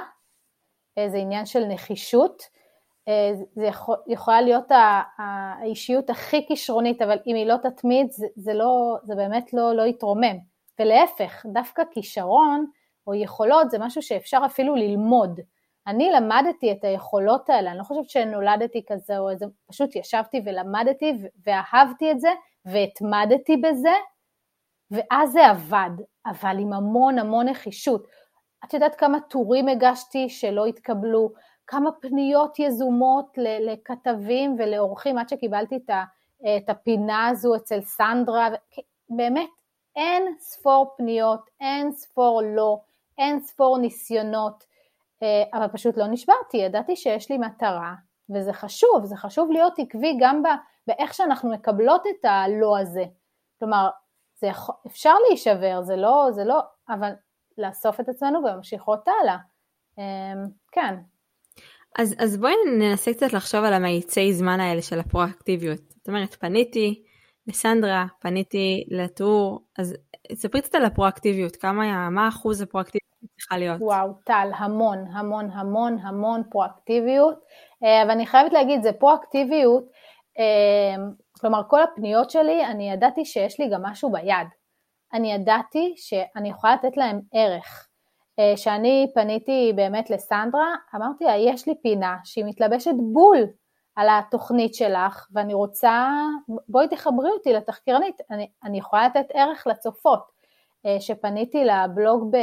uh, 0.98 1.10
זה 1.10 1.16
עניין 1.16 1.46
של 1.46 1.64
נחישות, 1.64 2.42
uh, 2.42 3.44
זה 3.54 3.66
יכול, 3.66 3.96
יכולה 4.06 4.40
להיות 4.40 4.70
ה, 4.70 5.02
האישיות 5.18 6.10
הכי 6.10 6.46
כישרונית, 6.48 7.02
אבל 7.02 7.18
אם 7.26 7.36
היא 7.36 7.46
לא 7.46 7.56
תתמיד 7.56 8.10
זה, 8.10 8.26
זה, 8.36 8.54
לא, 8.54 8.96
זה 9.02 9.14
באמת 9.14 9.52
לא, 9.52 9.76
לא 9.76 9.82
יתרומם, 9.82 10.36
ולהפך, 10.80 11.46
דווקא 11.52 11.82
כישרון 11.90 12.66
או 13.06 13.14
יכולות 13.14 13.70
זה 13.70 13.78
משהו 13.78 14.02
שאפשר 14.02 14.38
אפילו 14.46 14.74
ללמוד. 14.74 15.40
אני 15.86 16.10
למדתי 16.10 16.72
את 16.72 16.84
היכולות 16.84 17.50
האלה, 17.50 17.70
אני 17.70 17.78
לא 17.78 17.84
חושבת 17.84 18.10
שנולדתי 18.10 18.84
כזה 18.88 19.18
או 19.18 19.30
איזה, 19.30 19.46
פשוט 19.66 19.96
ישבתי 19.96 20.42
ולמדתי 20.44 21.18
ואהבתי 21.46 22.10
את 22.10 22.20
זה 22.20 22.30
והתמדתי 22.64 23.56
בזה 23.56 23.92
ואז 24.90 25.32
זה 25.32 25.46
עבד, 25.46 25.90
אבל 26.26 26.56
עם 26.60 26.72
המון 26.72 27.18
המון 27.18 27.48
נחישות. 27.48 28.06
את 28.64 28.74
יודעת 28.74 28.94
כמה 28.94 29.20
טורים 29.20 29.68
הגשתי 29.68 30.28
שלא 30.28 30.66
התקבלו, 30.66 31.32
כמה 31.66 31.90
פניות 31.92 32.58
יזומות 32.58 33.38
לכתבים 33.38 34.56
ולאורחים 34.58 35.18
עד 35.18 35.28
שקיבלתי 35.28 35.78
את 36.56 36.70
הפינה 36.70 37.28
הזו 37.28 37.56
אצל 37.56 37.80
סנדרה, 37.80 38.48
באמת 39.08 39.48
אין 39.96 40.34
ספור 40.38 40.94
פניות, 40.96 41.50
אין 41.60 41.92
ספור 41.92 42.42
לא, 42.56 42.80
אין 43.18 43.40
ספור 43.40 43.78
ניסיונות, 43.78 44.64
אבל 45.52 45.68
פשוט 45.68 45.96
לא 45.96 46.06
נשברתי, 46.06 46.56
ידעתי 46.56 46.96
שיש 46.96 47.30
לי 47.30 47.38
מטרה, 47.38 47.94
וזה 48.34 48.52
חשוב, 48.52 49.04
זה 49.04 49.16
חשוב 49.16 49.50
להיות 49.50 49.78
עקבי 49.78 50.16
גם 50.20 50.42
באיך 50.86 51.14
שאנחנו 51.14 51.52
מקבלות 51.52 52.02
את 52.06 52.24
הלא 52.24 52.78
הזה. 52.78 53.04
כלומר, 53.58 53.88
זה 54.40 54.46
יכול, 54.46 54.74
אפשר 54.86 55.14
להישבר, 55.28 55.82
זה 55.82 55.96
לא, 55.96 56.28
זה 56.30 56.44
לא, 56.44 56.60
אבל 56.88 57.12
לאסוף 57.58 58.00
את 58.00 58.08
עצמנו 58.08 58.38
וממשיכות 58.38 59.08
הלאה. 59.08 59.36
אמ, 59.98 60.46
כן. 60.72 60.94
אז, 61.98 62.14
אז 62.18 62.36
בואי 62.36 62.54
ננסה 62.78 63.14
קצת 63.14 63.32
לחשוב 63.32 63.64
על 63.64 63.72
המאיצי 63.72 64.32
זמן 64.32 64.60
האלה 64.60 64.82
של 64.82 65.00
הפרואקטיביות. 65.00 65.80
זאת 65.88 66.08
אומרת, 66.08 66.34
פניתי 66.34 67.02
לסנדרה, 67.46 68.06
פניתי 68.20 68.84
לטור, 68.88 69.60
אז 69.78 69.96
ספרי 70.34 70.62
קצת 70.62 70.74
על 70.74 70.84
הפרואקטיביות, 70.84 71.56
כמה, 71.56 72.10
מה 72.10 72.28
אחוז 72.28 72.60
הפרואקטיביות 72.60 73.01
צריכה 73.52 73.58
להיות? 73.58 73.82
וואו, 73.82 74.12
טל, 74.24 74.50
המון, 74.56 75.04
המון, 75.12 75.50
המון, 75.50 75.98
המון 76.02 76.42
פרואקטיביות, 76.50 77.38
אה, 77.84 78.02
ואני 78.08 78.26
חייבת 78.26 78.52
להגיד, 78.52 78.82
זה 78.82 78.92
פרואקטיביות 78.92 79.84
אמ, 80.38 81.12
כלומר, 81.40 81.62
כל 81.68 81.82
הפניות 81.82 82.30
שלי, 82.30 82.66
אני 82.66 82.90
ידעתי 82.90 83.24
שיש 83.24 83.60
לי 83.60 83.68
גם 83.68 83.82
משהו 83.82 84.12
ביד. 84.12 84.46
אני 85.14 85.32
ידעתי 85.32 85.94
שאני 85.96 86.50
יכולה 86.50 86.74
לתת 86.74 86.96
להם 86.96 87.20
ערך. 87.32 87.88
אה, 88.38 88.56
שאני 88.56 89.10
פניתי 89.14 89.72
באמת 89.76 90.10
לסנדרה, 90.10 90.74
אמרתי 90.94 91.24
לה, 91.24 91.36
יש 91.36 91.68
לי 91.68 91.74
פינה 91.82 92.16
שהיא 92.24 92.44
מתלבשת 92.44 92.94
בול 93.12 93.46
על 93.96 94.08
התוכנית 94.10 94.74
שלך, 94.74 95.26
ואני 95.32 95.54
רוצה, 95.54 96.10
בואי 96.68 96.88
תחברי 96.88 97.30
אותי 97.30 97.52
לתחקירנית, 97.52 98.16
אני, 98.30 98.48
אני 98.64 98.78
יכולה 98.78 99.06
לתת 99.06 99.26
ערך 99.34 99.66
לצופות. 99.66 100.22
אה, 100.86 101.00
שפניתי 101.00 101.64
לבלוג 101.64 102.36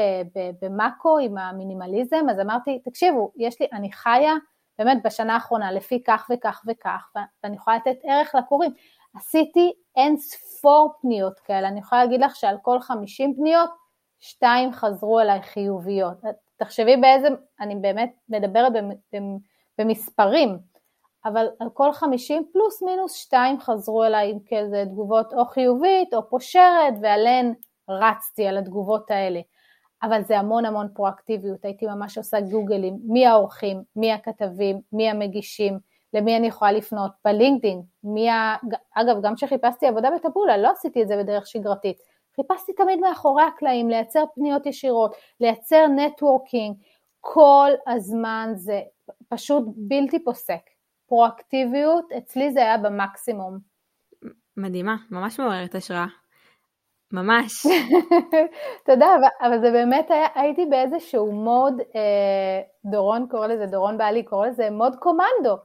במאקו 0.62 1.18
עם 1.18 1.38
המינימליזם, 1.38 2.26
אז 2.32 2.40
אמרתי, 2.40 2.80
תקשיבו, 2.80 3.32
יש 3.38 3.62
לי, 3.62 3.68
אני 3.74 3.92
חיה 3.92 4.34
באמת 4.80 4.98
בשנה 5.04 5.34
האחרונה 5.34 5.72
לפי 5.72 6.04
כך 6.04 6.28
וכך 6.34 6.62
וכך, 6.68 7.12
ואני 7.44 7.56
יכולה 7.56 7.78
לתת 7.78 7.98
ערך 8.04 8.36
לקוראים. 8.36 8.72
עשיתי 9.16 9.74
אין 9.96 10.18
ספור 10.18 10.94
פניות 11.02 11.40
כאלה, 11.40 11.68
אני 11.68 11.80
יכולה 11.80 12.04
להגיד 12.04 12.22
לך 12.22 12.36
שעל 12.36 12.58
כל 12.62 12.80
50 12.80 13.36
פניות, 13.36 13.70
שתיים 14.20 14.74
חזרו 14.74 15.20
אליי 15.20 15.42
חיוביות. 15.42 16.18
תחשבי 16.58 16.98
באיזה, 16.98 17.28
אני 17.60 17.76
באמת 17.76 18.14
מדברת 18.30 18.74
במספרים, 19.78 20.60
אבל 21.26 21.48
על 21.60 21.70
כל 21.74 21.92
50 21.92 22.46
פלוס 22.54 22.82
מינוס 22.84 23.14
שתיים 23.14 23.60
חזרו 23.60 24.04
אליי 24.04 24.32
עם 24.32 24.40
כאיזה 24.46 24.84
תגובות 24.86 25.34
או 25.34 25.46
חיובית 25.46 26.14
או 26.14 26.30
פושרת, 26.30 26.94
ועליהן 27.02 27.54
רצתי 27.90 28.48
על 28.48 28.58
התגובות 28.58 29.12
האלה. 29.12 29.40
אבל 30.04 30.22
זה 30.22 30.40
המון 30.40 30.66
המון 30.66 30.88
פרואקטיביות, 30.94 31.66
הייתי 31.66 31.86
ממש 31.86 32.18
עושה 32.18 32.42
גוגלים, 32.42 33.00
מי 33.04 33.26
האורחים, 33.26 33.84
מי 33.96 34.14
הכתבים, 34.14 34.82
מי 34.94 35.10
המגישים, 35.10 35.80
למי 36.14 36.38
אני 36.38 36.48
יכולה 36.48 36.72
לפנות, 36.72 37.12
בלינקדאין, 37.26 37.82
מי 38.04 38.30
ה... 38.30 38.56
אגב, 38.96 39.16
גם 39.22 39.36
כשחיפשתי 39.36 39.88
עבודה 39.88 40.10
בטבולה, 40.16 40.58
לא 40.58 40.72
עשיתי 40.72 41.04
את 41.04 41.08
זה 41.08 41.18
בדרך 41.18 41.48
שגרתית, 41.48 41.98
חיפשתי 42.36 42.74
תמיד 42.74 43.00
מאחורי 43.00 43.44
הקלעים, 43.44 43.90
לייצר 43.90 44.24
פניות 44.36 44.66
ישירות, 44.66 45.16
לייצר 45.40 45.88
נטוורקינג, 45.88 46.76
כל 47.20 47.70
הזמן 47.88 48.52
זה 48.56 48.82
פשוט 49.30 49.64
בלתי 49.76 50.24
פוסק. 50.24 50.62
פרואקטיביות, 51.08 52.12
אצלי 52.12 52.52
זה 52.52 52.60
היה 52.60 52.78
במקסימום. 52.78 53.58
מדהימה, 54.58 54.96
ממש 55.12 55.40
מעוררת 55.40 55.76
השראה. 55.76 56.06
ממש. 57.14 57.66
תודה, 58.86 59.16
אבל, 59.16 59.48
אבל 59.48 59.62
זה 59.62 59.72
באמת 59.72 60.12
היה, 60.12 60.28
הייתי 60.36 60.66
באיזשהו 60.66 61.32
מוד, 61.32 61.82
אה, 61.96 62.62
דורון 62.92 63.28
קורא 63.32 63.48
לזה, 63.48 63.66
דורון 63.66 63.98
בעלי 63.98 64.24
קורא 64.24 64.48
לזה 64.48 64.70
מוד 64.70 64.96
קומנדו. 64.96 65.58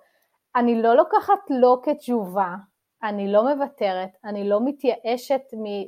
אני 0.57 0.83
לא 0.83 0.95
לוקחת 0.95 1.41
לא 1.51 1.81
כתשובה, 1.83 2.55
אני 3.03 3.33
לא 3.33 3.55
מוותרת, 3.55 4.11
אני 4.25 4.49
לא 4.49 4.61
מתייאשת 4.65 5.41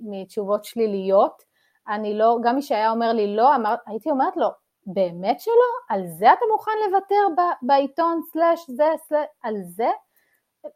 מתשובות 0.03 0.65
שליליות, 0.65 1.43
אני 1.89 2.19
לא, 2.19 2.39
גם 2.43 2.55
מי 2.55 2.63
שהיה 2.63 2.91
אומר 2.91 3.13
לי 3.13 3.37
לא, 3.37 3.55
אמר, 3.55 3.75
הייתי 3.87 4.11
אומרת 4.11 4.37
לו, 4.37 4.49
באמת 4.87 5.41
שלא? 5.41 5.95
על 5.97 6.07
זה 6.07 6.33
אתה 6.33 6.45
מוכן 6.53 6.71
לוותר 6.87 7.43
בעיתון 7.63 8.21
סלאש 8.33 8.71
זה 8.71 8.85
סלאש, 9.09 9.27
על 9.43 9.55
זה? 9.63 9.89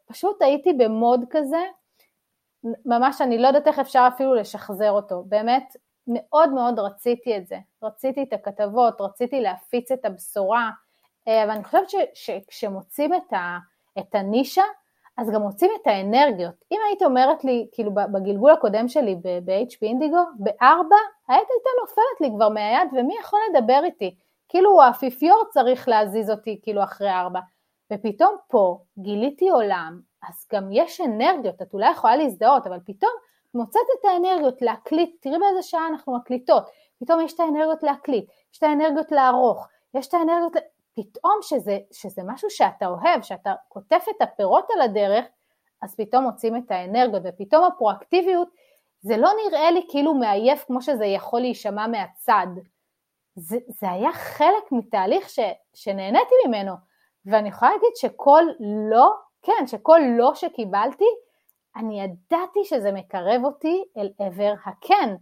פשוט 0.05 0.41
הייתי 0.41 0.73
במוד 0.73 1.25
כזה, 1.29 1.61
ממש 2.85 3.21
אני 3.21 3.37
לא 3.37 3.47
יודעת 3.47 3.67
איך 3.67 3.79
אפשר 3.79 4.07
אפילו 4.15 4.35
לשחזר 4.35 4.91
אותו, 4.91 5.23
באמת 5.27 5.75
מאוד 6.07 6.53
מאוד 6.53 6.79
רציתי 6.79 7.37
את 7.37 7.47
זה, 7.47 7.57
רציתי 7.83 8.23
את 8.23 8.33
הכתבות, 8.33 9.01
רציתי 9.01 9.41
להפיץ 9.41 9.91
את 9.91 10.05
הבשורה, 10.05 10.69
אה, 11.27 11.43
אבל 11.43 11.51
אני 11.51 11.63
חושבת 11.63 11.87
שכשמוצאים 12.13 13.13
את, 13.13 13.33
את 13.99 14.15
הנישה, 14.15 14.63
אז 15.17 15.29
גם 15.29 15.41
מוצאים 15.41 15.71
את 15.81 15.87
האנרגיות. 15.87 16.55
אם 16.71 16.77
היית 16.87 17.01
אומרת 17.01 17.43
לי, 17.43 17.67
כאילו 17.71 17.91
בגלגול 17.93 18.51
הקודם 18.51 18.87
שלי 18.87 19.15
ב-HP 19.15 19.77
אינדיגו, 19.81 20.23
בארבע, 20.39 20.95
היית 21.27 21.47
הייתה 21.49 21.69
נופלת 21.81 22.21
לי 22.21 22.29
כבר 22.35 22.49
מהיד, 22.49 22.87
ומי 22.93 23.13
יכול 23.19 23.39
לדבר 23.49 23.81
איתי? 23.83 24.15
כאילו 24.49 24.81
האפיפיור 24.81 25.43
צריך 25.49 25.87
להזיז 25.87 26.29
אותי 26.29 26.59
כאילו 26.63 26.83
אחרי 26.83 27.11
ארבע. 27.11 27.39
ופתאום 27.93 28.35
פה 28.47 28.77
גיליתי 28.97 29.49
עולם 29.49 29.99
אז 30.29 30.47
גם 30.53 30.71
יש 30.71 31.01
אנרגיות, 31.01 31.61
את 31.61 31.73
אולי 31.73 31.91
יכולה 31.91 32.15
להזדהות, 32.15 32.67
אבל 32.67 32.79
פתאום 32.85 33.11
מוצאת 33.53 33.81
את 33.99 34.05
האנרגיות 34.05 34.61
להקליט, 34.61 35.15
תראי 35.21 35.39
באיזה 35.39 35.61
שעה 35.61 35.87
אנחנו 35.87 36.17
מקליטות, 36.17 36.69
פתאום 36.99 37.21
יש 37.21 37.33
את 37.33 37.39
האנרגיות 37.39 37.83
להקליט, 37.83 38.25
יש 38.53 38.57
את 38.57 38.63
האנרגיות 38.63 39.11
לערוך, 39.11 39.67
יש 39.93 40.07
את 40.07 40.13
האנרגיות, 40.13 40.53
פתאום 40.95 41.39
שזה, 41.41 41.77
שזה 41.91 42.21
משהו 42.25 42.49
שאתה 42.49 42.87
אוהב, 42.87 43.21
שאתה 43.21 43.53
קוטף 43.67 44.05
את 44.09 44.21
הפירות 44.21 44.65
על 44.75 44.81
הדרך, 44.81 45.25
אז 45.81 45.95
פתאום 45.95 46.23
מוצאים 46.23 46.55
את 46.55 46.71
האנרגיות, 46.71 47.21
ופתאום 47.25 47.63
הפרואקטיביות, 47.63 48.47
זה 49.01 49.17
לא 49.17 49.29
נראה 49.45 49.71
לי 49.71 49.85
כאילו 49.89 50.13
מעייף 50.13 50.63
כמו 50.67 50.81
שזה 50.81 51.05
יכול 51.05 51.39
להישמע 51.39 51.87
מהצד, 51.87 52.47
זה, 53.35 53.57
זה 53.67 53.91
היה 53.91 54.13
חלק 54.13 54.71
מתהליך 54.71 55.29
ש, 55.29 55.39
שנהניתי 55.73 56.35
ממנו, 56.47 56.73
ואני 57.25 57.49
יכולה 57.49 57.71
להגיד 57.71 57.95
שכל 57.95 58.43
לא 58.89 59.15
כן, 59.41 59.67
שכל 59.67 59.99
לא 60.17 60.35
שקיבלתי, 60.35 61.05
אני 61.75 62.01
ידעתי 62.01 62.59
שזה 62.63 62.91
מקרב 62.91 63.41
אותי 63.43 63.83
אל 63.97 64.09
עבר 64.19 64.53
הכן. 64.65 65.15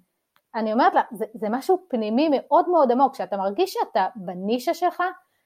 אני 0.56 0.74
אומרת 0.74 0.94
לה, 0.94 1.02
זה, 1.12 1.26
זה 1.34 1.48
משהו 1.50 1.86
פנימי 1.90 2.30
מאוד 2.32 2.70
מאוד 2.70 2.92
עמוק, 2.92 3.14
כשאתה 3.14 3.38
מרגיש 3.38 3.74
שאתה 3.74 4.08
בנישה 4.16 4.74
שלך, 4.74 5.04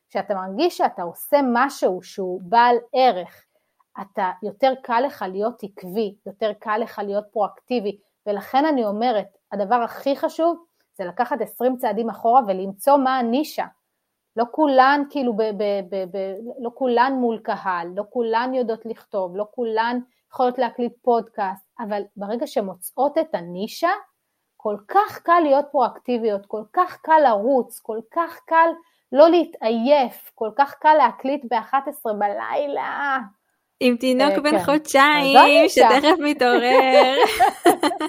כשאתה 0.09 0.36
מרגיש 0.36 0.78
שאתה 0.78 1.03
עושה 1.03 1.38
משהו 1.53 2.03
שהוא 2.03 2.41
בעל 2.43 2.76
ערך, 2.93 3.43
אתה, 4.01 4.32
יותר 4.43 4.74
קל 4.84 4.99
לך 5.05 5.26
להיות 5.32 5.63
עקבי, 5.63 6.15
יותר 6.26 6.51
קל 6.59 6.78
לך 6.78 7.01
להיות 7.05 7.26
פרואקטיבי, 7.32 7.97
ולכן 8.28 8.65
אני 8.65 8.86
אומרת, 8.86 9.28
הדבר 9.51 9.76
הכי 9.76 10.15
חשוב 10.15 10.65
זה 10.97 11.05
לקחת 11.05 11.41
20 11.41 11.78
צעדים 11.78 12.09
אחורה 12.09 12.41
ולמצוא 12.47 12.97
מה 12.97 13.17
הנישה. 13.17 13.65
לא 14.38 14.45
כולן 14.51 15.03
כאילו, 15.09 15.34
ב, 15.34 15.41
ב, 15.41 15.63
ב, 15.89 15.95
ב, 16.11 16.17
לא 16.59 16.71
כולן 16.73 17.13
מול 17.13 17.39
קהל, 17.39 17.88
לא 17.95 18.03
כולן 18.09 18.53
יודעות 18.53 18.86
לכתוב, 18.86 19.38
לא 19.38 19.45
כולן 19.51 19.99
יכולות 20.31 20.57
להקליט 20.57 20.93
פודקאסט, 21.01 21.67
אבל 21.79 22.01
ברגע 22.17 22.47
שמוצאות 22.47 23.17
את 23.17 23.36
הנישה, 23.36 23.91
כל 24.57 24.75
כך 24.88 25.19
קל 25.23 25.39
להיות 25.43 25.65
פרואקטיביות, 25.71 26.45
כל 26.45 26.63
כך 26.73 26.97
קל 27.01 27.19
לרוץ, 27.23 27.79
כל 27.79 27.99
כך 28.11 28.39
קל 28.45 28.69
לא 29.11 29.29
להתעייף, 29.29 30.31
כל 30.36 30.49
כך 30.57 30.73
קל 30.73 30.93
להקליט 30.93 31.45
ב-11 31.49 32.13
בלילה. 32.13 33.17
עם 33.79 33.97
תינוק 33.97 34.34
בן 34.43 34.51
כן. 34.51 34.63
חודשיים 34.63 35.69
שתכף 35.69 36.19
מתעורר. 36.19 37.15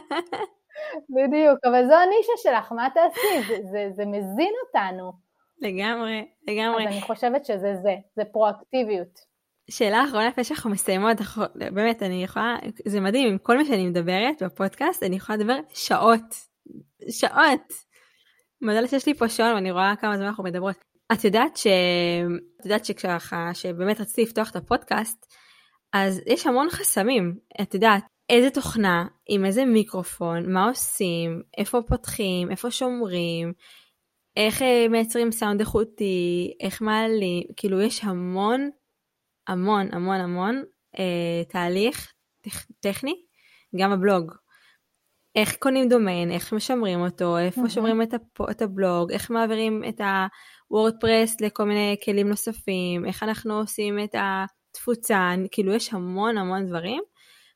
בדיוק, 1.14 1.58
אבל 1.64 1.86
זו 1.86 1.94
הנישה 1.94 2.32
שלך, 2.36 2.72
מה 2.72 2.88
תעשי? 2.94 3.42
זה, 3.48 3.56
זה, 3.70 3.88
זה 3.94 4.06
מזין 4.06 4.52
אותנו. 4.66 5.23
לגמרי, 5.64 6.24
לגמרי. 6.48 6.86
אז 6.86 6.92
אני 6.92 7.00
חושבת 7.00 7.44
שזה 7.44 7.74
זה, 7.82 7.94
זה 8.16 8.22
פרואקטיביות. 8.32 9.34
שאלה 9.70 10.04
אחרונה 10.04 10.28
לפני 10.28 10.44
שאנחנו 10.44 10.70
מסיימות, 10.70 11.16
באמת, 11.54 12.02
אני 12.02 12.24
יכולה, 12.24 12.56
זה 12.84 13.00
מדהים, 13.00 13.28
עם 13.28 13.38
כל 13.38 13.58
מי 13.58 13.64
שאני 13.64 13.86
מדברת 13.86 14.42
בפודקאסט, 14.42 15.02
אני 15.02 15.16
יכולה 15.16 15.38
לדבר 15.38 15.56
שעות, 15.74 16.34
שעות. 17.10 17.72
מזל 18.62 18.86
שיש 18.86 19.06
לי 19.06 19.14
פה 19.14 19.28
שעון 19.28 19.54
ואני 19.54 19.70
רואה 19.70 19.94
כמה 20.00 20.16
זמן 20.16 20.26
אנחנו 20.26 20.44
מדברות. 20.44 20.84
את 21.12 21.24
יודעת 21.24 21.56
ש... 21.56 21.66
את 22.60 22.64
יודעת 22.64 22.84
שככה, 22.84 23.50
שבאמת 23.54 24.00
רציתי 24.00 24.22
לפתוח 24.22 24.50
את 24.50 24.56
הפודקאסט, 24.56 25.26
אז 25.92 26.20
יש 26.26 26.46
המון 26.46 26.70
חסמים, 26.70 27.34
את 27.62 27.74
יודעת, 27.74 28.04
איזה 28.30 28.50
תוכנה, 28.50 29.04
עם 29.28 29.44
איזה 29.44 29.64
מיקרופון, 29.64 30.52
מה 30.52 30.68
עושים, 30.68 31.42
איפה 31.58 31.80
פותחים, 31.88 32.50
איפה 32.50 32.70
שומרים, 32.70 33.52
איך 34.36 34.62
אה, 34.62 34.86
מייצרים 34.90 35.32
סאונד 35.32 35.60
איכותי, 35.60 36.52
איך 36.60 36.82
מעלים, 36.82 37.42
כאילו 37.56 37.80
יש 37.80 38.04
המון, 38.04 38.70
המון, 39.48 39.88
המון, 39.92 40.20
המון 40.20 40.62
אה, 40.98 41.42
תהליך 41.48 42.12
טכ, 42.40 42.66
טכני, 42.80 43.14
גם 43.76 43.92
הבלוג. 43.92 44.32
איך 45.36 45.56
קונים 45.56 45.88
דומיין, 45.88 46.30
איך 46.30 46.52
משמרים 46.52 47.00
אותו, 47.00 47.38
איפה 47.38 47.62
mm-hmm. 47.62 47.68
שומרים 47.68 48.02
את, 48.02 48.14
הפ, 48.14 48.40
את 48.50 48.62
הבלוג, 48.62 49.12
איך 49.12 49.30
מעבירים 49.30 49.82
את 49.88 50.00
הוורדפרס 50.70 51.40
לכל 51.40 51.64
מיני 51.64 51.96
כלים 52.04 52.28
נוספים, 52.28 53.06
איך 53.06 53.22
אנחנו 53.22 53.58
עושים 53.58 53.98
את 54.04 54.14
התפוצה, 54.14 55.30
כאילו 55.50 55.74
יש 55.74 55.94
המון 55.94 56.38
המון 56.38 56.66
דברים. 56.66 57.02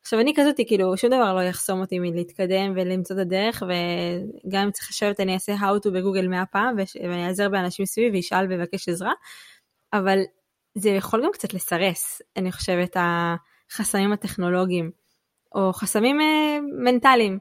עכשיו 0.08 0.20
אני 0.20 0.32
כזאתי, 0.36 0.66
כאילו 0.66 0.96
שום 0.96 1.10
דבר 1.10 1.34
לא 1.34 1.40
יחסום 1.40 1.80
אותי 1.80 1.98
מלהתקדם 1.98 2.72
ולמצוא 2.76 3.16
את 3.16 3.20
הדרך, 3.20 3.62
וגם 3.62 4.62
אם 4.62 4.70
צריך 4.70 4.90
לשבת 4.90 5.20
אני 5.20 5.34
אעשה 5.34 5.54
how 5.54 5.86
to 5.86 5.90
בגוגל 5.90 6.28
מאה 6.28 6.46
פעם, 6.46 6.76
ואני 6.76 7.26
אעזר 7.26 7.48
באנשים 7.48 7.86
סביבי 7.86 8.16
וישאל 8.16 8.46
ויבקש 8.46 8.88
עזרה, 8.88 9.12
אבל 9.92 10.18
זה 10.74 10.90
יכול 10.90 11.24
גם 11.24 11.32
קצת 11.32 11.54
לסרס, 11.54 12.22
אני 12.36 12.52
חושבת, 12.52 12.96
החסמים 13.70 14.12
הטכנולוגיים, 14.12 14.90
או 15.54 15.72
חסמים 15.72 16.20
אה, 16.20 16.58
מנטליים. 16.84 17.38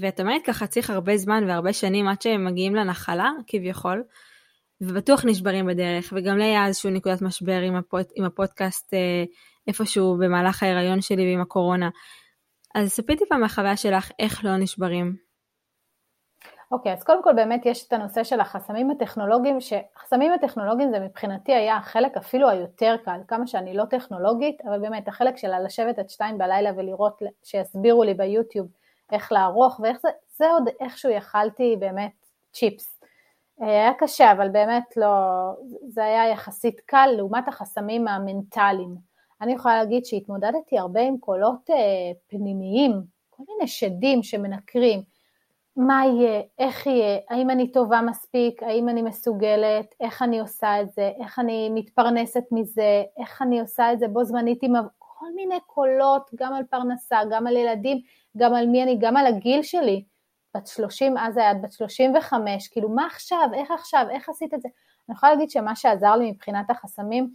ואת 0.00 0.20
אומרת 0.20 0.42
ככה 0.46 0.66
צריך 0.66 0.90
הרבה 0.90 1.16
זמן 1.16 1.44
והרבה 1.48 1.72
שנים 1.72 2.08
עד 2.08 2.22
שהם 2.22 2.44
מגיעים 2.44 2.74
לנחלה 2.74 3.30
כביכול, 3.46 4.02
ובטוח 4.80 5.24
נשברים 5.24 5.66
בדרך, 5.66 6.12
וגם 6.16 6.38
לי 6.38 6.44
היה 6.44 6.66
איזושהי 6.66 6.90
נקודת 6.90 7.22
משבר 7.22 7.60
עם, 7.60 7.76
הפוד, 7.76 8.04
עם 8.16 8.24
הפודקאסט 8.24 8.94
אה, 8.94 9.24
איפשהו 9.68 10.16
במהלך 10.18 10.62
ההיריון 10.62 11.00
שלי 11.00 11.30
ועם 11.30 11.40
הקורונה. 11.40 11.88
אז 12.74 12.88
ספרי 12.88 13.16
טיפה 13.16 13.36
מהחוויה 13.36 13.76
שלך 13.76 14.10
איך 14.18 14.44
לא 14.44 14.56
נשברים. 14.56 15.30
אוקיי, 16.72 16.92
okay, 16.92 16.96
אז 16.96 17.02
קודם 17.02 17.22
כל 17.22 17.32
באמת 17.32 17.66
יש 17.66 17.86
את 17.86 17.92
הנושא 17.92 18.24
של 18.24 18.40
החסמים 18.40 18.90
הטכנולוגיים, 18.90 19.58
שחסמים 19.60 20.32
הטכנולוגיים 20.32 20.90
זה 20.90 21.00
מבחינתי 21.00 21.54
היה 21.54 21.76
החלק 21.76 22.16
אפילו 22.16 22.48
היותר 22.48 22.96
קל, 23.04 23.20
כמה 23.28 23.46
שאני 23.46 23.74
לא 23.74 23.84
טכנולוגית, 23.84 24.60
אבל 24.60 24.78
באמת 24.78 25.08
החלק 25.08 25.36
של 25.36 25.64
לשבת 25.64 25.98
עד 25.98 26.10
שתיים 26.10 26.38
בלילה 26.38 26.70
ולראות, 26.76 27.22
שיסבירו 27.42 28.04
לי 28.04 28.14
ביוטיוב 28.14 28.68
איך 29.12 29.32
לערוך 29.32 29.80
ואיך 29.80 29.98
זה, 30.00 30.08
זה 30.36 30.46
עוד 30.50 30.68
איכשהו 30.80 31.10
יכלתי 31.10 31.76
באמת 31.80 32.12
צ'יפס. 32.52 33.00
אה, 33.62 33.66
היה 33.66 33.92
קשה, 33.98 34.32
אבל 34.32 34.48
באמת 34.48 34.96
לא, 34.96 35.08
זה 35.88 36.04
היה 36.04 36.28
יחסית 36.28 36.80
קל 36.80 37.08
לעומת 37.16 37.48
החסמים 37.48 38.08
המנטליים. 38.08 39.09
אני 39.40 39.52
יכולה 39.52 39.78
להגיד 39.78 40.04
שהתמודדתי 40.04 40.78
הרבה 40.78 41.00
עם 41.00 41.18
קולות 41.18 41.70
אה, 41.70 41.76
פנימיים, 42.28 43.02
כל 43.30 43.42
מיני 43.48 43.68
שדים 43.68 44.22
שמנקרים, 44.22 45.02
מה 45.76 46.02
יהיה, 46.06 46.42
איך 46.58 46.86
יהיה, 46.86 47.18
האם 47.30 47.50
אני 47.50 47.72
טובה 47.72 48.00
מספיק, 48.00 48.62
האם 48.62 48.88
אני 48.88 49.02
מסוגלת, 49.02 49.94
איך 50.00 50.22
אני 50.22 50.40
עושה 50.40 50.80
את 50.80 50.92
זה, 50.92 51.10
איך 51.20 51.38
אני 51.38 51.70
מתפרנסת 51.74 52.44
מזה, 52.52 53.02
איך 53.18 53.42
אני 53.42 53.60
עושה 53.60 53.92
את 53.92 53.98
זה? 53.98 54.08
בו 54.08 54.24
זמנית 54.24 54.62
עם 54.62 54.72
כל 54.98 55.26
מיני 55.34 55.58
קולות, 55.66 56.30
גם 56.34 56.54
על 56.54 56.62
פרנסה, 56.70 57.18
גם 57.30 57.46
על 57.46 57.56
ילדים, 57.56 58.00
גם 58.36 58.54
על 58.54 58.66
מי 58.66 58.82
אני, 58.82 58.98
גם 59.00 59.16
על 59.16 59.26
הגיל 59.26 59.62
שלי. 59.62 60.04
בת 60.56 60.66
30, 60.66 61.18
אז 61.18 61.36
היה 61.36 61.54
בת 61.54 61.72
35, 61.72 62.68
כאילו 62.68 62.88
מה 62.88 63.06
עכשיו, 63.06 63.48
איך 63.54 63.70
עכשיו, 63.70 64.06
איך 64.10 64.28
עשית 64.28 64.54
את 64.54 64.62
זה? 64.62 64.68
אני 65.08 65.16
יכולה 65.16 65.32
להגיד 65.32 65.50
שמה 65.50 65.76
שעזר 65.76 66.16
לי 66.16 66.30
מבחינת 66.30 66.70
החסמים 66.70 67.32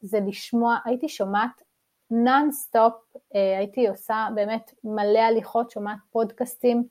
זה 0.00 0.20
לשמוע, 0.26 0.76
הייתי 0.84 1.08
שומעת 1.08 1.62
נונסטופ, 2.10 2.92
אה, 3.34 3.58
הייתי 3.58 3.88
עושה 3.88 4.28
באמת 4.34 4.74
מלא 4.84 5.18
הליכות, 5.18 5.70
שומעת 5.70 5.98
פודקאסטים 6.10 6.84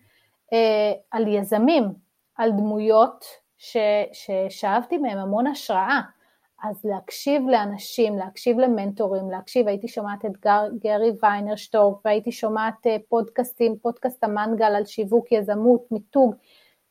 אה, 0.53 0.91
על 1.11 1.27
יזמים, 1.27 1.83
על 2.35 2.51
דמויות 2.51 3.25
ש, 3.57 3.77
ששאבתי 4.13 4.97
מהם 4.97 5.17
המון 5.17 5.47
השראה. 5.47 6.01
אז 6.63 6.85
להקשיב 6.85 7.41
לאנשים, 7.49 8.17
להקשיב 8.17 8.59
למנטורים, 8.59 9.31
להקשיב, 9.31 9.67
הייתי 9.67 9.87
שומעת 9.87 10.25
את 10.25 10.37
גר, 10.41 10.63
גרי 10.83 11.11
ויינר 11.23 11.55
שטורק 11.55 11.97
והייתי 12.05 12.31
שומעת 12.31 12.87
אה, 12.87 12.97
פודקאסטים, 13.09 13.75
פודקאסט 13.81 14.23
המנגל 14.23 14.75
על 14.75 14.85
שיווק, 14.85 15.31
יזמות, 15.31 15.91
מיתוג, 15.91 16.35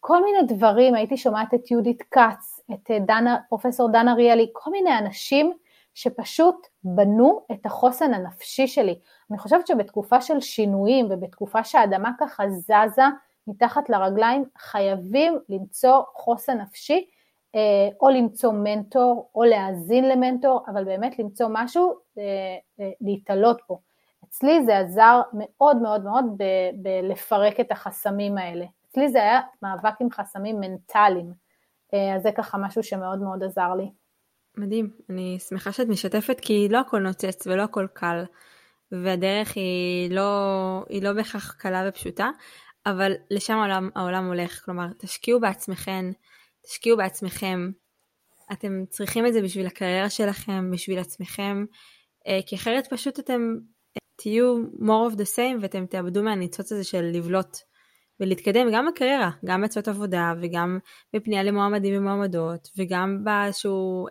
כל 0.00 0.22
מיני 0.24 0.38
דברים, 0.48 0.94
הייתי 0.94 1.16
שומעת 1.16 1.54
את 1.54 1.70
יהודית 1.70 2.02
כץ, 2.10 2.57
את 2.72 2.90
אה, 2.90 2.98
דנה, 2.98 3.36
פרופסור 3.48 3.92
דן 3.92 4.08
אריאלי, 4.08 4.50
כל 4.52 4.70
מיני 4.70 4.98
אנשים 4.98 5.52
שפשוט 5.94 6.66
בנו 6.84 7.40
את 7.52 7.66
החוסן 7.66 8.14
הנפשי 8.14 8.66
שלי. 8.66 8.98
אני 9.30 9.38
חושבת 9.38 9.66
שבתקופה 9.66 10.20
של 10.20 10.40
שינויים 10.40 11.06
ובתקופה 11.10 11.64
שהאדמה 11.64 12.10
ככה 12.20 12.44
זזה 12.48 13.02
מתחת 13.46 13.90
לרגליים, 13.90 14.44
חייבים 14.58 15.38
למצוא 15.48 16.02
חוסן 16.14 16.60
נפשי 16.60 17.06
אה, 17.54 17.88
או 18.00 18.08
למצוא 18.08 18.52
מנטור, 18.52 19.30
או 19.34 19.44
להאזין 19.44 20.08
למנטור, 20.08 20.64
אבל 20.68 20.84
באמת 20.84 21.18
למצוא 21.18 21.46
משהו 21.50 21.94
אה, 22.18 22.90
להתעלות 23.00 23.60
בו. 23.68 23.80
אצלי 24.24 24.64
זה 24.64 24.78
עזר 24.78 25.20
מאוד 25.32 25.76
מאוד 25.76 26.04
מאוד 26.04 26.24
בלפרק 26.74 27.60
את 27.60 27.72
החסמים 27.72 28.38
האלה. 28.38 28.64
אצלי 28.90 29.08
זה 29.08 29.22
היה 29.22 29.40
מאבק 29.62 30.00
עם 30.00 30.10
חסמים 30.10 30.60
מנטליים, 30.60 31.32
אז 31.92 32.22
זה 32.22 32.30
ככה 32.36 32.58
משהו 32.58 32.82
שמאוד 32.82 33.18
מאוד 33.18 33.44
עזר 33.44 33.74
לי. 33.74 33.90
מדהים, 34.56 34.90
אני 35.10 35.38
שמחה 35.48 35.72
שאת 35.72 35.88
משתפת 35.88 36.40
כי 36.40 36.68
לא 36.70 36.80
הכל 36.80 36.98
נוצץ 36.98 37.46
ולא 37.46 37.62
הכל 37.62 37.86
קל, 37.92 38.24
והדרך 38.92 39.56
היא 39.56 40.10
לא, 40.10 40.84
היא 40.88 41.02
לא 41.02 41.12
בהכרח 41.12 41.52
קלה 41.52 41.84
ופשוטה, 41.88 42.30
אבל 42.86 43.12
לשם 43.30 43.54
העולם, 43.54 43.90
העולם 43.94 44.26
הולך, 44.26 44.64
כלומר 44.64 44.86
תשקיעו 44.98 45.40
בעצמכם, 45.40 46.10
תשקיעו 46.62 46.96
בעצמכם. 46.96 47.70
אתם 48.52 48.84
צריכים 48.88 49.26
את 49.26 49.32
זה 49.32 49.42
בשביל 49.42 49.66
הקריירה 49.66 50.10
שלכם, 50.10 50.70
בשביל 50.70 50.98
עצמכם, 50.98 51.64
אה, 52.26 52.40
כי 52.46 52.56
אחרת 52.56 52.86
פשוט 52.92 53.18
אתם 53.18 53.40
אה, 53.96 54.00
תהיו 54.16 54.56
more 54.78 55.12
of 55.12 55.14
the 55.14 55.36
same 55.36 55.62
ואתם 55.62 55.86
תאבדו 55.86 56.22
מהניצוץ 56.22 56.72
הזה 56.72 56.84
של 56.84 57.02
לבלוט 57.02 57.56
ולהתקדם 58.20 58.66
גם 58.72 58.86
בקריירה, 58.86 59.30
גם 59.44 59.60
בהצעות 59.60 59.88
עבודה 59.88 60.32
וגם 60.42 60.78
בפנייה 61.14 61.42
למועמדים 61.42 61.98
ומועמדות 61.98 62.68
וגם 62.78 63.24
באיזשהו 63.24 64.06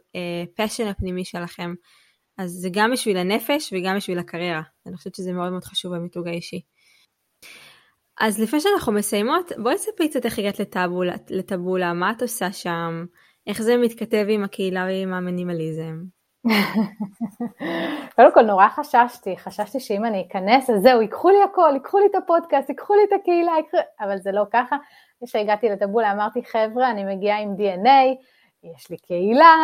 פשן 0.55 0.83
אה, 0.83 0.89
הפנימי 0.89 1.25
שלכם. 1.25 1.73
אז 2.37 2.51
זה 2.51 2.69
גם 2.71 2.91
בשביל 2.91 3.17
הנפש 3.17 3.73
וגם 3.73 3.95
בשביל 3.97 4.19
הקריירה. 4.19 4.61
אני 4.85 4.97
חושבת 4.97 5.15
שזה 5.15 5.33
מאוד 5.33 5.51
מאוד 5.51 5.63
חשוב 5.63 5.95
במיתוג 5.95 6.27
האישי. 6.27 6.61
אז 8.19 8.39
לפני 8.39 8.59
שאנחנו 8.61 8.91
מסיימות, 8.91 9.51
בואי 9.63 9.75
תספרי 9.75 10.09
קצת 10.09 10.25
איך 10.25 10.39
הגעת 10.39 10.59
לטבולה, 10.59 11.15
לטבולה, 11.29 11.93
מה 11.93 12.11
את 12.11 12.21
עושה 12.21 12.51
שם, 12.51 13.05
איך 13.47 13.61
זה 13.61 13.77
מתכתב 13.77 14.25
עם 14.29 14.43
הקהילה 14.43 14.85
ועם 14.85 15.13
המינימליזם. 15.13 16.03
קודם 18.15 18.33
כל 18.33 18.41
נורא 18.41 18.67
חששתי, 18.67 19.37
חששתי 19.37 19.79
שאם 19.79 20.05
אני 20.05 20.27
אכנס 20.27 20.69
אז 20.69 20.81
זהו, 20.81 21.01
ייקחו 21.01 21.29
לי 21.29 21.43
הכל, 21.43 21.69
ייקחו 21.73 21.99
לי 21.99 22.05
את 22.05 22.15
הפודקאסט, 22.15 22.69
ייקחו 22.69 22.95
לי 22.95 23.01
את 23.07 23.21
הקהילה, 23.21 23.51
ייקחו... 23.57 23.77
אבל 23.99 24.17
זה 24.17 24.31
לא 24.31 24.43
ככה. 24.51 24.77
כשהגעתי 25.25 25.69
לטבולה 25.69 26.11
אמרתי 26.11 26.43
חבר'ה, 26.43 26.91
אני 26.91 27.15
מגיעה 27.15 27.39
עם 27.39 27.55
DNA, 27.55 28.23
יש 28.63 28.89
לי 28.89 28.97
קהילה, 28.97 29.55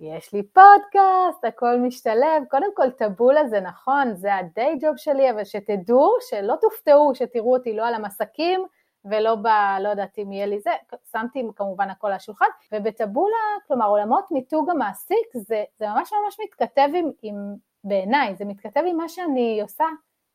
יש 0.00 0.34
לי 0.34 0.42
פודקאסט, 0.42 1.44
הכל 1.44 1.76
משתלב, 1.76 2.42
קודם 2.50 2.74
כל 2.74 2.90
טבולה 2.90 3.48
זה 3.48 3.60
נכון, 3.60 4.14
זה 4.14 4.34
הדיי 4.34 4.78
ג'וב 4.80 4.96
שלי, 4.96 5.30
אבל 5.30 5.44
שתדעו, 5.44 6.16
שלא 6.20 6.54
תופתעו 6.60 7.14
שתראו 7.14 7.54
אותי 7.54 7.76
לא 7.76 7.86
על 7.86 7.94
המסקים 7.94 8.66
ולא 9.04 9.34
ב... 9.34 9.46
לא 9.80 9.88
יודעת 9.88 10.18
אם 10.18 10.32
יהיה 10.32 10.46
לי 10.46 10.60
זה, 10.60 10.70
שמתי 11.12 11.42
כמובן 11.56 11.90
הכל 11.90 12.06
על 12.06 12.12
השולחן, 12.12 12.46
ובטבולה, 12.72 13.36
כלומר 13.66 13.86
עולמות 13.86 14.30
מיתוג 14.30 14.70
המעסיק, 14.70 15.26
זה, 15.34 15.64
זה 15.78 15.88
ממש 15.88 16.12
ממש 16.12 16.36
מתכתב 16.44 16.88
עם, 16.94 17.10
עם 17.22 17.54
בעיניי, 17.84 18.34
זה 18.34 18.44
מתכתב 18.44 18.82
עם 18.86 18.96
מה 18.96 19.08
שאני 19.08 19.60
עושה, 19.62 19.84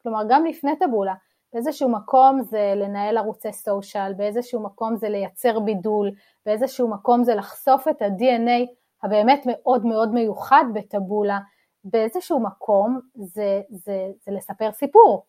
כלומר 0.03 0.23
גם 0.29 0.45
לפני 0.45 0.75
טבולה, 0.79 1.13
באיזשהו 1.53 1.89
מקום 1.89 2.41
זה 2.41 2.73
לנהל 2.75 3.17
ערוצי 3.17 3.53
סושיאל, 3.53 4.13
באיזשהו 4.13 4.63
מקום 4.63 4.95
זה 4.95 5.09
לייצר 5.09 5.59
בידול, 5.59 6.11
באיזשהו 6.45 6.87
מקום 6.87 7.23
זה 7.23 7.35
לחשוף 7.35 7.87
את 7.87 8.01
ה-DNA 8.01 8.65
הבאמת 9.03 9.43
מאוד 9.45 9.85
מאוד 9.85 10.13
מיוחד 10.13 10.65
בטבולה, 10.73 11.39
באיזשהו 11.83 12.39
מקום 12.39 12.99
זה, 13.15 13.61
זה, 13.69 14.07
זה 14.25 14.31
לספר 14.31 14.71
סיפור. 14.71 15.25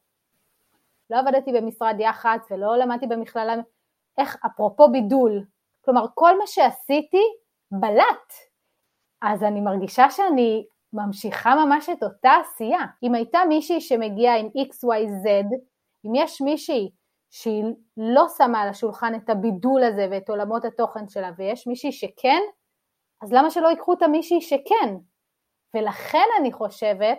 לא 1.11 1.19
עבדתי 1.19 1.53
במשרד 1.53 1.97
יח"צ 1.99 2.51
ולא 2.51 2.77
למדתי 2.77 3.07
במכללה, 3.07 3.55
איך, 4.19 4.37
אפרופו 4.47 4.89
בידול, 4.93 5.45
כלומר 5.85 6.07
כל 6.15 6.39
מה 6.39 6.47
שעשיתי 6.47 7.23
בלט, 7.71 8.33
אז 9.23 9.43
אני 9.43 9.61
מרגישה 9.61 10.11
שאני 10.11 10.67
ממשיכה 10.93 11.55
ממש 11.55 11.89
את 11.89 12.03
אותה 12.03 12.31
עשייה. 12.41 12.87
אם 13.03 13.15
הייתה 13.15 13.39
מישהי 13.49 13.81
שמגיעה 13.81 14.37
עם 14.37 14.47
XYZ, 14.47 15.55
אם 16.07 16.15
יש 16.15 16.41
מישהי 16.41 16.91
שהיא 17.31 17.65
לא 17.97 18.27
שמה 18.39 18.61
על 18.61 18.69
השולחן 18.69 19.15
את 19.15 19.31
הבידול 19.31 19.85
הזה 19.85 20.09
ואת 20.11 20.29
עולמות 20.29 20.65
התוכן 20.65 21.09
שלה, 21.09 21.31
ויש 21.37 21.67
מישהי 21.67 21.93
שכן, 21.93 22.41
אז 23.23 23.33
למה 23.33 23.51
שלא 23.51 23.69
ייקחו 23.69 23.93
את 23.93 24.03
המישהי 24.03 24.41
שכן? 24.41 24.95
ולכן 25.75 26.27
אני 26.41 26.53
חושבת 26.53 27.19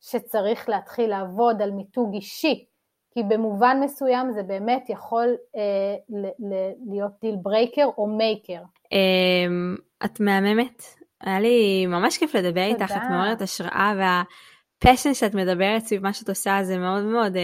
שצריך 0.00 0.68
להתחיל 0.68 1.10
לעבוד 1.10 1.62
על 1.62 1.70
מיתוג 1.70 2.14
אישי, 2.14 2.66
כי 3.14 3.22
במובן 3.22 3.80
מסוים 3.84 4.32
זה 4.32 4.42
באמת 4.42 4.90
יכול 4.90 5.36
אה, 5.56 5.60
ל- 6.08 6.52
ל- 6.52 6.90
להיות 6.90 7.12
deal 7.22 7.36
breaker 7.42 7.86
או 7.98 8.06
maker. 8.06 8.62
אה, 8.92 9.74
את 10.04 10.20
מהממת, 10.20 10.82
היה 11.20 11.40
לי 11.40 11.86
ממש 11.86 12.18
כיף 12.18 12.34
לדבר 12.34 12.64
איתך, 12.64 12.92
את 12.96 13.10
מעוררת 13.10 13.42
השראה 13.42 13.92
וה 13.98 14.24
passion 14.24 15.14
שאת 15.14 15.34
מדברת 15.34 15.82
סביב 15.82 16.02
מה 16.02 16.12
שאת 16.12 16.28
עושה 16.28 16.58
זה 16.62 16.78
מאוד 16.78 17.04
מאוד 17.04 17.36
אה, 17.36 17.42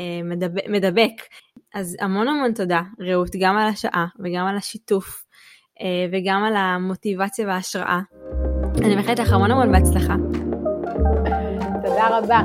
אה, 0.00 0.20
מדבק, 0.24 0.62
מדבק. 0.68 1.22
אז 1.74 1.96
המון 2.00 2.28
המון 2.28 2.52
תודה 2.52 2.80
רעות, 3.00 3.30
גם 3.40 3.56
על 3.56 3.68
השעה 3.68 4.06
וגם 4.18 4.46
על 4.46 4.56
השיתוף 4.56 5.24
אה, 5.80 6.06
וגם 6.12 6.44
על 6.44 6.56
המוטיבציה 6.56 7.46
וההשראה. 7.46 8.00
אני 8.84 8.96
מאחלת 8.96 9.18
לך 9.18 9.32
המון 9.32 9.50
המון 9.50 9.72
בהצלחה. 9.72 10.14
תודה 11.84 12.18
רבה. 12.18 12.40